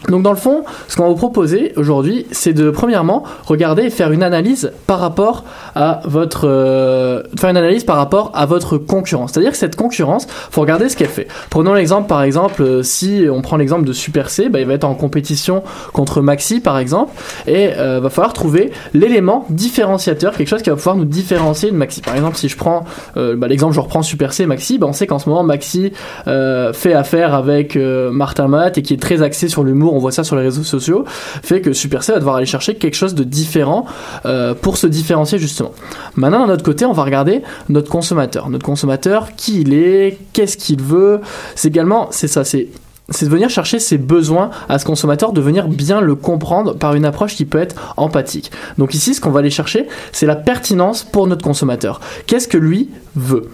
Donc 0.10 0.24
dans 0.24 0.32
le 0.32 0.38
fond, 0.38 0.64
ce 0.88 0.96
qu'on 0.96 1.04
va 1.04 1.10
vous 1.10 1.16
proposer 1.16 1.74
aujourd'hui, 1.78 2.26
c'est 2.32 2.54
de 2.54 2.70
premièrement 2.70 3.24
regarder 3.46 3.84
et 3.84 3.90
faire 3.90 4.12
une 4.12 4.24
analyse 4.24 4.72
par 4.88 5.00
rapport 5.00 5.44
à 5.76 6.02
votre 6.06 6.48
euh, 6.48 7.24
faire 7.40 7.50
une 7.50 7.58
analyse 7.58 7.84
par 7.84 7.98
rapport 7.98 8.32
à 8.34 8.46
votre 8.46 8.78
concurrence. 8.78 9.32
C'est-à-dire 9.32 9.52
que 9.52 9.58
cette 9.58 9.76
concurrence, 9.76 10.28
faut 10.52 10.62
regarder 10.62 10.90
ce 10.90 10.98
qu'elle 10.98 11.08
fait. 11.08 11.28
Prenons 11.50 11.74
l'exemple 11.74 12.08
par 12.08 12.24
exemple 12.24 12.62
euh, 12.62 12.84
si 12.84 13.26
on 13.32 13.42
prend 13.42 13.58
l'exemple 13.58 13.86
de 13.86 13.94
Super 13.94 14.30
C, 14.30 14.50
bah, 14.50 14.60
il 14.60 14.66
va 14.66 14.74
être 14.74 14.84
en 14.84 14.96
compétition 14.96 15.64
contre 15.94 16.22
Maxi 16.22 16.60
par 16.60 16.78
exemple 16.78 17.14
et 17.48 17.72
euh, 17.78 18.00
va 18.02 18.10
falloir 18.10 18.34
trouver 18.34 18.72
l'élément 18.94 19.46
différenciateur, 19.50 20.36
quelque 20.36 20.48
chose 20.48 20.62
qui 20.62 20.70
va 20.70 20.76
pouvoir 20.76 20.96
nous 20.96 21.06
différencier 21.06 21.72
de 21.72 21.76
Maxi. 21.76 22.02
Par 22.02 22.16
exemple, 22.16 22.36
si 22.36 22.50
je 22.50 22.58
prends 22.58 22.86
euh, 23.18 23.36
bah, 23.36 23.48
l'exemple 23.48 23.74
je 23.74 23.80
reprends 23.80 24.02
Super 24.02 24.34
C 24.34 24.46
Maxi, 24.46 24.78
bah, 24.78 24.88
on 24.90 24.94
sait 24.94 25.08
qu'en 25.08 25.20
ce 25.20 25.30
moment 25.30 25.44
Maxi 25.44 25.94
fait 26.26 26.94
affaire 26.94 27.34
avec 27.34 27.76
Martin 27.76 28.48
Matt 28.48 28.78
et 28.78 28.82
qui 28.82 28.94
est 28.94 29.02
très 29.02 29.22
axé 29.22 29.48
sur 29.48 29.64
l'humour 29.64 29.93
on 29.94 30.00
voit 30.00 30.12
ça 30.12 30.24
sur 30.24 30.36
les 30.36 30.44
réseaux 30.44 30.64
sociaux, 30.64 31.06
fait 31.08 31.62
que 31.62 31.74
Super 31.74 32.04
C 32.04 32.12
va 32.12 32.20
devoir 32.20 32.36
aller 32.36 32.46
chercher 32.46 32.76
quelque 32.76 32.96
chose 32.96 33.16
de 33.16 33.24
différent 33.24 33.86
euh, 34.26 34.54
pour 34.54 34.78
se 34.78 34.88
différencier 34.88 35.38
justement. 35.40 35.72
Maintenant, 36.16 36.46
d'un 36.46 36.54
autre 36.54 36.64
côté, 36.64 36.86
on 36.86 36.94
va 36.94 37.04
regarder 37.04 37.42
notre 37.70 37.90
consommateur. 37.90 38.50
Notre 38.50 38.66
consommateur, 38.66 39.36
qui 39.36 39.62
il 39.62 39.74
est, 39.74 40.18
qu'est-ce 40.34 40.58
qu'il 40.58 40.82
veut. 40.82 41.22
C'est 41.56 41.68
également, 41.68 42.08
c'est 42.12 42.28
ça, 42.28 42.44
c'est 42.44 42.70
de 43.10 43.30
venir 43.30 43.50
chercher 43.50 43.80
ses 43.80 43.98
besoins 43.98 44.50
à 44.70 44.80
ce 44.80 44.86
consommateur, 44.86 45.34
de 45.34 45.42
venir 45.42 45.68
bien 45.68 46.02
le 46.02 46.16
comprendre 46.16 46.74
par 46.74 46.96
une 46.96 47.06
approche 47.06 47.36
qui 47.36 47.46
peut 47.46 47.60
être 47.60 47.94
empathique. 47.98 48.52
Donc 48.78 48.94
ici, 48.94 49.14
ce 49.14 49.22
qu'on 49.22 49.32
va 49.32 49.40
aller 49.40 49.50
chercher, 49.50 49.88
c'est 50.12 50.26
la 50.26 50.36
pertinence 50.36 51.04
pour 51.04 51.28
notre 51.28 51.44
consommateur. 51.44 52.00
Qu'est-ce 52.28 52.48
que 52.48 52.58
lui 52.58 52.90
veut? 53.16 53.50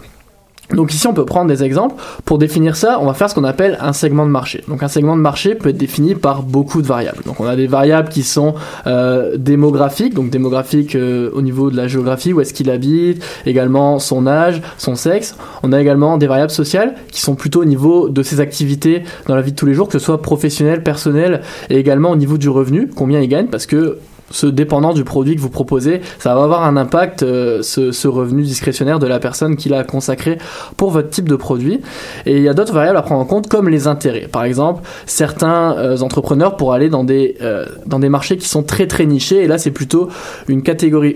Donc 0.76 0.94
ici, 0.94 1.08
on 1.08 1.14
peut 1.14 1.26
prendre 1.26 1.48
des 1.48 1.64
exemples. 1.64 1.96
Pour 2.26 2.38
définir 2.38 2.76
ça, 2.76 3.00
on 3.02 3.06
va 3.06 3.14
faire 3.14 3.30
ce 3.30 3.36
qu'on 3.36 3.44
appelle 3.44 3.78
un 3.82 3.94
segment 3.94 4.26
de 4.26 4.32
marché. 4.32 4.64
Donc 4.68 4.84
un 4.84 4.88
segment 4.88 5.16
de 5.16 5.22
marché 5.22 5.56
peut 5.56 5.70
être 5.70 5.78
défini 5.78 6.16
par 6.16 6.44
beaucoup 6.44 6.82
de 6.82 6.88
variables. 6.88 7.24
Donc 7.26 7.40
on 7.40 7.46
a 7.46 7.56
des 7.56 7.68
variables 7.68 8.10
qui 8.10 8.24
sont 8.24 8.54
euh, 8.86 9.36
démographiques, 9.38 10.14
donc 10.14 10.30
démographiques 10.30 10.96
euh, 10.96 11.32
au 11.34 11.42
niveau 11.42 11.72
de 11.72 11.78
la 11.78 11.88
géographie, 11.88 12.34
où 12.34 12.42
est-ce 12.42 12.54
qu'il 12.54 12.70
habite, 12.70 13.24
également 13.46 14.00
son 14.00 14.28
âge, 14.28 14.62
son 14.78 14.96
sexe. 14.96 15.36
On 15.64 15.74
a 15.74 15.82
également 15.82 16.18
des 16.18 16.28
variables 16.28 16.52
sociales 16.52 16.96
qui 17.12 17.22
sont 17.22 17.36
plutôt 17.36 17.62
au 17.62 17.66
niveau 17.66 18.10
de 18.10 18.22
ses 18.22 18.40
activités 18.40 19.04
dans 19.28 19.36
la 19.36 19.42
vie 19.42 19.52
de 19.52 19.56
tous 19.56 19.66
les 19.66 19.74
jours, 19.74 19.88
que 19.88 19.94
ce 19.94 20.06
soit 20.06 20.22
professionnel, 20.22 20.84
personnel, 20.84 21.42
et 21.70 21.78
également 21.78 22.12
au 22.12 22.16
niveau 22.16 22.38
du 22.38 22.50
revenu, 22.50 22.90
combien 22.96 23.22
il 23.22 23.28
gagne, 23.28 23.48
parce 23.48 23.66
que 23.66 23.98
ce 24.32 24.48
dépendant 24.48 24.94
du 24.94 25.04
produit 25.04 25.36
que 25.36 25.42
vous 25.42 25.50
proposez, 25.50 26.02
ça 26.20 26.36
va 26.36 26.44
avoir 26.44 26.64
un 26.64 26.78
impact, 26.78 27.24
euh, 27.24 27.62
ce, 27.62 28.08
revenu 28.08 28.44
discrétionnaire 28.44 29.00
de 29.00 29.08
la 29.08 29.20
personne 29.20 29.56
qui 29.56 29.70
l'a 29.70 29.84
consacré 29.84 30.38
pour 30.78 30.92
votre 30.92 31.10
type 31.10 31.30
de 31.30 31.36
produit. 31.36 31.82
Et 32.26 32.38
il 32.38 32.44
y 32.44 32.50
a 32.50 32.54
d'autres 32.54 32.74
variables 32.74 32.98
à 32.98 33.02
prendre 33.02 33.22
en 33.22 33.26
compte, 33.26 33.48
comme 33.48 33.70
les 33.70 33.88
intérêts. 33.88 34.28
Par 34.32 34.44
exemple, 34.44 34.84
certains 35.06 35.78
euh, 35.78 36.00
entrepreneurs 36.00 36.58
pourraient 36.58 36.78
aller 36.78 36.90
dans 36.90 37.04
des, 37.04 37.38
euh, 37.42 37.66
dans 37.86 38.00
des 38.00 38.10
marchés 38.10 38.38
qui 38.38 38.48
sont 38.48 38.64
très 38.64 38.88
très 38.88 39.06
nichés, 39.06 39.44
et 39.44 39.48
là 39.48 39.58
c'est 39.58 39.72
plutôt 39.72 40.10
une 40.48 40.64
catégorie, 40.64 41.16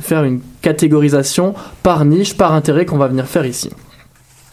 faire 0.00 0.24
une 0.24 0.40
catégorisation 0.62 1.54
par 1.82 2.04
niche, 2.04 2.36
par 2.36 2.52
intérêt 2.52 2.86
qu'on 2.86 2.98
va 2.98 3.08
venir 3.08 3.26
faire 3.26 3.46
ici. 3.46 3.70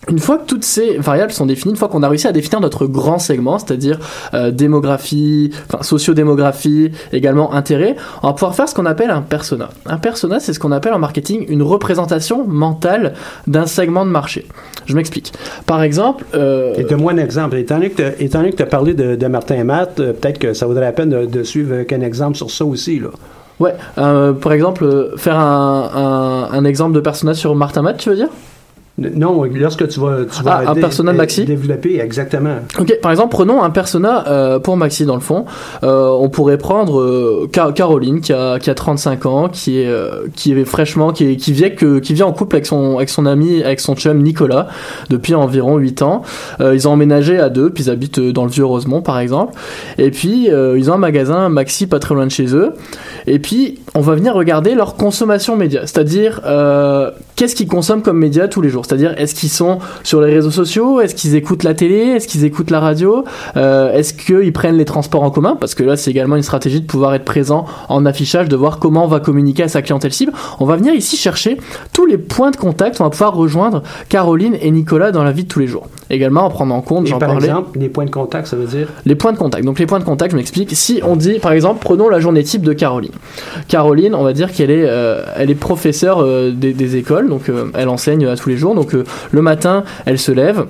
Une 0.09 0.19
fois 0.19 0.37
que 0.37 0.45
toutes 0.45 0.65
ces 0.65 0.97
variables 0.97 1.31
sont 1.31 1.45
définies, 1.45 1.71
une 1.71 1.77
fois 1.77 1.87
qu'on 1.87 2.03
a 2.03 2.09
réussi 2.09 2.27
à 2.27 2.31
définir 2.31 2.59
notre 2.59 2.85
grand 2.87 3.19
segment, 3.19 3.57
c'est-à-dire 3.57 3.99
euh, 4.33 4.51
démographie, 4.51 5.51
enfin 5.69 5.83
sociodémographie, 5.83 6.91
également 7.11 7.53
intérêt, 7.53 7.95
on 8.21 8.27
va 8.27 8.33
pouvoir 8.33 8.55
faire 8.55 8.67
ce 8.67 8.75
qu'on 8.75 8.85
appelle 8.85 9.11
un 9.11 9.21
persona. 9.21 9.69
Un 9.85 9.97
persona, 9.97 10.39
c'est 10.39 10.53
ce 10.53 10.59
qu'on 10.59 10.71
appelle 10.71 10.93
en 10.93 10.99
marketing 10.99 11.45
une 11.47 11.61
représentation 11.61 12.45
mentale 12.45 13.13
d'un 13.47 13.65
segment 13.65 14.05
de 14.05 14.11
marché. 14.11 14.47
Je 14.85 14.95
m'explique. 14.95 15.33
Par 15.65 15.81
exemple... 15.81 16.25
Euh, 16.33 16.73
Et 16.75 16.83
donne-moi 16.83 17.13
un 17.13 17.17
exemple. 17.17 17.55
Étant 17.57 17.79
donné 17.79 17.91
que 17.91 18.55
tu 18.55 18.63
as 18.63 18.65
parlé 18.65 18.93
de, 18.93 19.27
Martin 19.27 19.55
et 19.55 19.63
Matt, 19.63 19.99
euh, 19.99 20.13
peut-être 20.13 20.37
que 20.37 20.53
ça 20.53 20.65
vaudrait 20.65 20.83
la 20.83 20.91
peine 20.91 21.09
de, 21.09 21.43
suivre 21.43 21.75
un 21.75 22.01
exemple 22.01 22.35
sur 22.35 22.51
ça 22.51 22.65
aussi. 22.65 22.99
Là. 22.99 23.09
Ouais, 23.59 23.73
par 23.95 24.51
exemple, 24.51 25.13
faire 25.17 25.37
un, 25.37 26.49
un, 26.51 26.57
un 26.57 26.65
exemple 26.65 26.93
de 26.93 26.99
persona 26.99 27.33
sur 27.33 27.55
Martin 27.55 27.81
Matt, 27.81 27.97
tu 27.97 28.09
veux 28.09 28.15
dire? 28.15 28.29
Non, 28.99 29.43
lorsque 29.45 29.87
tu 29.87 29.99
vas, 29.99 30.17
tu 30.25 30.43
vas 30.43 30.63
ah, 30.67 30.71
un 30.71 30.75
persona 30.75 31.13
Maxi 31.13 31.45
développer, 31.45 31.99
exactement. 31.99 32.57
Ok, 32.79 32.99
par 33.01 33.09
exemple, 33.09 33.31
prenons 33.31 33.63
un 33.63 33.71
persona 33.71 34.27
euh, 34.27 34.59
pour 34.59 34.77
Maxi 34.77 35.05
dans 35.05 35.15
le 35.15 35.21
fond. 35.21 35.45
Euh, 35.83 36.09
on 36.09 36.29
pourrait 36.29 36.59
prendre 36.59 36.99
euh, 37.01 37.49
Caroline 37.73 38.21
qui 38.21 38.33
a, 38.33 38.59
qui 38.59 38.69
a 38.69 38.75
35 38.75 39.25
ans, 39.25 39.49
qui 39.49 39.79
est, 39.79 39.91
qui 40.35 40.51
est 40.51 40.63
fraîchement, 40.63 41.11
qui, 41.11 41.37
qui 41.37 41.53
vient 41.53 41.71
que, 41.71 41.97
qui 41.97 42.13
vient 42.13 42.27
en 42.27 42.33
couple 42.33 42.57
avec 42.57 42.67
son, 42.67 42.97
avec 42.97 43.09
son 43.09 43.25
ami, 43.25 43.63
avec 43.63 43.79
son 43.79 43.95
chum 43.95 44.21
Nicolas 44.21 44.67
depuis 45.09 45.33
environ 45.33 45.77
8 45.77 46.03
ans. 46.03 46.21
ils 46.59 46.87
ont 46.87 46.91
emménagé 46.91 47.39
à 47.39 47.49
deux, 47.49 47.71
puis 47.71 47.85
ils 47.85 47.89
habitent 47.89 48.19
dans 48.19 48.45
le 48.45 48.51
vieux 48.51 48.65
Rosemont 48.65 49.01
par 49.01 49.17
exemple. 49.17 49.55
Et 49.97 50.11
puis 50.11 50.49
ils 50.49 50.91
ont 50.91 50.93
un 50.93 50.97
magasin 50.97 51.49
Maxi 51.49 51.87
pas 51.87 51.97
très 51.97 52.13
loin 52.13 52.27
de 52.27 52.31
chez 52.31 52.55
eux. 52.55 52.73
Et 53.25 53.39
puis 53.39 53.79
on 53.95 54.01
va 54.01 54.13
venir 54.13 54.35
regarder 54.35 54.75
leur 54.75 54.97
consommation 54.97 55.55
média, 55.55 55.81
c'est-à-dire 55.81 56.41
qu'est-ce 57.35 57.55
qu'ils 57.55 57.67
consomment 57.67 58.01
comme 58.01 58.17
média 58.17 58.47
tous 58.47 58.61
les 58.61 58.69
jours? 58.69 58.85
C'est-à-dire, 58.85 59.13
est-ce 59.17 59.35
qu'ils 59.35 59.49
sont 59.49 59.79
sur 60.03 60.21
les 60.21 60.33
réseaux 60.33 60.51
sociaux? 60.51 61.01
Est-ce 61.01 61.15
qu'ils 61.15 61.35
écoutent 61.35 61.63
la 61.63 61.73
télé? 61.73 61.97
Est-ce 61.97 62.27
qu'ils 62.27 62.45
écoutent 62.45 62.71
la 62.71 62.79
radio? 62.79 63.23
Euh, 63.57 63.93
Est-ce 63.93 64.13
qu'ils 64.13 64.53
prennent 64.53 64.77
les 64.77 64.85
transports 64.85 65.23
en 65.23 65.31
commun? 65.31 65.57
Parce 65.59 65.75
que 65.75 65.83
là, 65.83 65.97
c'est 65.97 66.11
également 66.11 66.35
une 66.35 66.43
stratégie 66.43 66.81
de 66.81 66.85
pouvoir 66.85 67.13
être 67.13 67.25
présent 67.25 67.65
en 67.89 68.05
affichage, 68.05 68.49
de 68.49 68.55
voir 68.55 68.79
comment 68.79 69.05
on 69.05 69.07
va 69.07 69.19
communiquer 69.19 69.63
à 69.63 69.67
sa 69.67 69.81
clientèle 69.81 70.13
cible. 70.13 70.33
On 70.59 70.65
va 70.65 70.75
venir 70.75 70.93
ici 70.93 71.17
chercher 71.17 71.57
tous 71.93 72.05
les 72.05 72.17
points 72.17 72.51
de 72.51 72.57
contact. 72.57 72.99
On 73.01 73.05
va 73.05 73.09
pouvoir 73.09 73.33
rejoindre 73.33 73.83
Caroline 74.09 74.55
et 74.61 74.71
Nicolas 74.71 75.11
dans 75.11 75.23
la 75.23 75.31
vie 75.31 75.43
de 75.43 75.49
tous 75.49 75.59
les 75.59 75.67
jours. 75.67 75.87
Également, 76.09 76.45
en 76.45 76.49
prendre 76.49 76.75
en 76.75 76.81
compte, 76.81 77.07
j'en 77.07 77.17
parlais. 77.17 77.47
Par 77.47 77.57
exemple, 77.57 77.79
les 77.79 77.89
points 77.89 78.05
de 78.05 78.11
contact, 78.11 78.47
ça 78.47 78.55
veut 78.55 78.65
dire? 78.65 78.87
Les 79.05 79.15
points 79.15 79.33
de 79.33 79.37
contact. 79.37 79.65
Donc, 79.65 79.79
les 79.79 79.85
points 79.85 79.99
de 79.99 80.03
contact, 80.03 80.31
je 80.31 80.37
m'explique. 80.37 80.69
Si 80.73 80.99
on 81.03 81.15
dit, 81.15 81.39
par 81.39 81.51
exemple, 81.51 81.79
prenons 81.81 82.09
la 82.09 82.19
journée 82.19 82.43
type 82.43 82.61
de 82.61 82.73
Caroline. 82.73 83.11
Caroline, 83.67 84.13
on 84.13 84.23
va 84.23 84.33
dire 84.33 84.51
qu'elle 84.51 84.71
est, 84.71 84.85
euh, 84.85 85.23
elle 85.35 85.49
est 85.49 85.55
professeure 85.55 86.19
euh, 86.19 86.51
des, 86.51 86.73
des, 86.73 86.95
écoles, 86.97 87.22
donc 87.29 87.51
elle 87.73 87.89
enseigne 87.89 88.25
à 88.27 88.35
tous 88.35 88.49
les 88.49 88.57
jours. 88.57 88.75
Donc, 88.75 88.93
le 88.93 89.41
matin, 89.41 89.83
elle 90.05 90.19
se 90.19 90.31
lève, 90.31 90.65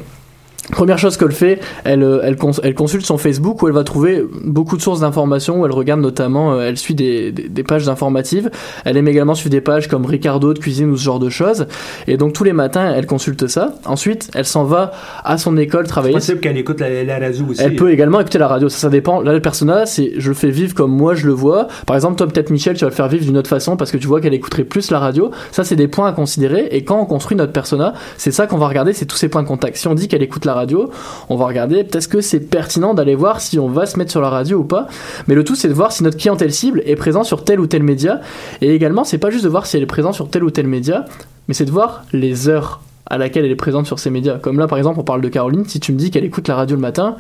Première 0.71 0.97
chose 0.97 1.17
qu'elle 1.17 1.33
fait, 1.33 1.59
elle, 1.83 2.03
euh, 2.03 2.21
elle, 2.23 2.37
elle, 2.63 2.73
consulte 2.73 3.05
son 3.05 3.17
Facebook 3.17 3.61
où 3.61 3.67
elle 3.67 3.73
va 3.73 3.83
trouver 3.83 4.23
beaucoup 4.45 4.77
de 4.77 4.81
sources 4.81 5.01
d'informations, 5.01 5.59
où 5.59 5.65
elle 5.65 5.73
regarde 5.73 5.99
notamment, 5.99 6.53
euh, 6.53 6.69
elle 6.69 6.77
suit 6.77 6.95
des, 6.95 7.33
des, 7.33 7.63
pages 7.63 7.89
informatives, 7.89 8.49
elle 8.85 8.95
aime 8.95 9.09
également 9.09 9.35
suivre 9.35 9.51
des 9.51 9.59
pages 9.59 9.89
comme 9.89 10.05
Ricardo 10.05 10.53
de 10.53 10.59
cuisine 10.59 10.89
ou 10.89 10.95
ce 10.95 11.03
genre 11.03 11.19
de 11.19 11.29
choses, 11.29 11.67
et 12.07 12.15
donc 12.15 12.31
tous 12.31 12.45
les 12.45 12.53
matins, 12.53 12.93
elle 12.95 13.07
consulte 13.07 13.47
ça. 13.47 13.73
Ensuite, 13.83 14.31
elle 14.35 14.45
s'en 14.45 14.63
va 14.63 14.93
à 15.25 15.37
son 15.37 15.57
école 15.57 15.85
travailler. 15.85 16.13
C'est 16.13 16.19
possible 16.19 16.39
qu'elle 16.39 16.57
écoute 16.57 16.79
la, 16.79 17.19
radio 17.19 17.45
aussi. 17.49 17.61
Elle 17.61 17.75
peut 17.75 17.91
également 17.91 18.21
écouter 18.21 18.37
la 18.37 18.47
radio, 18.47 18.69
ça, 18.69 18.77
ça 18.77 18.89
dépend. 18.89 19.19
Là, 19.19 19.33
le 19.33 19.41
personnage, 19.41 19.89
c'est 19.89 20.13
je 20.17 20.29
le 20.29 20.35
fais 20.35 20.49
vivre 20.49 20.73
comme 20.73 20.91
moi 20.91 21.13
je 21.13 21.27
le 21.27 21.33
vois. 21.33 21.67
Par 21.85 21.97
exemple, 21.97 22.15
toi, 22.15 22.27
peut-être 22.27 22.51
Michel, 22.51 22.77
tu 22.77 22.85
vas 22.85 22.89
le 22.89 22.95
faire 22.95 23.09
vivre 23.09 23.25
d'une 23.25 23.37
autre 23.37 23.49
façon 23.49 23.75
parce 23.75 23.91
que 23.91 23.97
tu 23.97 24.07
vois 24.07 24.21
qu'elle 24.21 24.33
écouterait 24.33 24.63
plus 24.63 24.91
la 24.91 24.99
radio. 24.99 25.29
Ça, 25.51 25.65
c'est 25.65 25.75
des 25.75 25.89
points 25.89 26.07
à 26.07 26.13
considérer, 26.13 26.69
et 26.71 26.85
quand 26.85 27.01
on 27.01 27.05
construit 27.05 27.35
notre 27.35 27.51
persona, 27.51 27.93
c'est 28.17 28.31
ça 28.31 28.47
qu'on 28.47 28.57
va 28.57 28.69
regarder, 28.69 28.93
c'est 28.93 29.05
tous 29.05 29.17
ces 29.17 29.27
points 29.27 29.43
de 29.43 29.47
contact. 29.49 29.75
Si 29.75 29.89
on 29.89 29.93
dit 29.93 30.07
qu'elle 30.07 30.23
écoute 30.23 30.45
la 30.45 30.52
radio, 30.53 30.89
on 31.29 31.35
va 31.35 31.45
regarder 31.45 31.83
peut-être 31.83 32.07
que 32.07 32.21
c'est 32.21 32.39
pertinent 32.39 32.93
d'aller 32.93 33.15
voir 33.15 33.41
si 33.41 33.59
on 33.59 33.67
va 33.67 33.85
se 33.85 33.97
mettre 33.97 34.11
sur 34.11 34.21
la 34.21 34.29
radio 34.29 34.59
ou 34.59 34.63
pas. 34.63 34.87
Mais 35.27 35.35
le 35.35 35.43
tout, 35.43 35.55
c'est 35.55 35.67
de 35.67 35.73
voir 35.73 35.91
si 35.91 36.03
notre 36.03 36.17
clientèle 36.17 36.53
cible 36.53 36.81
est 36.85 36.95
présent 36.95 37.23
sur 37.23 37.43
tel 37.43 37.59
ou 37.59 37.67
tel 37.67 37.83
média. 37.83 38.21
Et 38.61 38.73
également, 38.73 39.03
c'est 39.03 39.17
pas 39.17 39.29
juste 39.29 39.43
de 39.43 39.49
voir 39.49 39.65
si 39.65 39.77
elle 39.77 39.83
est 39.83 39.87
présente 39.87 40.13
sur 40.13 40.29
tel 40.29 40.43
ou 40.43 40.51
tel 40.51 40.67
média, 40.67 41.05
mais 41.47 41.53
c'est 41.53 41.65
de 41.65 41.71
voir 41.71 42.03
les 42.13 42.49
heures 42.49 42.81
à 43.05 43.17
laquelle 43.17 43.45
elle 43.45 43.51
est 43.51 43.55
présente 43.55 43.85
sur 43.85 43.99
ces 43.99 44.09
médias. 44.09 44.37
Comme 44.37 44.59
là, 44.59 44.67
par 44.67 44.77
exemple, 44.77 44.99
on 44.99 45.03
parle 45.03 45.21
de 45.21 45.29
Caroline. 45.29 45.65
Si 45.65 45.79
tu 45.79 45.91
me 45.91 45.97
dis 45.97 46.11
qu'elle 46.11 46.25
écoute 46.25 46.47
la 46.47 46.55
radio 46.55 46.75
le 46.75 46.81
matin, 46.81 47.15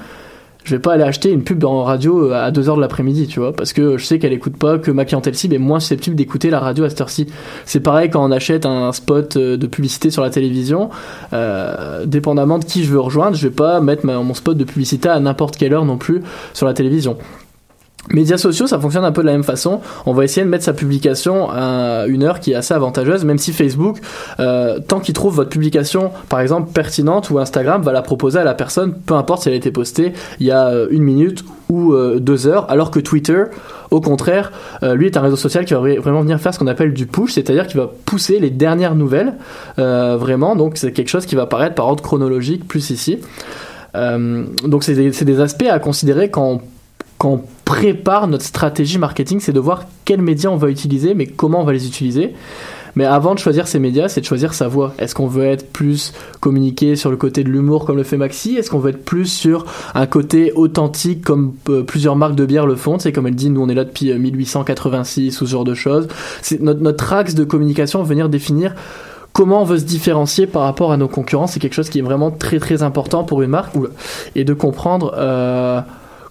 je 0.63 0.75
vais 0.75 0.79
pas 0.79 0.93
aller 0.93 1.03
acheter 1.03 1.31
une 1.31 1.43
pub 1.43 1.63
en 1.65 1.83
radio 1.83 2.31
euh, 2.31 2.33
à 2.33 2.51
2h 2.51 2.75
de 2.75 2.81
l'après-midi, 2.81 3.27
tu 3.27 3.39
vois, 3.39 3.53
parce 3.53 3.73
que 3.73 3.97
je 3.97 4.05
sais 4.05 4.19
qu'elle 4.19 4.33
écoute 4.33 4.57
pas, 4.57 4.77
que 4.77 4.91
ma 4.91 5.05
clientèle 5.05 5.35
cible 5.35 5.55
est 5.55 5.59
moins 5.59 5.79
susceptible 5.79 6.15
d'écouter 6.15 6.49
la 6.49 6.59
radio 6.59 6.85
à 6.85 6.89
cette 6.89 7.01
heure-ci. 7.01 7.27
C'est 7.65 7.81
pareil 7.81 8.09
quand 8.09 8.23
on 8.23 8.31
achète 8.31 8.65
un 8.65 8.91
spot 8.91 9.37
euh, 9.37 9.57
de 9.57 9.67
publicité 9.67 10.09
sur 10.11 10.21
la 10.21 10.29
télévision, 10.29 10.89
euh, 11.33 12.05
dépendamment 12.05 12.59
de 12.59 12.65
qui 12.65 12.83
je 12.83 12.91
veux 12.91 12.99
rejoindre, 12.99 13.35
je 13.35 13.47
vais 13.47 13.53
pas 13.53 13.81
mettre 13.81 14.05
mon 14.05 14.33
spot 14.33 14.57
de 14.57 14.63
publicité 14.63 15.09
à 15.09 15.19
n'importe 15.19 15.57
quelle 15.57 15.73
heure 15.73 15.85
non 15.85 15.97
plus 15.97 16.21
sur 16.53 16.65
la 16.65 16.73
télévision. 16.73 17.17
Médias 18.11 18.37
sociaux, 18.37 18.67
ça 18.67 18.79
fonctionne 18.79 19.05
un 19.05 19.13
peu 19.13 19.21
de 19.21 19.27
la 19.27 19.31
même 19.31 19.45
façon. 19.45 19.79
On 20.05 20.13
va 20.13 20.25
essayer 20.25 20.43
de 20.43 20.49
mettre 20.49 20.65
sa 20.65 20.73
publication 20.73 21.49
à 21.49 22.05
une 22.07 22.23
heure 22.23 22.41
qui 22.41 22.51
est 22.51 22.55
assez 22.55 22.73
avantageuse, 22.73 23.23
même 23.23 23.37
si 23.37 23.53
Facebook, 23.53 23.99
euh, 24.41 24.79
tant 24.85 24.99
qu'il 24.99 25.13
trouve 25.13 25.35
votre 25.35 25.49
publication, 25.49 26.11
par 26.27 26.41
exemple, 26.41 26.71
pertinente, 26.73 27.29
ou 27.29 27.39
Instagram 27.39 27.81
va 27.81 27.93
la 27.93 28.01
proposer 28.01 28.39
à 28.39 28.43
la 28.43 28.55
personne, 28.55 28.93
peu 28.93 29.13
importe 29.13 29.43
si 29.43 29.47
elle 29.47 29.53
a 29.53 29.57
été 29.57 29.71
postée 29.71 30.13
il 30.41 30.47
y 30.47 30.51
a 30.51 30.67
euh, 30.67 30.87
une 30.91 31.03
minute 31.03 31.45
ou 31.69 31.93
euh, 31.93 32.19
deux 32.19 32.45
heures, 32.45 32.69
alors 32.69 32.91
que 32.91 32.99
Twitter, 32.99 33.45
au 33.89 34.01
contraire, 34.01 34.51
lui 34.81 35.05
est 35.05 35.17
un 35.17 35.21
réseau 35.21 35.37
social 35.37 35.65
qui 35.65 35.73
va 35.73 35.79
vraiment 35.79 36.21
venir 36.21 36.39
faire 36.39 36.53
ce 36.53 36.59
qu'on 36.59 36.67
appelle 36.67 36.93
du 36.93 37.05
push, 37.05 37.33
c'est-à-dire 37.33 37.67
qu'il 37.67 37.79
va 37.79 37.89
pousser 38.05 38.39
les 38.39 38.49
dernières 38.49 38.95
nouvelles, 38.95 39.35
vraiment. 39.77 40.55
Donc 40.55 40.77
c'est 40.77 40.91
quelque 40.91 41.09
chose 41.09 41.27
qui 41.27 41.35
va 41.35 41.43
apparaître 41.43 41.75
par 41.75 41.87
ordre 41.87 42.03
chronologique 42.03 42.67
plus 42.67 42.89
ici. 42.89 43.19
donc 43.93 44.83
c'est 44.83 44.95
des, 44.95 45.11
des, 45.11 45.39
aspects 45.39 45.67
à 45.69 45.77
considérer 45.77 46.29
quand 46.31 46.61
quand 47.19 47.43
prépare 47.65 48.27
notre 48.27 48.43
stratégie 48.43 48.97
marketing, 48.97 49.39
c'est 49.39 49.53
de 49.53 49.59
voir 49.59 49.85
quels 50.05 50.21
médias 50.21 50.49
on 50.49 50.57
va 50.57 50.69
utiliser, 50.69 51.13
mais 51.13 51.25
comment 51.25 51.61
on 51.61 51.63
va 51.63 51.73
les 51.73 51.87
utiliser. 51.87 52.33
Mais 52.95 53.05
avant 53.05 53.33
de 53.33 53.39
choisir 53.39 53.67
ces 53.67 53.79
médias, 53.79 54.07
c'est 54.07 54.21
de 54.21 54.25
choisir 54.25 54.53
sa 54.53 54.67
voix. 54.67 54.93
Est-ce 54.99 55.15
qu'on 55.15 55.27
veut 55.27 55.45
être 55.45 55.71
plus 55.71 56.13
communiqué 56.39 56.95
sur 56.95 57.09
le 57.09 57.17
côté 57.17 57.43
de 57.43 57.49
l'humour 57.49 57.85
comme 57.85 57.97
le 57.97 58.03
fait 58.03 58.17
Maxi? 58.17 58.55
Est-ce 58.55 58.69
qu'on 58.69 58.79
veut 58.79 58.91
être 58.91 59.03
plus 59.03 59.25
sur 59.25 59.65
un 59.95 60.05
côté 60.05 60.51
authentique 60.53 61.23
comme 61.23 61.53
euh, 61.69 61.81
plusieurs 61.83 62.15
marques 62.15 62.35
de 62.35 62.45
bière 62.45 62.67
le 62.67 62.75
font? 62.75 62.99
C'est 62.99 63.11
comme 63.11 63.25
elle 63.25 63.35
dit, 63.35 63.49
nous 63.49 63.61
on 63.61 63.69
est 63.69 63.73
là 63.73 63.83
depuis 63.83 64.13
1886 64.13 65.41
ou 65.41 65.45
ce 65.47 65.51
genre 65.51 65.63
de 65.63 65.73
choses. 65.73 66.07
C'est 66.41 66.61
notre, 66.61 66.81
notre 66.81 67.11
axe 67.13 67.33
de 67.33 67.43
communication 67.43 68.03
venir 68.03 68.29
définir 68.29 68.75
comment 69.31 69.63
on 69.63 69.65
veut 69.65 69.79
se 69.79 69.85
différencier 69.85 70.45
par 70.45 70.61
rapport 70.61 70.91
à 70.91 70.97
nos 70.97 71.07
concurrents. 71.07 71.47
C'est 71.47 71.59
quelque 71.59 71.73
chose 71.73 71.89
qui 71.89 71.97
est 71.97 72.03
vraiment 72.03 72.29
très 72.29 72.59
très 72.59 72.83
important 72.83 73.23
pour 73.23 73.41
une 73.41 73.49
marque 73.49 73.73
et 74.35 74.43
de 74.43 74.53
comprendre. 74.53 75.15
Euh, 75.17 75.81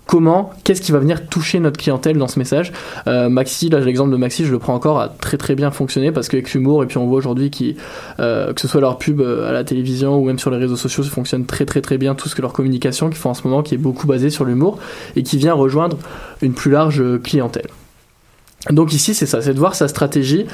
comment, 0.07 0.50
qu'est-ce 0.64 0.82
qui 0.82 0.92
va 0.92 0.98
venir 0.98 1.26
toucher 1.28 1.61
notre 1.61 1.78
clientèle 1.78 2.18
dans 2.18 2.28
ce 2.28 2.38
message. 2.38 2.72
Euh, 3.07 3.28
Maxi, 3.28 3.68
là 3.68 3.80
l'exemple 3.80 4.11
de 4.11 4.16
Maxi, 4.16 4.44
je 4.44 4.53
le 4.53 4.59
prends 4.59 4.74
encore, 4.74 5.00
a 5.00 5.09
très 5.09 5.36
très 5.36 5.55
bien 5.55 5.70
fonctionné 5.70 6.12
parce 6.12 6.28
qu'avec 6.28 6.53
l'humour, 6.53 6.82
et 6.82 6.86
puis 6.86 6.98
on 6.98 7.07
voit 7.07 7.18
aujourd'hui 7.18 7.50
euh, 8.20 8.53
que 8.53 8.61
ce 8.61 8.68
soit 8.68 8.80
leur 8.80 8.98
pub 8.98 9.20
euh, 9.20 9.48
à 9.48 9.53
la 9.53 9.64
télévision 9.64 10.16
ou 10.18 10.24
même 10.24 10.38
sur 10.38 10.50
les 10.50 10.59
réseaux 10.59 10.76
sociaux, 10.76 11.03
ça 11.03 11.11
fonctionne 11.11 11.46
très 11.46 11.64
très 11.64 11.80
très 11.80 11.98
bien 11.98 12.14
tout 12.14 12.28
ce 12.28 12.34
que 12.34 12.42
leur 12.42 12.53
communication 12.53 13.09
qu'ils 13.09 13.18
font 13.18 13.30
en 13.30 13.34
ce 13.34 13.46
moment, 13.46 13.62
qui 13.62 13.74
est 13.74 13.78
beaucoup 13.78 14.07
basée 14.07 14.30
sur 14.30 14.44
l'humour 14.44 14.78
et 15.16 15.22
qui 15.22 15.36
vient 15.36 15.55
rejoindre 15.55 15.96
une 16.42 16.53
plus 16.53 16.70
large 16.70 17.03
clientèle. 17.22 17.66
Donc 18.70 18.92
ici, 18.92 19.12
c'est 19.12 19.26
ça, 19.26 19.42
c'est 19.42 19.54
de 19.54 19.58
voir 19.58 19.74
sa 19.74 19.88
stratégie 19.88 20.46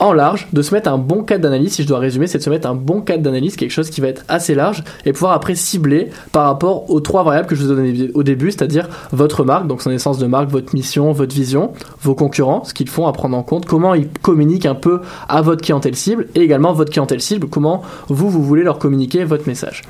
en 0.00 0.12
large, 0.12 0.48
de 0.52 0.60
se 0.60 0.74
mettre 0.74 0.90
un 0.90 0.98
bon 0.98 1.22
cadre 1.22 1.42
d'analyse, 1.42 1.72
si 1.72 1.82
je 1.82 1.88
dois 1.88 1.98
résumer, 1.98 2.26
c'est 2.26 2.38
de 2.38 2.42
se 2.42 2.50
mettre 2.50 2.68
un 2.68 2.74
bon 2.74 3.00
cadre 3.00 3.22
d'analyse, 3.22 3.56
quelque 3.56 3.70
chose 3.70 3.88
qui 3.88 4.02
va 4.02 4.08
être 4.08 4.22
assez 4.28 4.54
large, 4.54 4.84
et 5.06 5.14
pouvoir 5.14 5.32
après 5.32 5.54
cibler 5.54 6.10
par 6.30 6.44
rapport 6.44 6.90
aux 6.90 7.00
trois 7.00 7.24
variables 7.24 7.48
que 7.48 7.54
je 7.54 7.64
vous 7.64 7.72
ai 7.72 7.74
données 7.74 8.10
au 8.12 8.22
début, 8.22 8.50
c'est-à-dire 8.50 8.88
votre 9.12 9.44
marque, 9.44 9.66
donc 9.66 9.80
son 9.80 9.90
essence 9.90 10.18
de 10.18 10.26
marque, 10.26 10.50
votre 10.50 10.74
mission, 10.74 11.10
votre 11.12 11.34
vision, 11.34 11.72
vos 12.02 12.14
concurrents, 12.14 12.64
ce 12.64 12.74
qu'ils 12.74 12.90
font 12.90 13.06
à 13.06 13.12
prendre 13.12 13.36
en 13.36 13.42
compte, 13.42 13.64
comment 13.64 13.94
ils 13.94 14.08
communiquent 14.08 14.66
un 14.66 14.74
peu 14.74 15.00
à 15.28 15.40
votre 15.40 15.62
clientèle 15.62 15.96
cible, 15.96 16.28
et 16.34 16.42
également 16.42 16.74
votre 16.74 16.92
clientèle 16.92 17.22
cible, 17.22 17.48
comment 17.48 17.82
vous, 18.08 18.28
vous 18.28 18.42
voulez 18.42 18.62
leur 18.62 18.78
communiquer 18.78 19.24
votre 19.24 19.48
message. 19.48 19.82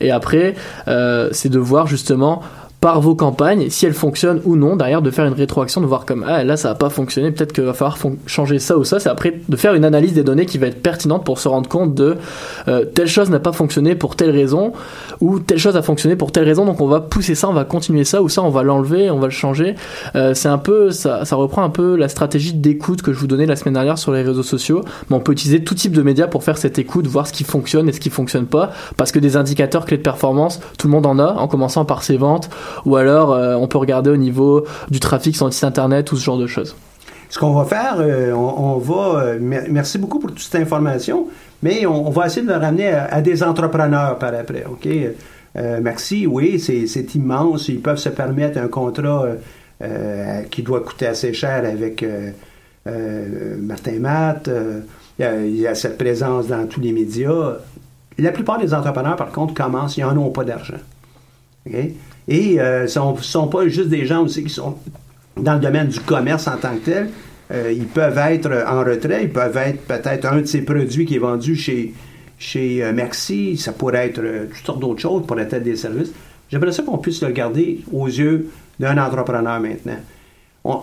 Et 0.00 0.10
après, 0.10 0.54
euh, 0.88 1.30
c'est 1.32 1.48
de 1.48 1.58
voir 1.58 1.86
justement 1.86 2.42
par 2.84 3.00
vos 3.00 3.14
campagnes, 3.14 3.70
si 3.70 3.86
elles 3.86 3.94
fonctionnent 3.94 4.42
ou 4.44 4.56
non, 4.56 4.76
derrière 4.76 5.00
de 5.00 5.10
faire 5.10 5.24
une 5.24 5.32
rétroaction, 5.32 5.80
de 5.80 5.86
voir 5.86 6.04
comme 6.04 6.22
ah 6.28 6.44
là 6.44 6.58
ça 6.58 6.68
n'a 6.68 6.74
pas 6.74 6.90
fonctionné, 6.90 7.30
peut-être 7.30 7.54
qu'il 7.54 7.64
va 7.64 7.72
falloir 7.72 7.96
changer 8.26 8.58
ça 8.58 8.76
ou 8.76 8.84
ça. 8.84 9.00
C'est 9.00 9.08
après 9.08 9.40
de 9.48 9.56
faire 9.56 9.72
une 9.72 9.86
analyse 9.86 10.12
des 10.12 10.22
données 10.22 10.44
qui 10.44 10.58
va 10.58 10.66
être 10.66 10.82
pertinente 10.82 11.24
pour 11.24 11.38
se 11.38 11.48
rendre 11.48 11.66
compte 11.66 11.94
de 11.94 12.18
euh, 12.68 12.84
telle 12.84 13.06
chose 13.06 13.30
n'a 13.30 13.40
pas 13.40 13.52
fonctionné 13.52 13.94
pour 13.94 14.16
telle 14.16 14.28
raison 14.28 14.74
ou 15.22 15.38
telle 15.38 15.56
chose 15.56 15.78
a 15.78 15.80
fonctionné 15.80 16.14
pour 16.14 16.30
telle 16.30 16.44
raison. 16.44 16.66
Donc 16.66 16.82
on 16.82 16.86
va 16.86 17.00
pousser 17.00 17.34
ça, 17.34 17.48
on 17.48 17.54
va 17.54 17.64
continuer 17.64 18.04
ça 18.04 18.20
ou 18.20 18.28
ça 18.28 18.42
on 18.42 18.50
va 18.50 18.62
l'enlever, 18.62 19.10
on 19.10 19.18
va 19.18 19.28
le 19.28 19.32
changer. 19.32 19.76
Euh, 20.14 20.34
c'est 20.34 20.48
un 20.48 20.58
peu 20.58 20.90
ça, 20.90 21.24
ça 21.24 21.36
reprend 21.36 21.64
un 21.64 21.70
peu 21.70 21.96
la 21.96 22.10
stratégie 22.10 22.52
d'écoute 22.52 23.00
que 23.00 23.14
je 23.14 23.18
vous 23.18 23.26
donnais 23.26 23.46
la 23.46 23.56
semaine 23.56 23.72
dernière 23.72 23.96
sur 23.96 24.12
les 24.12 24.20
réseaux 24.20 24.42
sociaux. 24.42 24.84
Mais 25.08 25.16
on 25.16 25.20
peut 25.20 25.32
utiliser 25.32 25.64
tout 25.64 25.74
type 25.74 25.92
de 25.92 26.02
médias 26.02 26.26
pour 26.26 26.44
faire 26.44 26.58
cette 26.58 26.78
écoute, 26.78 27.06
voir 27.06 27.26
ce 27.26 27.32
qui 27.32 27.44
fonctionne 27.44 27.88
et 27.88 27.92
ce 27.92 28.00
qui 28.00 28.10
fonctionne 28.10 28.44
pas, 28.44 28.72
parce 28.98 29.10
que 29.10 29.18
des 29.18 29.38
indicateurs 29.38 29.86
clés 29.86 29.96
de 29.96 30.02
performance, 30.02 30.60
tout 30.76 30.86
le 30.86 30.92
monde 30.92 31.06
en 31.06 31.18
a, 31.18 31.32
en 31.32 31.48
commençant 31.48 31.86
par 31.86 32.02
ses 32.02 32.18
ventes 32.18 32.50
ou 32.84 32.96
alors 32.96 33.32
euh, 33.32 33.54
on 33.54 33.66
peut 33.66 33.78
regarder 33.78 34.10
au 34.10 34.16
niveau 34.16 34.64
du 34.90 35.00
trafic 35.00 35.36
sur 35.36 35.46
le 35.46 35.52
site 35.52 35.64
internet 35.64 36.10
ou 36.12 36.16
ce 36.16 36.24
genre 36.24 36.38
de 36.38 36.46
choses. 36.46 36.76
ce 37.28 37.38
qu'on 37.38 37.52
va 37.52 37.64
faire, 37.64 37.96
on, 38.36 38.78
va. 38.78 39.34
merci 39.40 39.98
beaucoup 39.98 40.18
pour 40.18 40.30
toute 40.30 40.40
cette 40.40 40.60
information, 40.60 41.28
mais 41.62 41.86
on, 41.86 42.10
va 42.10 42.26
essayer 42.26 42.46
de 42.46 42.52
le 42.52 42.58
ramener 42.58 42.88
à, 42.88 43.20
des 43.20 43.42
entrepreneurs 43.42 44.18
par 44.18 44.34
après. 44.34 44.64
OK? 44.70 44.88
Oui, 46.28 46.58
c'est 46.60 47.14
immense. 47.14 47.68
Ils 47.68 47.80
peuvent 47.80 47.98
se 47.98 48.08
permettre 48.08 48.58
un 48.58 48.68
contrat 48.68 49.26
qui 50.50 50.62
doit 50.62 50.80
coûter 50.80 51.06
assez 51.06 51.32
cher 51.32 51.64
avec 51.64 52.04
Martin 52.86 53.98
Matt. 54.00 54.50
Il 55.18 55.56
y, 55.56 55.66
a, 55.66 55.74
cette 55.74 55.96
présence 55.96 56.48
dans 56.48 56.66
tous 56.66 56.80
les 56.80 56.92
médias. 56.92 57.58
La 58.18 58.32
plupart 58.32 58.58
des 58.58 58.74
entrepreneurs, 58.74 59.16
par 59.16 59.30
contre, 59.30 59.54
commencent, 59.54 59.96
ils 59.96 60.04
n'en 60.04 60.16
ont 60.16 60.30
pas 60.30 60.44
d'argent. 60.44 60.74
Et 62.28 62.60
euh, 62.60 62.86
ce 62.86 62.98
ne 62.98 63.16
sont, 63.20 63.48
pas 63.48 63.68
juste 63.68 63.88
des 63.88 64.06
gens 64.06 64.24
aussi 64.24 64.44
qui 64.44 64.50
sont 64.50 64.76
dans 65.36 65.54
le 65.54 65.60
domaine 65.60 65.88
du 65.88 66.00
commerce 66.00 66.48
en 66.48 66.56
tant 66.56 66.74
que 66.76 66.84
tel. 66.84 67.10
Euh, 67.52 67.72
ils 67.72 67.86
peuvent 67.86 68.16
être 68.16 68.50
en 68.66 68.80
retrait, 68.80 69.24
ils 69.24 69.32
peuvent 69.32 69.56
être 69.56 69.82
peut-être 69.82 70.26
un 70.26 70.40
de 70.40 70.46
ces 70.46 70.62
produits 70.62 71.04
qui 71.04 71.16
est 71.16 71.18
vendu 71.18 71.54
chez, 71.54 71.92
chez 72.38 72.82
euh, 72.82 72.92
Maxi, 72.92 73.58
ça 73.58 73.72
pourrait 73.72 74.06
être 74.06 74.22
toutes 74.48 74.64
sortes 74.64 74.80
d'autres 74.80 75.00
choses, 75.00 75.26
pourrait 75.26 75.42
être 75.42 75.62
des 75.62 75.76
services. 75.76 76.12
J'aimerais 76.50 76.72
ça 76.72 76.82
qu'on 76.82 76.98
puisse 76.98 77.20
le 77.20 77.28
regarder 77.28 77.80
aux 77.92 78.06
yeux 78.06 78.48
d'un 78.80 78.96
entrepreneur 78.96 79.60
maintenant 79.60 79.98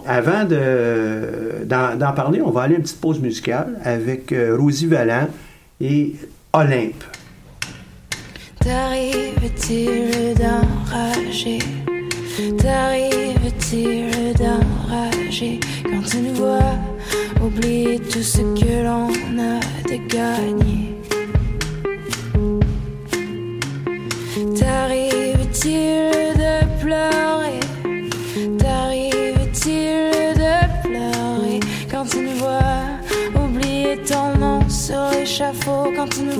avant 0.05 0.45
d'en, 0.45 2.13
parler, 2.13 2.41
on 2.41 2.51
va 2.51 2.61
aller 2.61 2.75
à 2.75 2.77
une 2.77 2.83
petite 2.83 3.01
pause 3.01 3.19
musicale 3.19 3.79
avec 3.83 4.31
euh, 4.31 4.55
Rosie 4.57 4.85
Vallant 4.85 5.27
et 5.79 6.13
Olympe. 6.53 7.03
T'arrive-t-il 8.63 10.35
d'enrager? 10.35 11.59
T'arrive-t-il 12.57 14.33
d'enrager? 14.35 15.59
Quand 15.83 16.03
tu 16.09 16.17
nous 16.17 16.35
vois 16.35 16.75
oublier 17.43 17.99
tout 17.99 18.21
ce 18.21 18.41
que 18.41 18.83
l'on 18.83 19.09
a 19.39 19.59
de 19.89 19.97
gagné. 20.07 20.95
T'arrive-t-il 24.59 26.11
de 26.37 26.55
pleurer? 26.79 27.59
Quand 31.89 32.05
tu 32.05 32.19
nous 32.19 32.37
vois 32.37 33.43
oublier 33.43 33.97
ton 33.97 34.37
nom 34.37 34.69
sur 34.69 35.09
l'échafaud 35.11 35.91
quand 35.95 36.07
tu 36.07 36.21
nous 36.21 36.39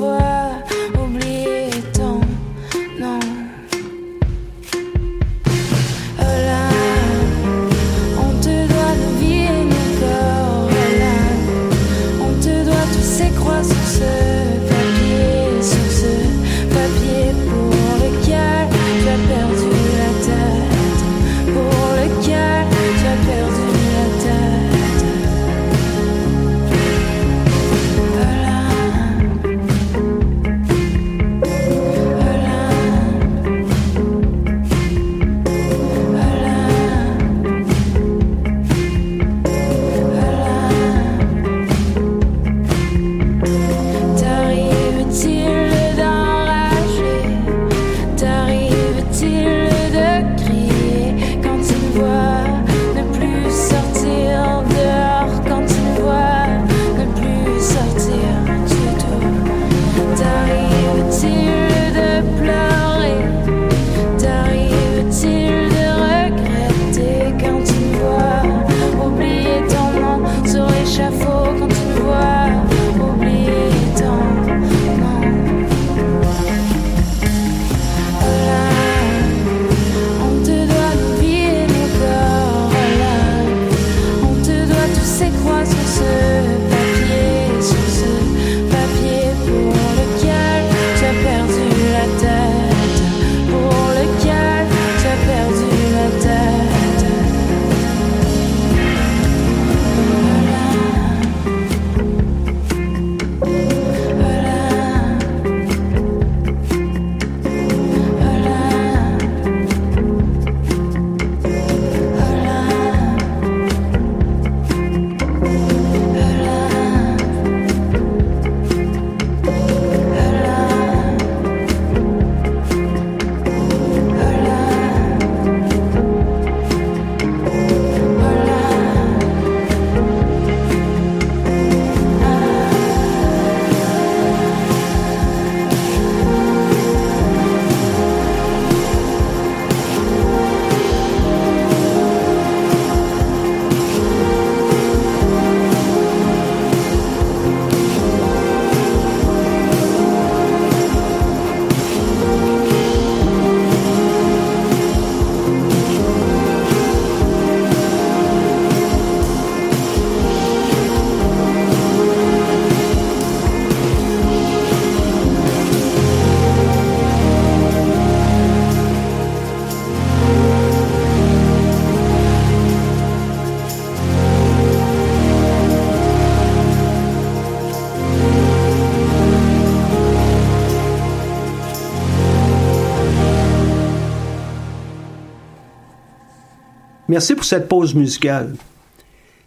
Merci 187.12 187.36
pour 187.36 187.44
cette 187.44 187.68
pause 187.68 187.94
musicale. 187.94 188.56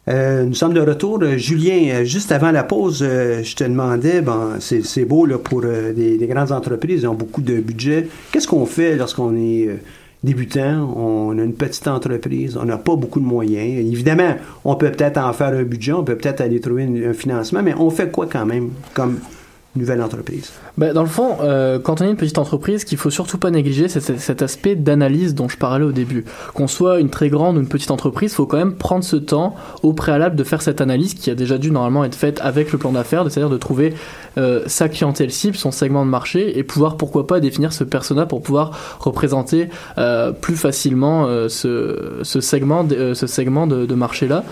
Euh, 0.08 0.44
nous 0.44 0.52
sommes 0.52 0.74
de 0.74 0.82
retour. 0.82 1.18
Euh, 1.22 1.38
Julien, 1.38 1.94
euh, 1.94 2.04
juste 2.04 2.30
avant 2.30 2.50
la 2.50 2.62
pause, 2.62 2.98
je 2.98 3.56
te 3.56 3.64
demandais, 3.64 4.20
bon, 4.20 4.60
c'est 4.60 5.06
beau 5.06 5.24
là, 5.24 5.38
pour 5.38 5.62
des, 5.62 6.26
grandes 6.28 6.52
entreprises, 6.52 7.04
ils 7.04 7.06
ont 7.06 7.14
beaucoup 7.14 7.40
de 7.40 7.60
budget. 7.60 8.08
Qu'est-ce 8.30 8.46
qu'on 8.46 8.66
fait 8.66 8.96
lorsqu'on 8.96 9.34
est 9.34 9.70
débutant, 10.22 10.94
on 10.94 11.38
a 11.38 11.42
une 11.42 11.54
petite 11.54 11.88
entreprise, 11.88 12.58
on 12.60 12.66
n'a 12.66 12.76
pas 12.76 12.96
beaucoup 12.96 13.20
de 13.20 13.24
moyens. 13.24 13.90
Évidemment, 13.90 14.36
on 14.66 14.74
peut 14.76 14.90
peut-être 14.90 15.16
en 15.16 15.32
faire 15.32 15.54
un 15.54 15.62
budget, 15.62 15.92
on 15.92 16.04
peut 16.04 16.16
peut-être 16.16 16.42
aller 16.42 16.60
trouver 16.60 16.84
un 16.84 17.14
financement, 17.14 17.62
mais 17.62 17.72
on 17.78 17.88
fait 17.88 18.10
quoi 18.10 18.26
quand 18.30 18.44
même 18.44 18.72
comme 18.92 19.20
nouvelle 19.76 20.02
entreprise? 20.02 20.50
Ben, 20.78 20.92
dans 20.92 21.02
le 21.02 21.08
fond, 21.08 21.36
euh, 21.42 21.78
quand 21.78 22.00
on 22.00 22.04
est 22.04 22.10
une 22.10 22.16
petite 22.16 22.38
entreprise, 22.38 22.84
qu'il 22.84 22.98
faut 22.98 23.10
surtout 23.10 23.38
pas 23.38 23.50
négliger, 23.50 23.88
c'est 23.88 24.00
cet- 24.00 24.20
cet 24.20 24.42
aspect 24.42 24.74
d'analyse 24.76 25.34
dont 25.34 25.48
je 25.48 25.56
parlais 25.56 25.84
au 25.84 25.92
début. 25.92 26.24
Qu'on 26.54 26.66
soit 26.66 27.00
une 27.00 27.10
très 27.10 27.28
grande 27.28 27.56
ou 27.56 27.60
une 27.60 27.68
petite 27.68 27.90
entreprise, 27.90 28.32
il 28.32 28.34
faut 28.36 28.46
quand 28.46 28.56
même 28.56 28.74
prendre 28.74 29.04
ce 29.04 29.16
temps 29.16 29.54
au 29.82 29.92
préalable 29.92 30.36
de 30.36 30.44
faire 30.44 30.62
cette 30.62 30.80
analyse 30.80 31.14
qui 31.14 31.30
a 31.30 31.34
déjà 31.34 31.58
dû 31.58 31.70
normalement 31.70 32.04
être 32.04 32.14
faite 32.14 32.40
avec 32.42 32.72
le 32.72 32.78
plan 32.78 32.92
d'affaires, 32.92 33.22
c'est-à-dire 33.30 33.50
de 33.50 33.56
trouver 33.58 33.94
euh, 34.36 34.62
sa 34.66 34.88
clientèle 34.88 35.30
cible, 35.30 35.56
son 35.56 35.70
segment 35.70 36.04
de 36.04 36.10
marché, 36.10 36.58
et 36.58 36.64
pouvoir 36.64 36.96
pourquoi 36.96 37.26
pas 37.26 37.40
définir 37.40 37.72
ce 37.72 37.84
persona 37.84 38.26
pour 38.26 38.42
pouvoir 38.42 38.96
représenter 39.00 39.68
euh, 39.98 40.32
plus 40.32 40.56
facilement 40.56 41.26
euh, 41.26 41.48
ce, 41.48 42.18
ce 42.22 42.40
segment, 42.40 42.84
de, 42.84 42.94
euh, 42.96 43.14
ce 43.14 43.26
segment 43.26 43.66
de, 43.66 43.86
de 43.86 43.94
marché-là 43.94 44.44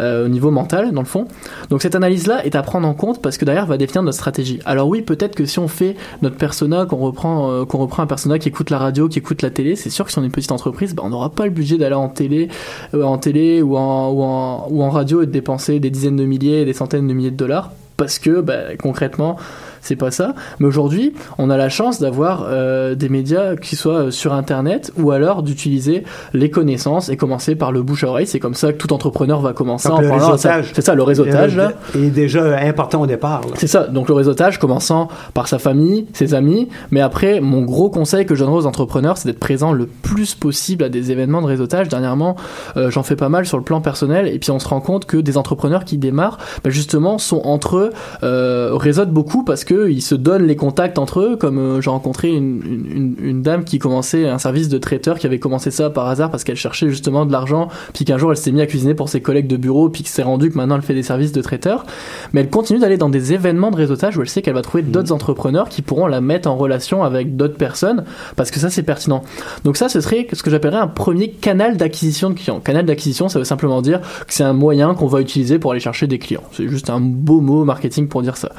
euh, 0.00 0.26
au 0.26 0.28
niveau 0.28 0.50
mental, 0.50 0.92
dans 0.92 1.00
le 1.00 1.06
fond. 1.06 1.26
Donc 1.70 1.82
cette 1.82 1.94
analyse-là 1.94 2.44
est 2.44 2.54
à 2.56 2.62
prendre 2.62 2.86
en 2.86 2.94
compte 2.94 3.22
parce 3.22 3.38
que 3.38 3.44
derrière 3.44 3.66
va 3.66 3.76
définir 3.78 4.02
notre 4.02 4.16
stratégie. 4.18 4.60
Alors 4.64 4.88
oui, 4.88 5.02
peut-être 5.02 5.34
que 5.34 5.44
si 5.44 5.58
on 5.58 5.68
fait 5.68 5.96
notre 6.22 6.36
persona, 6.36 6.86
qu'on 6.86 6.98
reprend, 6.98 7.50
euh, 7.50 7.64
qu'on 7.64 7.78
reprend 7.78 8.02
un 8.02 8.06
persona 8.06 8.38
qui 8.38 8.48
écoute 8.48 8.70
la 8.70 8.78
radio, 8.78 9.08
qui 9.08 9.18
écoute 9.18 9.42
la 9.42 9.50
télé, 9.50 9.76
c'est 9.76 9.90
sûr 9.90 10.04
que 10.04 10.12
si 10.12 10.18
on 10.18 10.22
est 10.22 10.26
une 10.26 10.32
petite 10.32 10.52
entreprise, 10.52 10.94
bah, 10.94 11.02
on 11.06 11.10
n'aura 11.10 11.30
pas 11.30 11.44
le 11.44 11.50
budget 11.50 11.78
d'aller 11.78 11.94
en 11.94 12.08
télé, 12.08 12.48
euh, 12.94 13.02
en 13.02 13.18
télé 13.18 13.62
ou 13.62 13.76
en, 13.76 14.90
radio 14.90 15.22
et 15.22 15.26
de 15.26 15.30
dépenser 15.30 15.80
des 15.80 15.90
dizaines 15.90 16.16
de 16.16 16.24
milliers 16.24 16.66
des 16.66 16.74
centaines 16.74 17.08
de 17.08 17.14
milliers 17.14 17.30
de 17.30 17.36
dollars 17.36 17.70
parce 17.96 18.18
que 18.18 18.40
bah, 18.40 18.76
concrètement 18.78 19.36
c'est 19.82 19.96
pas 19.96 20.10
ça. 20.10 20.34
Mais 20.58 20.66
aujourd'hui, 20.66 21.12
on 21.38 21.50
a 21.50 21.56
la 21.56 21.68
chance 21.68 22.00
d'avoir 22.00 22.46
euh, 22.48 22.94
des 22.94 23.08
médias 23.08 23.56
qui 23.56 23.76
soient 23.76 24.04
euh, 24.04 24.10
sur 24.10 24.32
Internet 24.32 24.92
ou 24.96 25.10
alors 25.10 25.42
d'utiliser 25.42 26.04
les 26.32 26.50
connaissances 26.50 27.08
et 27.08 27.16
commencer 27.16 27.56
par 27.56 27.72
le 27.72 27.82
bouche 27.82 28.04
à 28.04 28.08
oreille. 28.08 28.26
C'est 28.26 28.40
comme 28.40 28.54
ça 28.54 28.72
que 28.72 28.78
tout 28.78 28.92
entrepreneur 28.92 29.40
va 29.40 29.52
commencer 29.52 29.88
en 29.88 29.96
parlant. 29.96 30.36
C'est 30.36 30.82
ça, 30.82 30.94
le 30.94 31.02
réseautage. 31.02 31.56
là. 31.56 31.72
est 31.94 32.10
déjà 32.10 32.58
important 32.58 33.02
au 33.02 33.06
départ. 33.06 33.42
C'est 33.54 33.66
ça, 33.66 33.88
donc 33.88 34.08
le 34.08 34.14
réseautage 34.14 34.58
commençant 34.58 35.08
par 35.34 35.48
sa 35.48 35.58
famille, 35.58 36.06
ses 36.12 36.34
amis, 36.34 36.68
mais 36.90 37.00
après, 37.00 37.40
mon 37.40 37.62
gros 37.62 37.90
conseil 37.90 38.24
que 38.24 38.34
je 38.34 38.44
donnerais 38.44 38.58
aux 38.58 38.66
entrepreneurs, 38.66 39.16
c'est 39.16 39.28
d'être 39.28 39.40
présent 39.40 39.72
le 39.72 39.86
plus 39.86 40.34
possible 40.34 40.84
à 40.84 40.88
des 40.88 41.10
événements 41.10 41.42
de 41.42 41.46
réseautage. 41.46 41.88
Dernièrement, 41.88 42.36
euh, 42.76 42.90
j'en 42.90 43.02
fais 43.02 43.16
pas 43.16 43.28
mal 43.28 43.46
sur 43.46 43.58
le 43.58 43.64
plan 43.64 43.80
personnel, 43.80 44.28
et 44.28 44.38
puis 44.38 44.50
on 44.50 44.58
se 44.58 44.68
rend 44.68 44.80
compte 44.80 45.06
que 45.06 45.16
des 45.16 45.36
entrepreneurs 45.36 45.84
qui 45.84 45.98
démarrent, 45.98 46.38
bah, 46.62 46.70
justement, 46.70 47.18
sont 47.18 47.42
entre 47.44 47.76
eux, 47.76 47.90
euh, 48.22 48.70
réseautent 48.74 49.10
beaucoup 49.10 49.44
parce 49.44 49.64
que 49.64 49.71
ils 49.90 50.02
se 50.02 50.14
donnent 50.14 50.46
les 50.46 50.56
contacts 50.56 50.98
entre 50.98 51.20
eux, 51.20 51.36
comme 51.36 51.58
euh, 51.58 51.80
j'ai 51.80 51.90
rencontré 51.90 52.28
une, 52.30 52.60
une, 52.64 52.86
une- 52.96 53.16
une 53.20 53.42
dame 53.42 53.64
qui 53.64 53.78
commençait 53.78 54.28
un 54.28 54.38
service 54.38 54.68
de 54.68 54.78
traiteur, 54.78 55.18
qui 55.18 55.26
avait 55.26 55.38
commencé 55.38 55.70
ça 55.70 55.90
par 55.90 56.06
hasard 56.08 56.30
parce 56.30 56.44
qu'elle 56.44 56.56
cherchait 56.56 56.88
justement 56.88 57.26
de 57.26 57.32
l'argent, 57.32 57.68
puis 57.94 58.04
qu'un 58.04 58.18
jour 58.18 58.30
elle 58.30 58.36
s'est 58.36 58.52
mise 58.52 58.62
à 58.62 58.66
cuisiner 58.66 58.94
pour 58.94 59.08
ses 59.08 59.20
collègues 59.20 59.46
de 59.46 59.56
bureau, 59.56 59.88
puis 59.88 60.02
qu'il 60.02 60.10
s'est 60.12 60.22
rendu 60.22 60.50
que 60.50 60.56
maintenant 60.56 60.76
elle 60.76 60.82
fait 60.82 60.94
des 60.94 61.02
services 61.02 61.32
de 61.32 61.40
traiteur 61.42 61.84
mais 62.32 62.40
elle 62.42 62.50
continue 62.50 62.78
d'aller 62.78 62.96
dans 62.96 63.08
des 63.10 63.32
événements 63.32 63.70
de 63.70 63.76
réseautage 63.76 64.16
où 64.16 64.22
elle 64.22 64.28
sait 64.28 64.42
qu'elle 64.42 64.54
va 64.54 64.62
trouver 64.62 64.82
d'autres 64.82 65.12
entrepreneurs 65.12 65.68
qui 65.68 65.82
pourront 65.82 66.06
la 66.06 66.20
mettre 66.20 66.48
en 66.48 66.56
relation 66.56 67.02
avec 67.04 67.36
d'autres 67.36 67.56
personnes 67.56 68.04
parce 68.36 68.50
que 68.50 68.58
ça 68.60 68.70
c'est 68.70 68.82
pertinent. 68.82 69.22
Donc 69.64 69.76
ça 69.76 69.88
ce 69.88 70.00
serait 70.00 70.26
ce 70.32 70.42
que 70.42 70.50
j'appellerais 70.50 70.78
un 70.80 70.86
premier 70.88 71.30
canal 71.30 71.76
d'acquisition 71.76 72.30
de 72.30 72.34
clients. 72.34 72.60
Canal 72.60 72.84
d'acquisition 72.86 73.28
ça 73.28 73.38
veut 73.38 73.44
simplement 73.44 73.82
dire 73.82 74.00
que 74.26 74.34
c'est 74.34 74.44
un 74.44 74.52
moyen 74.52 74.94
qu'on 74.94 75.06
va 75.06 75.20
utiliser 75.20 75.58
pour 75.58 75.70
aller 75.72 75.80
chercher 75.80 76.06
des 76.06 76.18
clients. 76.18 76.42
C'est 76.52 76.68
juste 76.68 76.90
un 76.90 77.00
beau 77.00 77.40
mot 77.40 77.64
marketing 77.64 78.08
pour 78.08 78.22
dire 78.22 78.36
ça. 78.36 78.50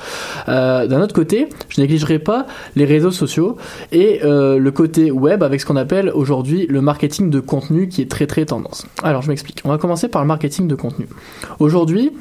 Euh, 0.50 0.88
D'un 0.88 1.02
autre 1.04 1.14
côté, 1.14 1.50
je 1.70 1.82
négligerai 1.82 2.20
pas 2.20 2.48
les 2.76 2.86
réseaux 2.86 3.12
sociaux 3.12 3.58
et 3.92 4.22
euh, 4.24 4.58
le 4.58 4.72
côté 4.72 5.12
web 5.12 5.44
avec 5.44 5.62
ce 5.62 5.66
qu'on 5.66 5.76
appelle 5.76 6.12
aujourd'hui 6.14 6.66
le 6.68 6.82
marketing 6.82 7.30
de 7.30 7.40
contenu 7.40 7.88
qui 7.88 8.02
est 8.02 8.10
très 8.10 8.28
très 8.28 8.46
tendance. 8.46 8.86
Alors 9.04 9.22
je 9.22 9.30
m'explique. 9.30 9.62
On 9.66 9.70
va 9.70 9.78
commencer 9.78 10.08
par 10.08 10.22
le 10.22 10.28
marketing 10.28 10.68
de 10.68 10.76
contenu. 10.76 11.08
Aujourd'hui, 11.60 12.12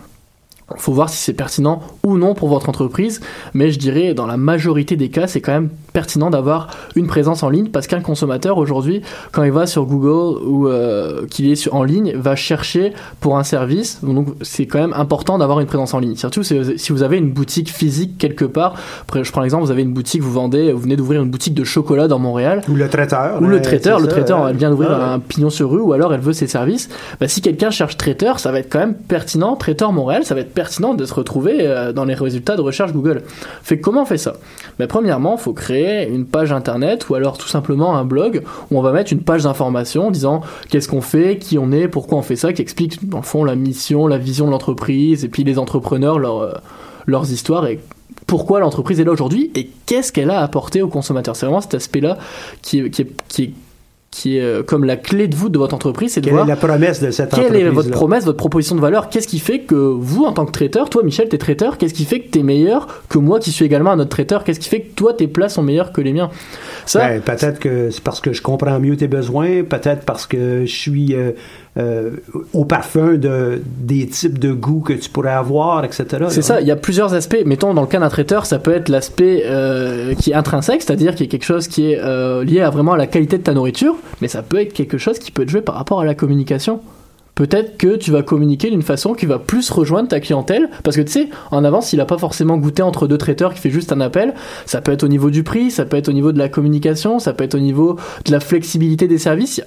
faut 0.77 0.93
voir 0.93 1.09
si 1.09 1.19
c'est 1.19 1.35
pertinent 1.35 1.83
ou 2.03 2.17
non 2.17 2.35
pour 2.35 2.49
votre 2.49 2.69
entreprise, 2.69 3.21
mais 3.55 3.71
je 3.71 3.79
dirais 3.79 4.15
dans 4.15 4.27
la 4.27 4.37
majorité 4.37 4.97
des 4.97 5.11
cas, 5.11 5.27
c'est 5.27 5.41
quand 5.41 5.53
même 5.53 5.71
pertinent 5.93 6.31
d'avoir 6.31 6.69
une 6.97 7.07
présence 7.07 7.43
en 7.43 7.51
ligne 7.51 7.69
parce 7.69 7.87
qu'un 7.87 8.01
consommateur 8.01 8.59
aujourd'hui, 8.59 9.03
quand 9.31 9.43
il 9.43 9.53
va 9.53 9.67
sur 9.67 9.85
Google 9.85 10.43
ou 10.45 10.69
euh, 10.69 11.27
qu'il 11.27 11.51
est 11.51 11.57
sur, 11.57 11.75
en 11.75 11.85
ligne, 11.85 12.15
va 12.17 12.37
chercher 12.37 12.93
pour 13.21 13.39
un 13.39 13.45
service. 13.45 14.01
Donc 14.03 14.29
c'est 14.43 14.67
quand 14.67 14.81
même 14.81 14.95
important 14.95 15.39
d'avoir 15.39 15.61
une 15.61 15.67
présence 15.67 15.95
en 15.95 15.99
ligne. 15.99 16.17
Surtout 16.17 16.43
si 16.43 16.93
vous 16.93 17.03
avez 17.03 17.19
une 17.19 17.31
boutique 17.31 17.71
physique 17.71 18.19
quelque 18.19 18.45
part. 18.45 18.75
Je 19.15 19.31
prends 19.31 19.43
l'exemple, 19.43 19.65
vous 19.65 19.71
avez 19.71 19.83
une 19.83 19.93
boutique, 19.93 20.23
vous 20.23 20.33
vendez, 20.33 20.73
vous 20.73 20.81
venez 20.81 20.97
d'ouvrir 20.97 21.23
une 21.23 21.31
boutique 21.31 21.55
de 21.55 21.65
chocolat 21.65 22.09
dans 22.09 22.19
Montréal. 22.19 22.63
Ou 22.69 22.75
le 22.75 22.89
traiteur. 22.89 23.41
Ou 23.41 23.47
le 23.47 23.61
traiteur, 23.61 23.99
le 23.99 24.07
ça, 24.07 24.11
traiteur, 24.11 24.49
elle 24.49 24.57
vient 24.57 24.71
d'ouvrir 24.71 24.93
un 24.93 25.19
pignon 25.19 25.51
sur 25.51 25.71
rue 25.71 25.81
ou 25.81 25.93
alors 25.93 26.15
elle 26.15 26.21
veut 26.21 26.33
ses 26.33 26.47
services. 26.47 26.89
Bah, 27.21 27.29
si 27.29 27.41
quelqu'un 27.41 27.71
cherche 27.71 27.97
traiteur, 27.97 28.39
ça 28.39 28.53
va 28.53 28.61
être 28.61 28.71
quand 28.71 28.79
même 28.79 28.95
pertinent. 28.95 29.57
Traiteur 29.57 29.93
Montréal, 29.93 30.25
ça 30.25 30.35
va 30.35 30.41
être 30.41 30.55
pertinent 30.55 30.95
de 30.95 31.05
se 31.05 31.15
retrouver 31.15 31.59
euh, 31.61 31.93
dans 31.93 32.05
les 32.05 32.15
résultats 32.15 32.57
de 32.57 32.63
recherche 32.63 32.93
Google. 32.93 33.23
Fait 33.63 33.79
comment 33.79 34.03
on 34.03 34.07
fait 34.07 34.19
ça? 34.19 34.35
Bah, 34.79 34.87
Premièrement, 34.87 35.37
il 35.39 35.43
faut 35.43 35.53
créer 35.53 35.82
une 35.83 36.27
page 36.27 36.53
internet 36.53 37.09
ou 37.09 37.15
alors 37.15 37.39
tout 37.39 37.49
simplement 37.49 37.97
un 37.97 38.05
blog 38.05 38.43
où 38.71 38.79
on 38.79 38.83
va 38.83 38.93
mettre 38.93 39.13
une 39.13 39.23
page 39.23 39.45
d'information 39.45 40.11
disant 40.11 40.43
qu'est-ce 40.69 40.89
qu'on 40.89 41.01
fait, 41.01 41.39
qui 41.39 41.59
on 41.59 41.73
est, 41.73 41.89
pourquoi 41.89 42.19
on 42.19 42.23
fait 42.23 42.37
ça, 42.37 42.53
qui 42.53 42.63
explique 42.63 43.09
dans 43.09 43.19
le 43.19 43.25
fond 43.25 43.45
la 43.45 43.57
mission, 43.57 44.07
la 44.07 44.19
vision 44.19 44.47
de 44.47 44.51
l'entreprise 44.51 45.25
et 45.25 45.29
puis 45.29 45.45
les 45.45 45.59
entrepreneurs, 45.59 46.19
euh, 46.19 46.53
leurs 47.07 47.31
histoires 47.31 47.67
et 47.67 47.81
pourquoi 48.27 48.61
l'entreprise 48.61 49.01
est 49.01 49.05
là 49.05 49.13
aujourd'hui 49.13 49.51
et 49.55 49.69
qu'est-ce 49.87 50.13
qu'elle 50.13 50.31
a 50.31 50.41
apporté 50.41 50.83
aux 50.83 50.89
consommateurs. 50.89 51.37
C'est 51.37 51.47
vraiment 51.47 51.61
cet 51.61 51.75
aspect-là 51.75 52.19
qui 52.63 52.79
est, 52.79 53.53
qui 54.13 54.37
est 54.37 54.43
euh, 54.43 54.63
comme 54.63 54.85
la 54.85 54.97
clé 54.97 55.27
de 55.27 55.35
voûte 55.35 55.53
de 55.53 55.59
votre 55.59 55.75
entreprise, 55.75 56.13
c'est 56.13 56.21
de 56.21 56.27
Quelle 56.27 56.35
voir 56.35 56.45
est 56.47 56.51
la 56.51 56.57
promesse 56.57 57.01
de 57.01 57.11
cette 57.11 57.31
quelle 57.31 57.45
entreprise 57.47 57.67
est 57.67 57.71
votre 57.71 57.91
promesse, 57.91 58.25
votre 58.25 58.37
proposition 58.37 58.77
de 58.77 58.81
valeur? 58.81 59.09
Qu'est-ce 59.09 59.27
qui 59.27 59.39
fait 59.39 59.61
que 59.61 59.75
vous, 59.75 60.25
en 60.25 60.33
tant 60.33 60.45
que 60.45 60.53
traiteur, 60.53 60.91
toi 60.91 61.03
Michel, 61.03 61.31
t'es 61.31 61.39
traiteur, 61.39 61.79
qu'est-ce 61.79 61.95
qui 61.95 62.05
fait 62.05 62.21
que 62.21 62.29
t'es 62.29 62.43
meilleur 62.43 62.87
que 63.09 63.17
moi 63.17 63.41
qui 63.41 63.51
suis 63.51 63.65
également 63.65 63.91
un 63.91 63.99
autre 63.99 64.11
traiteur? 64.11 64.45
Qu'est-ce 64.45 64.61
qui 64.61 64.69
fait 64.69 64.83
que 64.83 64.95
toi, 64.95 65.15
tes 65.15 65.29
plats 65.29 65.49
sont 65.49 65.63
meilleurs 65.63 65.93
que 65.93 66.03
les 66.03 66.13
miens? 66.13 66.31
Ça, 66.85 67.09
Ben, 67.09 67.23
peut-être 67.23 67.59
que 67.59 67.91
c'est 67.91 68.05
parce 68.05 68.21
que 68.21 68.35
je 68.35 68.43
comprends 68.43 68.79
mieux 68.79 68.97
tes 68.97 69.09
besoins, 69.09 69.65
peut-être 69.65 70.05
parce 70.05 70.27
que 70.27 70.67
je 70.67 70.73
suis 70.73 71.15
euh, 71.15 71.33
euh, 71.79 72.11
au 72.53 72.67
parfum 72.67 73.15
de, 73.15 73.63
des 73.79 74.07
types 74.07 74.39
de 74.39 74.53
goûts 74.53 74.81
que 74.81 74.93
tu 74.93 75.09
pourrais 75.09 75.33
avoir, 75.33 75.83
etc. 75.87 76.27
C'est 76.29 76.43
ça, 76.43 76.61
il 76.61 76.67
y 76.67 76.71
a 76.71 76.77
plusieurs 76.77 77.15
aspects. 77.15 77.43
Mettons, 77.47 77.73
dans 77.73 77.81
le 77.81 77.87
cas 77.87 77.99
d'un 77.99 78.11
traiteur, 78.11 78.45
ça 78.45 78.59
peut 78.59 78.75
être 78.75 78.91
l'aspect 78.91 79.45
euh, 79.47 80.15
qui 80.15 80.33
est 80.33 80.35
intrinsèque, 80.35 80.83
c'est-à-dire 80.83 81.15
qui 81.15 81.25
est 81.25 81.29
quelque 81.29 81.47
chose 81.47 81.69
qui 81.69 81.93
est 81.93 81.99
euh, 81.99 82.45
lié 82.45 82.61
à 82.61 82.69
vraiment 82.69 82.93
à 82.93 82.99
la 82.99 83.07
qualité 83.07 83.39
de 83.39 83.43
ta 83.43 83.55
nourriture, 83.55 83.97
mais 84.21 84.29
ça 84.29 84.43
peut 84.43 84.61
être 84.61 84.75
quelque 84.75 84.99
chose 84.99 85.19
qui 85.19 85.31
peut 85.31 85.45
être 85.45 85.49
joué 85.49 85.63
par 85.63 85.77
rapport 85.77 86.01
à 86.01 86.05
la 86.05 86.15
communication. 86.15 86.81
Peut-être 87.35 87.79
que 87.79 87.97
tu 87.97 88.11
vas 88.11 88.23
communiquer 88.23 88.69
d'une 88.69 88.83
façon 88.83 89.15
qui 89.15 89.25
va 89.25 89.39
plus 89.39 89.71
rejoindre 89.71 90.11
ta 90.11 90.21
clientèle, 90.21 90.69
parce 90.85 90.97
que 90.97 91.01
tu 91.01 91.13
sais, 91.13 91.29
en 91.51 91.65
avance, 91.65 91.95
il 91.95 91.97
n'a 91.97 92.05
pas 92.05 92.19
forcément 92.19 92.59
goûté 92.59 92.83
entre 92.83 93.07
deux 93.07 93.17
traiteurs 93.17 93.55
qui 93.55 93.61
fait 93.61 93.71
juste 93.71 93.93
un 93.93 94.01
appel. 94.03 94.35
Ça 94.67 94.83
peut 94.83 94.93
être 94.93 95.05
au 95.05 95.09
niveau 95.09 95.31
du 95.31 95.43
prix, 95.43 95.71
ça 95.71 95.87
peut 95.87 95.97
être 95.97 96.11
au 96.11 96.13
niveau 96.13 96.33
de 96.33 96.39
la 96.39 96.51
communication, 96.51 97.19
ça 97.19 97.33
peut 97.33 97.45
être 97.45 97.55
au 97.55 97.61
niveau 97.61 97.97
de 98.27 98.33
la 98.33 98.41
flexibilité 98.41 99.09
des 99.09 99.17
services. 99.17 99.63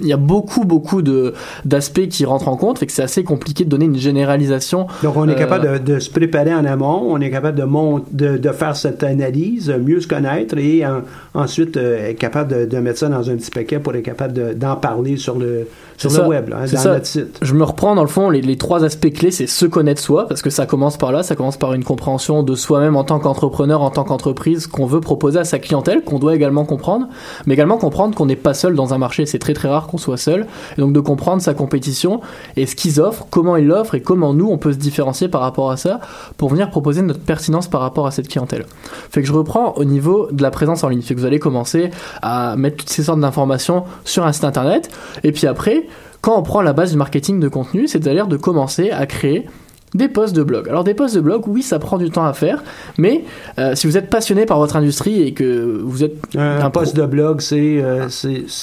Il 0.00 0.06
y 0.06 0.12
a- 0.12 0.16
beaucoup, 0.16 0.64
beaucoup 0.64 1.02
de 1.02 1.34
d'aspects 1.64 2.08
qui 2.08 2.24
rentrent 2.24 2.48
en 2.48 2.56
compte, 2.56 2.78
fait 2.78 2.86
que 2.86 2.92
c'est 2.92 3.02
assez 3.02 3.24
compliqué 3.24 3.64
de 3.64 3.68
donner 3.70 3.86
une 3.86 3.96
généralisation 3.98 4.86
Donc, 5.02 5.16
on 5.16 5.28
est 5.28 5.32
Euh, 5.32 5.34
capable 5.34 5.82
de, 5.84 5.94
de 5.94 5.98
se 5.98 6.10
préparer 6.10 6.54
en 6.54 6.64
amont, 6.64 7.06
on 7.10 7.20
est 7.20 7.30
capable 7.30 7.58
de, 7.58 7.64
mont- 7.64 8.02
de, 8.10 8.36
de 8.36 8.48
faire 8.50 8.76
cette 8.76 9.02
analyse, 9.02 9.70
mieux 9.84 10.00
se 10.00 10.06
connaître 10.08 10.56
et 10.58 10.84
en- 10.86 11.02
ensuite 11.34 11.76
euh, 11.76 12.10
être 12.10 12.18
capable 12.18 12.50
de, 12.52 12.64
de 12.66 12.78
mettre 12.78 12.98
ça 12.98 13.08
dans 13.08 13.28
un 13.30 13.36
petit 13.36 13.50
paquet 13.50 13.78
pour 13.78 13.94
être 13.94 14.04
capable 14.04 14.32
de- 14.32 14.52
d'en 14.52 14.76
parler 14.76 15.16
sur 15.16 15.38
le, 15.38 15.66
sur 15.98 16.22
le 16.22 16.28
web, 16.28 16.48
là, 16.48 16.58
hein, 16.60 16.66
C'est 16.66 16.76
dans 16.76 16.82
ça. 16.82 16.92
notre 16.94 17.06
site. 17.06 17.38
Je 17.42 17.54
me 17.54 17.64
reprends 17.64 17.94
dans 17.94 18.02
le 18.02 18.08
fond, 18.08 18.30
les, 18.30 18.40
les 18.40 18.56
trois 18.56 18.84
aspects 18.84 19.12
clés, 19.12 19.30
c'est 19.30 19.46
se 19.46 19.66
connaître 19.66 20.00
soi, 20.00 20.26
parce 20.28 20.42
que 20.42 20.50
ça 20.50 20.64
commence 20.66 20.96
par 20.96 21.12
là, 21.12 21.22
ça 21.22 21.34
commence 21.34 21.56
par 21.56 21.74
une 21.74 21.84
compréhension 21.84 22.42
de 22.42 22.54
soi-même 22.54 22.96
en 22.96 23.04
tant 23.04 23.18
qu'entrepreneur, 23.18 23.82
en 23.82 23.90
tant 23.90 24.04
qu'entreprise, 24.04 24.66
qu'on 24.66 24.86
veut 24.86 25.00
proposer 25.00 25.40
à 25.40 25.44
sa 25.44 25.58
clientèle, 25.58 26.02
qu'on 26.04 26.18
doit 26.18 26.34
également 26.34 26.64
comprendre, 26.64 27.08
mais 27.46 27.54
également 27.54 27.78
comprendre 27.78 28.14
qu'on 28.14 28.26
n'est 28.26 28.36
pas 28.36 28.54
seul 28.54 28.74
dans 28.74 28.94
un 28.94 28.98
marché, 28.98 29.26
c'est 29.26 29.38
très 29.38 29.54
très 29.54 29.68
rare 29.68 29.88
qu'on 29.88 29.98
soit 29.98 30.16
seul, 30.16 30.46
et 30.76 30.80
donc 30.80 30.92
de 30.92 31.00
comprendre 31.00 31.42
sa 31.42 31.54
compétition, 31.54 32.20
et 32.56 32.66
ce 32.66 32.76
qu'ils 32.76 33.00
offrent, 33.00 33.26
comment 33.30 33.56
ils 33.56 33.66
l'offrent, 33.66 33.96
et 33.96 34.00
comment 34.00 34.34
nous, 34.34 34.48
on 34.48 34.58
peut 34.58 34.72
se 34.72 34.78
différencier 34.78 35.28
par 35.28 35.40
rapport 35.40 35.70
à 35.70 35.76
ça, 35.76 36.00
pour 36.36 36.48
venir 36.48 36.70
proposer 36.70 37.02
notre 37.02 37.20
pertinence 37.20 37.66
par 37.68 37.80
rapport 37.80 38.06
à 38.06 38.10
cette 38.12 38.28
clientèle. 38.28 38.66
Fait 39.10 39.20
que 39.20 39.26
je 39.26 39.32
reprends 39.32 39.72
au 39.72 39.84
niveau 39.84 40.28
de 40.30 40.42
la 40.42 40.50
présence 40.50 40.84
en 40.84 40.88
ligne, 40.88 41.02
fait 41.02 41.14
que 41.14 41.20
vous 41.20 41.26
allez 41.26 41.40
commencer 41.40 41.90
à 42.22 42.54
mettre 42.56 42.76
toutes 42.76 42.90
ces 42.90 43.02
sortes 43.02 43.20
d'informations 43.20 43.84
sur 44.04 44.24
un 44.24 44.32
site 44.32 44.44
internet, 44.44 44.90
et 45.24 45.32
puis 45.32 45.46
après, 45.46 45.87
quand 46.20 46.38
on 46.38 46.42
prend 46.42 46.62
la 46.62 46.72
base 46.72 46.92
du 46.92 46.96
marketing 46.96 47.40
de 47.40 47.48
contenu, 47.48 47.86
c'est-à-dire 47.86 48.26
de 48.26 48.36
commencer 48.36 48.90
à 48.90 49.06
créer 49.06 49.46
des 49.94 50.08
posts 50.08 50.34
de 50.34 50.42
blog. 50.42 50.68
Alors 50.68 50.84
des 50.84 50.94
posts 50.94 51.14
de 51.14 51.20
blog, 51.20 51.44
oui, 51.46 51.62
ça 51.62 51.78
prend 51.78 51.98
du 51.98 52.10
temps 52.10 52.24
à 52.24 52.32
faire, 52.32 52.62
mais 52.98 53.24
euh, 53.58 53.74
si 53.74 53.86
vous 53.86 53.96
êtes 53.96 54.10
passionné 54.10 54.46
par 54.46 54.58
votre 54.58 54.76
industrie 54.76 55.22
et 55.22 55.32
que 55.32 55.80
vous 55.82 56.04
êtes 56.04 56.14
Un, 56.36 56.60
Un 56.60 56.70
post 56.70 56.96
de 56.96 57.04
blog, 57.06 57.40
c'est 57.40 57.80
euh, 57.82 58.08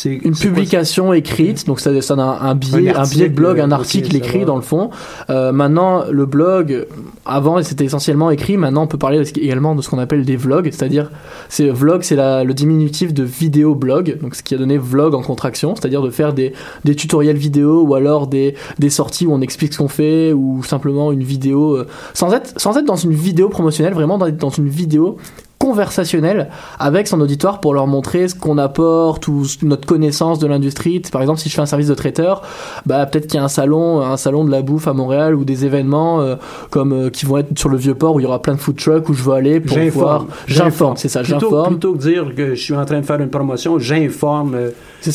une 0.06 0.20
quoi 0.20 0.42
publication 0.42 1.14
écrite, 1.14 1.66
donc 1.66 1.80
ça, 1.80 2.00
ça 2.02 2.14
a 2.14 2.18
un, 2.18 2.52
un 2.52 2.56
billet, 2.56 2.96
Un 2.96 3.02
un, 3.02 3.08
billet 3.08 3.30
de 3.30 3.36
blog, 3.36 3.60
un 3.60 3.72
article, 3.72 4.16
écrit 4.16 4.40
va. 4.40 4.46
dans 4.46 4.56
le 4.56 4.62
fond. 4.62 4.90
Euh, 5.30 5.52
maintenant, 5.52 6.04
le 6.10 6.26
blog, 6.26 6.88
avant 7.26 7.62
c'était 7.64 7.86
essentiellement 7.86 8.30
écrit, 8.32 8.58
maintenant 8.58 8.84
on 8.84 8.88
peut 8.88 8.98
parler 8.98 9.24
également 9.36 9.76
de 9.76 9.82
ce 9.82 9.90
qu'on 9.90 10.00
appelle 10.00 10.26
des 10.26 10.38
vlogs, 10.38 10.70
c'est-à-dire, 10.72 11.12
c'est 11.50 11.70
vlog, 11.70 12.04
c'est 12.04 12.16
le 12.16 12.54
diminutif 12.54 13.14
de 13.14 13.24
vidéo 13.24 13.76
blog, 13.76 14.18
donc 14.22 14.36
ce 14.36 14.44
qui 14.44 14.54
a 14.54 14.58
donné 14.58 14.78
vlog 14.78 15.16
en 15.16 15.22
contraction, 15.22 15.76
c'est-à-dire 15.76 16.02
de 16.02 16.10
faire 16.10 16.34
des, 16.34 16.54
des 16.84 16.96
tutoriels 16.96 17.38
vidéo 17.38 17.82
ou 17.82 17.96
alors 17.96 18.28
des, 18.28 18.56
des 18.80 18.90
sorties 18.90 19.26
où 19.26 19.34
on 19.34 19.42
explique 19.42 19.74
ce 19.74 19.80
qu'on 19.80 19.88
fait 19.88 20.34
ou 20.34 20.64
simplement 20.64 21.12
vidéo, 21.24 21.76
euh, 21.76 21.88
sans 22.13 22.34
être, 22.34 22.59
sans 22.59 22.78
être 22.78 22.86
dans 22.86 22.95
une 22.95 23.13
vidéo 23.13 23.49
promotionnelle, 23.49 23.93
vraiment 23.93 24.18
dans 24.18 24.49
une 24.49 24.70
vidéo 24.70 25.18
conversationnel 25.66 26.49
avec 26.78 27.07
son 27.07 27.20
auditoire 27.22 27.59
pour 27.59 27.74
leur 27.74 27.88
montrer 27.88 28.28
ce 28.28 28.36
qu'on 28.36 28.59
apporte 28.59 29.28
ou 29.28 29.47
notre 29.63 29.88
connaissance 29.88 30.38
de 30.38 30.45
l'industrie. 30.45 30.99
Par 31.11 31.22
exemple, 31.22 31.39
si 31.39 31.49
je 31.49 31.55
fais 31.55 31.61
un 31.61 31.66
service 31.66 31.88
de 31.88 31.95
traiteur, 31.95 32.43
bah 32.86 33.03
peut-être 33.07 33.26
qu'il 33.26 33.39
y 33.39 33.39
a 33.39 33.43
un 33.43 33.47
salon, 33.47 34.01
un 34.01 34.18
salon 34.18 34.45
de 34.45 34.51
la 34.51 34.61
bouffe 34.61 34.88
à 34.88 34.93
Montréal 34.93 35.34
ou 35.34 35.43
des 35.43 35.66
événements 35.66 36.22
euh, 36.22 36.36
comme 36.70 36.93
euh, 36.93 37.09
qui 37.09 37.26
vont 37.26 37.39
être 37.39 37.57
sur 37.57 37.70
le 37.70 37.78
vieux 37.78 37.95
port 37.95 38.13
où 38.13 38.20
il 38.20 38.24
y 38.24 38.26
aura 38.28 38.43
plein 38.43 38.53
de 38.53 38.59
food 38.59 38.76
trucks 38.76 39.09
où 39.09 39.16
je 39.16 39.24
veux 39.24 39.34
aller 39.34 39.59
pour 39.59 39.76
voir. 39.89 40.28
J'informe, 40.45 40.97
c'est 40.97 41.09
ça. 41.09 41.24
J'informe. 41.24 41.80
Plutôt 41.80 41.93
que 41.93 41.97
dire 41.97 42.36
que 42.36 42.53
je 42.53 42.61
suis 42.61 42.76
en 42.76 42.86
train 42.86 42.99
de 42.99 43.05
faire 43.05 43.20
une 43.20 43.32
promotion, 43.32 43.80
j'informe 43.80 44.53
euh, 44.53 44.70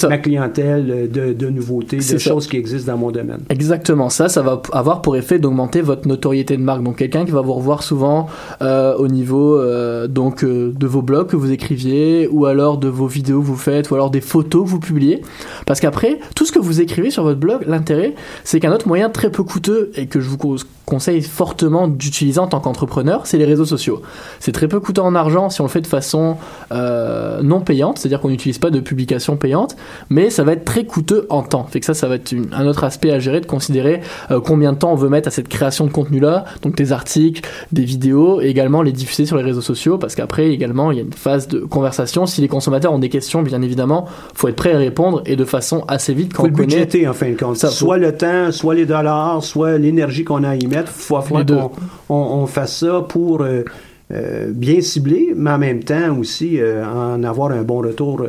ma 0.08 0.18
clientèle 0.18 1.08
de, 1.12 1.32
de 1.32 1.48
nouveautés, 1.48 1.98
de 1.98 2.18
choses 2.18 2.48
qui 2.48 2.56
existent 2.56 2.90
dans 2.90 2.98
mon 2.98 3.12
domaine. 3.12 3.42
Exactement. 3.50 4.10
Ça, 4.10 4.28
ça 4.28 4.42
va 4.42 4.60
avoir 4.72 5.00
pour 5.00 5.16
effet 5.16 5.38
d'augmenter 5.38 5.80
votre 5.80 6.08
notoriété 6.08 6.56
de 6.56 6.62
marque. 6.62 6.82
Donc 6.82 6.96
quelqu'un 6.96 7.24
qui 7.24 7.30
va 7.30 7.40
vous 7.40 7.54
revoir 7.54 7.84
souvent 7.84 8.26
au 8.60 9.06
niveau 9.06 9.60
donc 10.08 10.39
de 10.46 10.86
vos 10.86 11.02
blogs 11.02 11.28
que 11.28 11.36
vous 11.36 11.50
écriviez, 11.50 12.28
ou 12.30 12.46
alors 12.46 12.78
de 12.78 12.88
vos 12.88 13.06
vidéos 13.06 13.40
que 13.40 13.46
vous 13.46 13.56
faites, 13.56 13.90
ou 13.90 13.94
alors 13.94 14.10
des 14.10 14.20
photos 14.20 14.64
que 14.64 14.68
vous 14.68 14.80
publiez. 14.80 15.22
Parce 15.66 15.80
qu'après, 15.80 16.18
tout 16.34 16.46
ce 16.46 16.52
que 16.52 16.58
vous 16.58 16.80
écrivez 16.80 17.10
sur 17.10 17.22
votre 17.22 17.40
blog, 17.40 17.64
l'intérêt, 17.66 18.14
c'est 18.44 18.60
qu'un 18.60 18.72
autre 18.72 18.88
moyen 18.88 19.10
très 19.10 19.30
peu 19.30 19.42
coûteux 19.42 19.90
et 19.94 20.06
que 20.06 20.20
je 20.20 20.28
vous 20.28 20.38
conseille 20.86 21.22
fortement 21.22 21.88
d'utiliser 21.88 22.40
en 22.40 22.48
tant 22.48 22.60
qu'entrepreneur, 22.60 23.26
c'est 23.26 23.38
les 23.38 23.44
réseaux 23.44 23.64
sociaux. 23.64 24.02
C'est 24.40 24.52
très 24.52 24.68
peu 24.68 24.80
coûteux 24.80 25.02
en 25.02 25.14
argent 25.14 25.48
si 25.48 25.60
on 25.60 25.64
le 25.64 25.70
fait 25.70 25.80
de 25.80 25.86
façon 25.86 26.36
euh, 26.72 27.42
non 27.42 27.60
payante, 27.60 27.98
c'est-à-dire 27.98 28.20
qu'on 28.20 28.30
n'utilise 28.30 28.58
pas 28.58 28.70
de 28.70 28.80
publication 28.80 29.36
payante, 29.36 29.76
mais 30.10 30.30
ça 30.30 30.42
va 30.42 30.52
être 30.52 30.64
très 30.64 30.84
coûteux 30.84 31.26
en 31.30 31.42
temps. 31.42 31.64
Fait 31.64 31.80
que 31.80 31.86
ça, 31.86 31.94
ça 31.94 32.08
va 32.08 32.16
être 32.16 32.34
un 32.52 32.66
autre 32.66 32.84
aspect 32.84 33.12
à 33.12 33.18
gérer, 33.18 33.40
de 33.40 33.46
considérer 33.46 34.00
euh, 34.30 34.40
combien 34.40 34.72
de 34.72 34.78
temps 34.78 34.92
on 34.92 34.96
veut 34.96 35.08
mettre 35.08 35.28
à 35.28 35.30
cette 35.30 35.48
création 35.48 35.86
de 35.86 35.92
contenu-là, 35.92 36.44
donc 36.62 36.76
des 36.76 36.92
articles, 36.92 37.48
des 37.72 37.84
vidéos, 37.84 38.40
et 38.40 38.46
également 38.46 38.82
les 38.82 38.92
diffuser 38.92 39.26
sur 39.26 39.36
les 39.36 39.44
réseaux 39.44 39.60
sociaux, 39.60 39.96
parce 39.96 40.14
qu'après, 40.14 40.29
également, 40.38 40.90
il 40.90 40.98
y 40.98 41.00
a 41.00 41.04
une 41.04 41.12
phase 41.12 41.48
de 41.48 41.60
conversation. 41.60 42.26
Si 42.26 42.40
les 42.40 42.48
consommateurs 42.48 42.92
ont 42.92 42.98
des 42.98 43.08
questions, 43.08 43.42
bien 43.42 43.62
évidemment, 43.62 44.06
faut 44.34 44.48
être 44.48 44.56
prêt 44.56 44.72
à 44.72 44.78
répondre, 44.78 45.22
et 45.26 45.36
de 45.36 45.44
façon 45.44 45.84
assez 45.88 46.14
vite 46.14 46.32
quand 46.32 46.42
faut 46.42 46.48
on 46.48 46.56
le 46.56 46.64
budgéter, 46.64 47.06
en 47.08 47.12
fin 47.12 47.30
de 47.30 47.36
compte. 47.36 47.56
soit 47.56 47.98
le 47.98 48.16
temps, 48.16 48.52
soit 48.52 48.74
les 48.74 48.86
dollars, 48.86 49.42
soit 49.42 49.78
l'énergie 49.78 50.24
qu'on 50.24 50.44
a 50.44 50.50
à 50.50 50.56
y 50.56 50.66
mettre 50.66 50.92
il 50.94 51.02
faut 51.02 51.18
qu'on 51.18 51.70
on, 52.08 52.46
fasse 52.46 52.78
ça 52.78 53.04
pour 53.08 53.42
euh, 53.42 53.64
euh, 54.12 54.50
bien 54.50 54.80
cibler, 54.80 55.32
mais 55.34 55.50
en 55.50 55.58
même 55.58 55.82
temps 55.82 56.16
aussi 56.18 56.60
euh, 56.60 56.84
en 56.84 57.22
avoir 57.22 57.52
un 57.52 57.62
bon 57.62 57.78
retour 57.78 58.22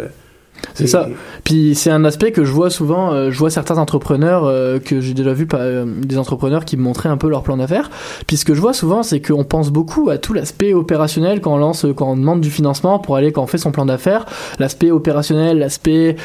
c'est 0.74 0.88
ça. 0.88 1.08
Puis 1.44 1.76
c'est 1.76 1.92
un 1.92 2.06
aspect 2.06 2.32
que 2.32 2.44
je 2.44 2.52
vois 2.52 2.70
souvent. 2.70 3.12
Euh, 3.12 3.32
je 3.32 3.38
vois 3.38 3.50
certains 3.50 3.78
entrepreneurs 3.78 4.46
euh, 4.46 4.80
que 4.80 5.02
j'ai 5.02 5.14
déjà 5.14 5.34
vu, 5.34 5.48
euh, 5.54 5.86
des 5.86 6.18
entrepreneurs 6.18 6.66
qui 6.66 6.78
me 6.78 6.82
montraient 6.82 7.10
un 7.10 7.18
peu 7.18 7.30
leur 7.30 7.44
plan 7.44 7.58
d'affaires. 7.58 7.90
Puis 8.28 8.38
ce 8.38 8.46
que 8.46 8.54
je 8.54 8.62
vois 8.62 8.74
souvent, 8.74 9.04
c'est 9.04 9.22
qu'on 9.22 9.44
pense 9.44 9.70
beaucoup 9.70 10.10
à 10.10 10.18
tout 10.18 10.34
l'aspect 10.34 10.74
opérationnel 10.74 11.42
quand 11.42 11.54
on 11.54 11.58
lance, 11.58 11.86
quand 11.96 12.12
on 12.12 12.16
demande 12.16 12.42
du 12.42 12.50
financement 12.50 13.00
pour 13.00 13.16
aller 13.16 13.32
quand 13.32 13.44
on 13.44 13.48
fait 13.48 13.58
son 13.58 13.72
plan 13.72 13.86
d'affaires. 13.86 14.26
L'aspect 14.60 14.92
opérationnel, 14.92 15.60
l'aspect 15.60 16.16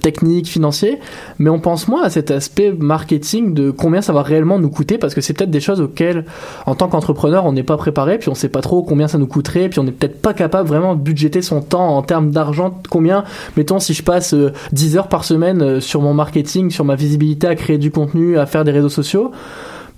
technique, 0.00 0.48
financier. 0.48 1.00
Mais 1.38 1.50
on 1.50 1.58
pense 1.58 1.88
moins 1.88 2.02
à 2.02 2.10
cet 2.10 2.30
aspect 2.30 2.72
marketing 2.78 3.54
de 3.54 3.70
combien 3.70 4.02
ça 4.02 4.12
va 4.12 4.22
réellement 4.22 4.58
nous 4.58 4.70
coûter 4.70 4.98
parce 4.98 5.14
que 5.14 5.20
c'est 5.20 5.32
peut-être 5.32 5.50
des 5.50 5.60
choses 5.60 5.80
auxquelles, 5.80 6.24
en 6.66 6.74
tant 6.74 6.88
qu'entrepreneur, 6.88 7.44
on 7.46 7.52
n'est 7.52 7.62
pas 7.62 7.76
préparé. 7.76 8.18
Puis 8.18 8.28
on 8.28 8.34
sait 8.34 8.48
pas 8.48 8.60
trop 8.60 8.82
combien 8.82 9.08
ça 9.08 9.18
nous 9.18 9.26
coûterait. 9.26 9.68
Puis 9.68 9.80
on 9.80 9.84
n'est 9.84 9.92
peut-être 9.92 10.20
pas 10.20 10.34
capable 10.34 10.68
vraiment 10.68 10.94
de 10.94 11.00
budgéter 11.00 11.42
son 11.42 11.60
temps 11.60 11.96
en 11.96 12.02
termes 12.02 12.30
d'argent. 12.30 12.80
Combien 12.90 13.24
mettons 13.56 13.78
si 13.78 13.94
je 13.94 14.02
passe 14.02 14.34
10 14.72 14.96
euh, 14.96 14.98
heures 14.98 15.08
par 15.08 15.24
semaine 15.24 15.62
euh, 15.62 15.80
sur 15.80 16.02
mon 16.02 16.14
marketing, 16.14 16.70
sur 16.70 16.84
ma 16.84 16.94
visibilité, 16.94 17.46
à 17.46 17.54
créer 17.54 17.78
du 17.78 17.90
contenu, 17.90 18.38
à 18.38 18.46
faire 18.46 18.64
des 18.64 18.72
réseaux 18.72 18.88
sociaux, 18.88 19.32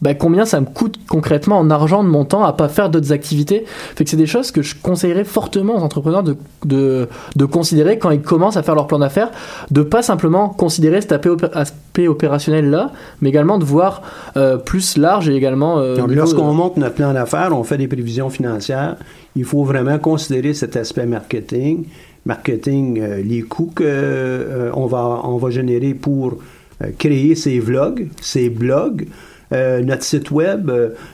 bah, 0.02 0.14
combien 0.14 0.44
ça 0.44 0.60
me 0.60 0.66
coûte 0.66 0.98
concrètement 1.08 1.58
en 1.58 1.70
argent 1.70 2.04
de 2.04 2.08
mon 2.08 2.24
temps 2.24 2.44
à 2.44 2.52
pas 2.52 2.68
faire 2.68 2.90
d'autres 2.90 3.12
activités? 3.12 3.64
Fait 3.66 4.04
que 4.04 4.10
c'est 4.10 4.16
des 4.16 4.26
choses 4.26 4.50
que 4.50 4.62
je 4.62 4.74
conseillerais 4.80 5.24
fortement 5.24 5.76
aux 5.76 5.82
entrepreneurs 5.82 6.22
de, 6.22 6.36
de, 6.64 7.08
de 7.36 7.44
considérer 7.44 7.98
quand 7.98 8.10
ils 8.10 8.22
commencent 8.22 8.56
à 8.56 8.62
faire 8.62 8.74
leur 8.74 8.86
plan 8.86 8.98
d'affaires, 8.98 9.30
de 9.70 9.82
pas 9.82 10.02
simplement 10.02 10.48
considérer 10.48 11.00
cet 11.00 11.12
aspect 11.12 12.08
opérationnel 12.08 12.70
là, 12.70 12.92
mais 13.20 13.28
également 13.28 13.58
de 13.58 13.64
voir 13.64 14.02
euh, 14.36 14.56
plus 14.56 14.96
large 14.96 15.28
et 15.28 15.34
également. 15.34 15.80
lorsqu'on 16.08 16.52
monte 16.52 16.76
notre 16.76 16.94
plan 16.94 17.12
d'affaires, 17.12 17.50
on 17.52 17.64
fait 17.64 17.78
des 17.78 17.88
prévisions 17.88 18.30
financières. 18.30 18.96
Il 19.36 19.44
faut 19.44 19.64
vraiment 19.64 19.98
considérer 19.98 20.54
cet 20.54 20.76
aspect 20.76 21.06
marketing 21.06 21.84
marketing, 22.28 23.00
euh, 23.00 23.22
les 23.22 23.42
coûts 23.42 23.72
qu'on 23.74 23.84
euh, 23.84 24.70
on 24.74 24.86
va, 24.86 25.22
on 25.24 25.38
va 25.38 25.50
générer 25.50 25.94
pour 25.94 26.38
euh, 26.82 26.90
créer 26.96 27.34
ces 27.34 27.58
vlogs, 27.58 28.08
ces 28.20 28.50
blogs, 28.50 29.06
notre 29.50 30.02
site 30.02 30.30
web, 30.30 30.70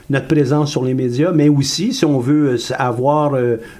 notre 0.09 0.27
présence 0.27 0.71
sur 0.71 0.83
les 0.83 0.93
médias, 0.93 1.31
mais 1.31 1.49
aussi 1.49 1.93
si 1.93 2.05
on 2.05 2.19
veut 2.19 2.57
avoir 2.77 3.33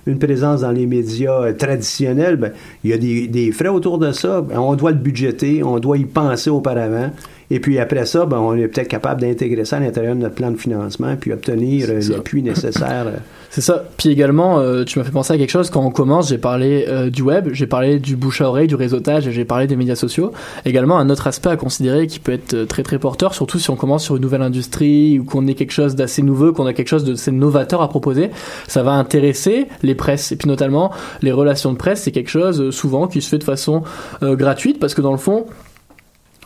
une 0.05 0.19
présence 0.19 0.61
dans 0.61 0.71
les 0.71 0.85
médias 0.85 1.53
traditionnels, 1.53 2.37
ben, 2.37 2.51
il 2.83 2.91
y 2.91 2.93
a 2.93 2.97
des, 2.97 3.27
des, 3.27 3.51
frais 3.51 3.67
autour 3.67 3.97
de 3.97 4.11
ça. 4.11 4.41
Ben, 4.41 4.59
on 4.59 4.75
doit 4.75 4.91
le 4.91 4.97
budgéter, 4.97 5.63
on 5.63 5.79
doit 5.79 5.97
y 5.97 6.05
penser 6.05 6.49
auparavant. 6.49 7.11
Et 7.51 7.59
puis 7.59 7.79
après 7.79 8.05
ça, 8.05 8.25
ben, 8.25 8.37
on 8.37 8.55
est 8.55 8.67
peut-être 8.67 8.87
capable 8.87 9.21
d'intégrer 9.21 9.65
ça 9.65 9.77
à 9.77 9.79
l'intérieur 9.79 10.15
de 10.15 10.21
notre 10.21 10.35
plan 10.35 10.51
de 10.51 10.57
financement, 10.57 11.15
puis 11.19 11.31
obtenir 11.31 11.87
l'appui 12.09 12.41
nécessaire. 12.41 13.05
C'est 13.55 13.61
ça. 13.61 13.85
Puis 13.95 14.09
également, 14.09 14.59
euh, 14.59 14.83
tu 14.83 14.99
m'as 14.99 15.05
fait 15.05 15.13
penser 15.13 15.33
à 15.33 15.37
quelque 15.37 15.49
chose. 15.49 15.69
Quand 15.69 15.85
on 15.85 15.89
commence, 15.89 16.27
j'ai 16.27 16.37
parlé 16.37 16.85
euh, 16.89 17.09
du 17.09 17.21
web, 17.21 17.47
j'ai 17.53 17.67
parlé 17.67 17.99
du 17.99 18.17
bouche 18.17 18.41
à 18.41 18.49
oreille, 18.49 18.67
du 18.67 18.75
réseautage, 18.75 19.29
et 19.29 19.31
j'ai 19.31 19.45
parlé 19.45 19.65
des 19.65 19.77
médias 19.77 19.95
sociaux. 19.95 20.33
Également, 20.65 20.97
un 20.97 21.09
autre 21.09 21.27
aspect 21.27 21.51
à 21.51 21.55
considérer 21.55 22.07
qui 22.07 22.19
peut 22.19 22.33
être 22.33 22.53
euh, 22.53 22.65
très 22.65 22.83
très 22.83 22.99
porteur, 22.99 23.33
surtout 23.33 23.57
si 23.57 23.69
on 23.69 23.77
commence 23.77 24.03
sur 24.03 24.17
une 24.17 24.21
nouvelle 24.23 24.41
industrie 24.41 25.19
ou 25.19 25.23
qu'on 25.23 25.47
est 25.47 25.53
quelque 25.53 25.71
chose 25.71 25.95
d'assez 25.95 26.21
nouveau, 26.21 26.51
qu'on 26.51 26.65
a 26.65 26.73
quelque 26.73 26.89
chose 26.89 27.05
d'assez 27.05 27.31
novateur 27.31 27.81
à 27.81 27.87
proposer, 27.87 28.29
ça 28.67 28.83
va 28.83 28.91
intéresser 28.91 29.67
les 29.83 29.95
presses. 29.95 30.33
Et 30.33 30.35
puis 30.35 30.49
notamment, 30.49 30.91
les 31.21 31.31
relations 31.31 31.71
de 31.71 31.77
presse, 31.77 32.01
c'est 32.01 32.11
quelque 32.11 32.29
chose 32.29 32.71
souvent 32.71 33.07
qui 33.07 33.21
se 33.21 33.29
fait 33.29 33.37
de 33.37 33.45
façon 33.45 33.83
gratuite 34.21 34.79
parce 34.79 34.93
que 34.93 35.01
dans 35.01 35.13
le 35.13 35.17
fond, 35.17 35.45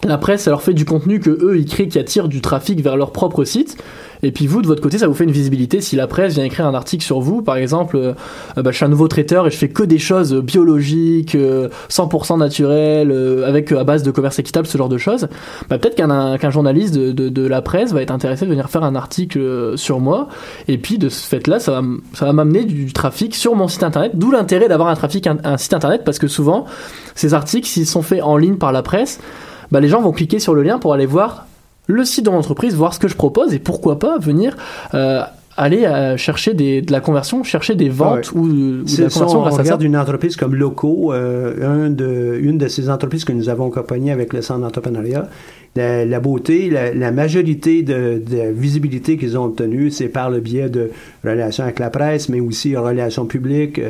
la 0.08 0.18
presse, 0.18 0.44
ça 0.44 0.52
leur 0.52 0.62
fait 0.62 0.74
du 0.74 0.86
contenu 0.86 1.20
que 1.20 1.30
eux, 1.30 1.58
ils 1.58 1.66
créent 1.66 1.90
qui 1.90 2.00
attire 2.00 2.30
du 2.30 2.40
trafic 2.40 2.82
vers 2.82 2.96
leur 2.96 3.12
propre 3.12 3.44
site. 3.44 3.78
Et 4.24 4.32
puis 4.32 4.48
vous, 4.48 4.62
de 4.62 4.68
votre 4.68 4.82
côté, 4.82 4.98
ça 4.98 5.08
vous 5.08 5.14
fait 5.14 5.24
une 5.24 5.32
visibilité. 5.32 5.82
Si 5.82 5.96
la 5.96 6.08
presse 6.08 6.34
vient 6.34 6.44
écrire 6.44 6.66
un 6.68 6.74
article 6.74 7.04
sur 7.04 7.20
vous, 7.20 7.42
par 7.42 7.58
exemple, 7.58 7.98
euh, 7.98 8.14
bah, 8.56 8.72
je 8.72 8.76
suis 8.76 8.86
un 8.86 8.90
nouveau 8.90 9.08
traiteur 9.08 9.48
et 9.48 9.52
je 9.52 9.58
fais 9.58 9.70
que 9.70 9.84
des 9.84 9.98
choses 9.98 10.34
biologiques, 10.36 11.36
100% 11.36 12.34
euh, 12.34 12.38
naturelles, 12.38 13.12
euh, 13.12 13.48
avec 13.48 13.72
à 13.72 13.84
base 13.84 14.04
de 14.04 14.12
commerce 14.12 14.40
équitable, 14.40 14.68
ce 14.68 14.78
genre 14.78 14.90
de 14.90 14.98
choses, 14.98 15.28
bah, 15.70 15.78
peut-être 15.78 15.96
qu'un 15.96 16.50
journaliste 16.50 16.94
de, 16.96 17.48
la 17.48 17.62
presse 17.62 17.94
va 17.94 18.02
être 18.02 18.12
intéressé 18.12 18.46
de 18.46 18.52
venir 18.52 18.70
faire 18.70 18.84
un 18.84 18.96
article 18.96 19.78
sur 19.78 20.00
moi. 20.00 20.28
Et 20.68 20.78
puis 20.78 20.98
de 20.98 21.10
ce 21.10 21.28
fait-là, 21.28 21.60
ça 21.60 21.72
va, 21.72 21.82
ça 22.14 22.26
va 22.26 22.34
m'amener 22.34 22.64
du, 22.66 22.92
trafic 22.94 23.36
sur 23.36 23.56
mon 23.56 23.68
site 23.68 23.84
internet. 23.84 24.12
D'où 24.16 24.32
l'intérêt 24.32 24.68
d'avoir 24.68 24.90
un 24.90 24.96
trafic, 24.96 25.28
un 25.28 25.58
site 25.58 25.74
internet, 25.74 26.04
parce 26.04 26.20
que 26.20 26.28
souvent, 26.28 26.66
ces 27.16 27.34
articles, 27.34 27.68
s'ils 27.68 27.86
sont 27.86 28.02
faits 28.02 28.22
en 28.22 28.38
ligne 28.38 28.56
par 28.56 28.72
la 28.72 28.82
presse, 28.82 29.20
bah, 29.72 29.80
les 29.80 29.88
gens 29.88 30.02
vont 30.02 30.12
cliquer 30.12 30.40
sur 30.40 30.54
le 30.54 30.64
lien 30.64 30.80
pour 30.80 30.94
aller 30.94 31.06
voir 31.06 31.46
le 31.88 32.06
site 32.06 32.26
de 32.26 32.32
l'entreprise, 32.32 32.76
voir 32.76 32.94
ce 32.94 33.00
que 33.00 33.08
je 33.08 33.16
propose 33.16 33.54
et 33.54 33.60
pourquoi 33.60 33.98
pas 33.98 34.20
venir 34.20 34.56
euh, 34.94 35.22
aller 35.58 35.86
euh, 35.86 36.16
chercher 36.18 36.54
des, 36.54 36.82
de 36.82 36.92
la 36.92 37.02
conversion, 37.02 37.44
chercher 37.44 37.76
des 37.76 37.90
ventes 37.90 38.32
ou, 38.32 38.48
de 38.48 39.04
la 39.04 39.10
conversion 39.10 39.42
on 39.42 39.50
regarde 39.50 39.82
une 39.84 39.98
entreprise 39.98 40.36
comme 40.38 40.56
Loco, 40.56 41.12
euh, 41.14 41.86
un 41.86 41.90
de, 41.90 42.40
une 42.42 42.58
de 42.58 42.68
ces 42.68 42.90
entreprises 42.90 43.26
que 43.26 43.34
nous 43.34 43.50
avons 43.50 43.68
accompagnées 43.70 44.12
avec 44.12 44.34
le 44.34 44.42
centre 44.42 44.62
d'entrepreneuriat, 44.62 45.28
la, 45.80 46.20
beauté, 46.20 46.70
la, 46.70 47.12
majorité 47.12 47.84
de, 47.84 48.22
de 48.26 48.52
visibilité 48.52 49.18
qu'ils 49.18 49.38
ont 49.38 49.46
obtenue, 49.46 49.92
c'est 49.92 50.10
par 50.10 50.30
le 50.30 50.40
biais 50.40 50.70
de 50.70 50.92
relations 51.24 51.64
avec 51.64 51.80
la 51.80 51.90
presse, 51.90 52.30
mais 52.30 52.40
aussi 52.40 52.76
relations 52.76 53.26
publiques, 53.26 53.82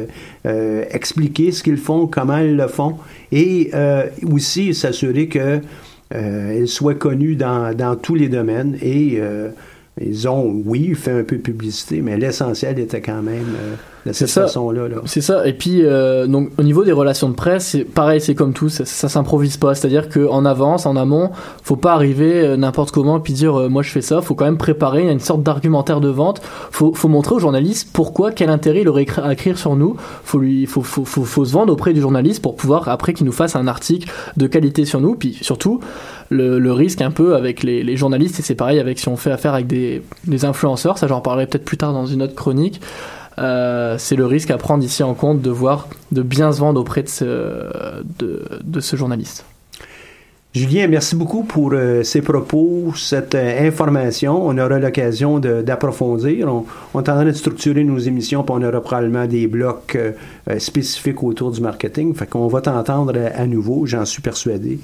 expliquer 0.92 1.52
ce 1.52 1.64
qu'ils 1.64 1.78
font, 1.78 2.08
comment 2.08 2.38
ils 2.38 2.56
le 2.56 2.68
font, 2.68 2.96
et 3.32 3.72
aussi 4.24 4.74
s'assurer 4.74 5.28
que 5.28 5.62
euh, 6.14 6.66
connue 7.00 7.36
dans, 7.36 7.76
dans, 7.76 7.96
tous 7.96 8.16
les 8.16 8.30
domaines 8.30 8.78
et 8.82 9.18
euh, 9.20 9.50
ils 10.02 10.28
ont, 10.30 10.62
oui, 10.66 10.94
fait 10.96 11.12
un 11.12 11.24
peu 11.24 11.36
de 11.36 11.42
publicité, 11.42 12.02
mais 12.02 12.18
l'essentiel 12.18 12.80
était 12.80 13.02
quand 13.02 13.22
même 13.22 13.48
euh, 13.62 13.76
de 14.06 14.14
cette 14.14 14.30
façon-là. 14.30 14.88
C'est 15.06 15.22
ça. 15.22 15.46
Et 15.46 15.54
puis, 15.54 15.84
euh, 15.84 16.26
donc, 16.26 16.52
au 16.58 16.64
niveau 16.64 16.86
des 16.86 16.94
relations 16.94 17.28
de 17.28 17.36
presse, 17.36 17.68
c'est 17.68 17.84
pareil, 17.84 18.22
c'est 18.22 18.36
comme 18.36 18.54
tout, 18.54 18.70
ça, 18.70 18.86
ça 18.86 19.10
s'improvise 19.10 19.58
pas. 19.58 19.76
C'est-à-dire 19.76 20.08
qu'en 20.08 20.46
avance, 20.46 20.86
en 20.86 20.96
amont, 20.96 21.32
faut 21.64 21.76
pas 21.76 21.94
arriver 21.94 22.40
euh, 22.40 22.56
n'importe 22.56 22.92
comment 22.92 23.20
puis 23.20 23.34
dire, 23.34 23.70
moi 23.70 23.84
je 23.84 23.92
fais 23.92 24.02
ça. 24.02 24.22
Faut 24.22 24.36
quand 24.36 24.46
même 24.46 24.58
préparer. 24.58 25.02
Il 25.02 25.06
y 25.08 25.10
a 25.10 25.14
une 25.14 25.20
sorte 25.20 25.44
d'argumentaire 25.44 26.00
de 26.00 26.10
vente. 26.10 26.42
Faut, 26.72 26.94
faut 26.94 27.10
montrer 27.10 27.36
au 27.36 27.40
journaliste 27.40 27.90
pourquoi, 27.92 28.32
quel 28.32 28.50
intérêt 28.50 28.82
il 28.82 28.90
aurait 28.90 29.08
à 29.22 29.34
écrire 29.34 29.58
sur 29.58 29.76
nous. 29.76 29.98
Faut 30.24 30.40
lui, 30.40 30.66
faut, 30.66 30.82
faut, 30.82 31.04
faut, 31.04 31.26
faut 31.26 31.44
se 31.44 31.52
vendre 31.52 31.74
auprès 31.74 31.92
du 31.92 32.00
journaliste 32.00 32.42
pour 32.42 32.56
pouvoir 32.56 32.88
après 32.88 33.14
qu'il 33.14 33.26
nous 33.26 33.34
fasse 33.34 33.58
un 33.58 33.68
article 33.68 34.10
de 34.38 34.48
qualité 34.48 34.86
sur 34.86 35.02
nous. 35.02 35.16
Puis 35.16 35.38
surtout, 35.42 35.82
le, 36.30 36.72
risque 36.72 37.02
un 37.02 37.12
peu 37.12 37.36
avec 37.36 37.64
les, 37.64 37.98
journalistes, 37.98 38.40
et 38.40 38.44
c'est 38.44 38.56
pareil 38.56 38.80
avec 38.80 39.00
si 39.00 39.08
on 39.08 39.18
fait 39.18 39.32
affaire 39.32 39.54
avec 39.54 39.68
des, 39.68 40.02
influenceurs, 40.44 40.98
ça 40.98 41.08
j'en 41.08 41.22
parlerai 41.22 41.48
peut-être 41.48 41.66
plus 41.66 41.78
tard 41.78 41.94
dans 41.94 42.06
une 42.06 42.22
autre 42.22 42.36
chronique, 42.36 42.82
euh, 43.38 43.96
c'est 43.98 44.16
le 44.16 44.26
risque 44.26 44.52
à 44.52 44.58
prendre 44.58 44.84
ici 44.84 45.02
en 45.04 45.14
compte 45.14 45.42
de 45.42 45.50
voir, 45.50 45.88
de 46.12 46.22
bien 46.22 46.52
se 46.52 46.60
vendre 46.60 46.80
auprès 46.80 47.04
de 47.04 47.10
ce, 47.10 47.66
de, 48.20 48.80
ce 48.80 48.96
journaliste. 48.96 49.46
Julien, 50.56 50.88
merci 50.88 51.16
beaucoup 51.16 51.44
pour 51.44 51.74
euh, 51.74 52.02
ces 52.02 52.24
propos, 52.24 52.92
cette 52.96 53.36
euh, 53.36 53.68
information. 53.68 54.48
On 54.48 54.58
aura 54.58 54.80
l'occasion 54.80 55.38
d'approfondir. 55.38 56.48
On, 56.52 56.66
on 56.96 57.00
est 57.00 57.10
en 57.10 57.14
train 57.14 57.26
de 57.26 57.34
structurer 57.34 57.84
nos 57.84 58.00
émissions, 58.00 58.42
puis 58.42 58.56
on 58.58 58.64
aura 58.64 58.82
probablement 58.82 59.28
des 59.28 59.46
blocs 59.46 59.96
euh, 59.96 60.14
spécifiques 60.58 61.22
autour 61.22 61.52
du 61.52 61.62
marketing. 61.62 62.16
Fait 62.16 62.28
qu'on 62.28 62.48
va 62.48 62.62
t'entendre 62.62 63.14
à, 63.16 63.42
à 63.42 63.46
nouveau, 63.46 63.86
j'en 63.86 64.06
suis 64.06 64.24
persuadé. 64.24 64.80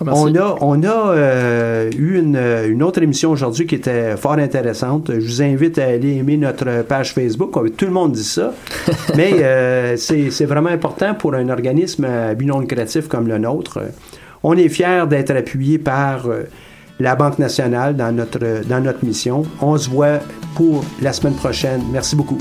On 0.00 0.34
a, 0.34 0.56
on 0.62 0.82
a 0.82 1.84
eu 1.94 2.18
une, 2.18 2.36
une 2.36 2.82
autre 2.82 3.02
émission 3.02 3.32
aujourd'hui 3.32 3.66
qui 3.66 3.74
était 3.74 4.16
fort 4.16 4.38
intéressante. 4.38 5.10
Je 5.12 5.26
vous 5.26 5.42
invite 5.42 5.78
à 5.78 5.84
aller 5.84 6.16
aimer 6.16 6.38
notre 6.38 6.82
page 6.84 7.12
Facebook. 7.12 7.52
Tout 7.76 7.84
le 7.84 7.90
monde 7.90 8.12
dit 8.12 8.24
ça. 8.24 8.54
Mais 9.16 9.96
c'est 9.98 10.30
c'est 10.30 10.46
vraiment 10.46 10.70
important 10.70 11.14
pour 11.14 11.34
un 11.34 11.50
organisme 11.50 12.04
à 12.04 12.34
but 12.34 12.46
non 12.46 12.60
lucratif 12.60 13.06
comme 13.06 13.28
le 13.28 13.36
nôtre. 13.36 13.80
On 14.42 14.56
est 14.56 14.68
fiers 14.68 15.04
d'être 15.08 15.30
appuyé 15.30 15.78
par 15.78 16.26
euh, 16.26 16.44
la 16.98 17.14
Banque 17.14 17.38
nationale 17.38 17.96
dans 17.96 18.12
notre, 18.12 18.66
dans 18.68 18.80
notre 18.80 19.04
mission. 19.04 19.44
On 19.60 19.76
se 19.76 19.88
voit 19.88 20.20
pour 20.54 20.84
la 21.00 21.12
semaine 21.12 21.34
prochaine. 21.34 21.82
Merci 21.92 22.16
beaucoup. 22.16 22.38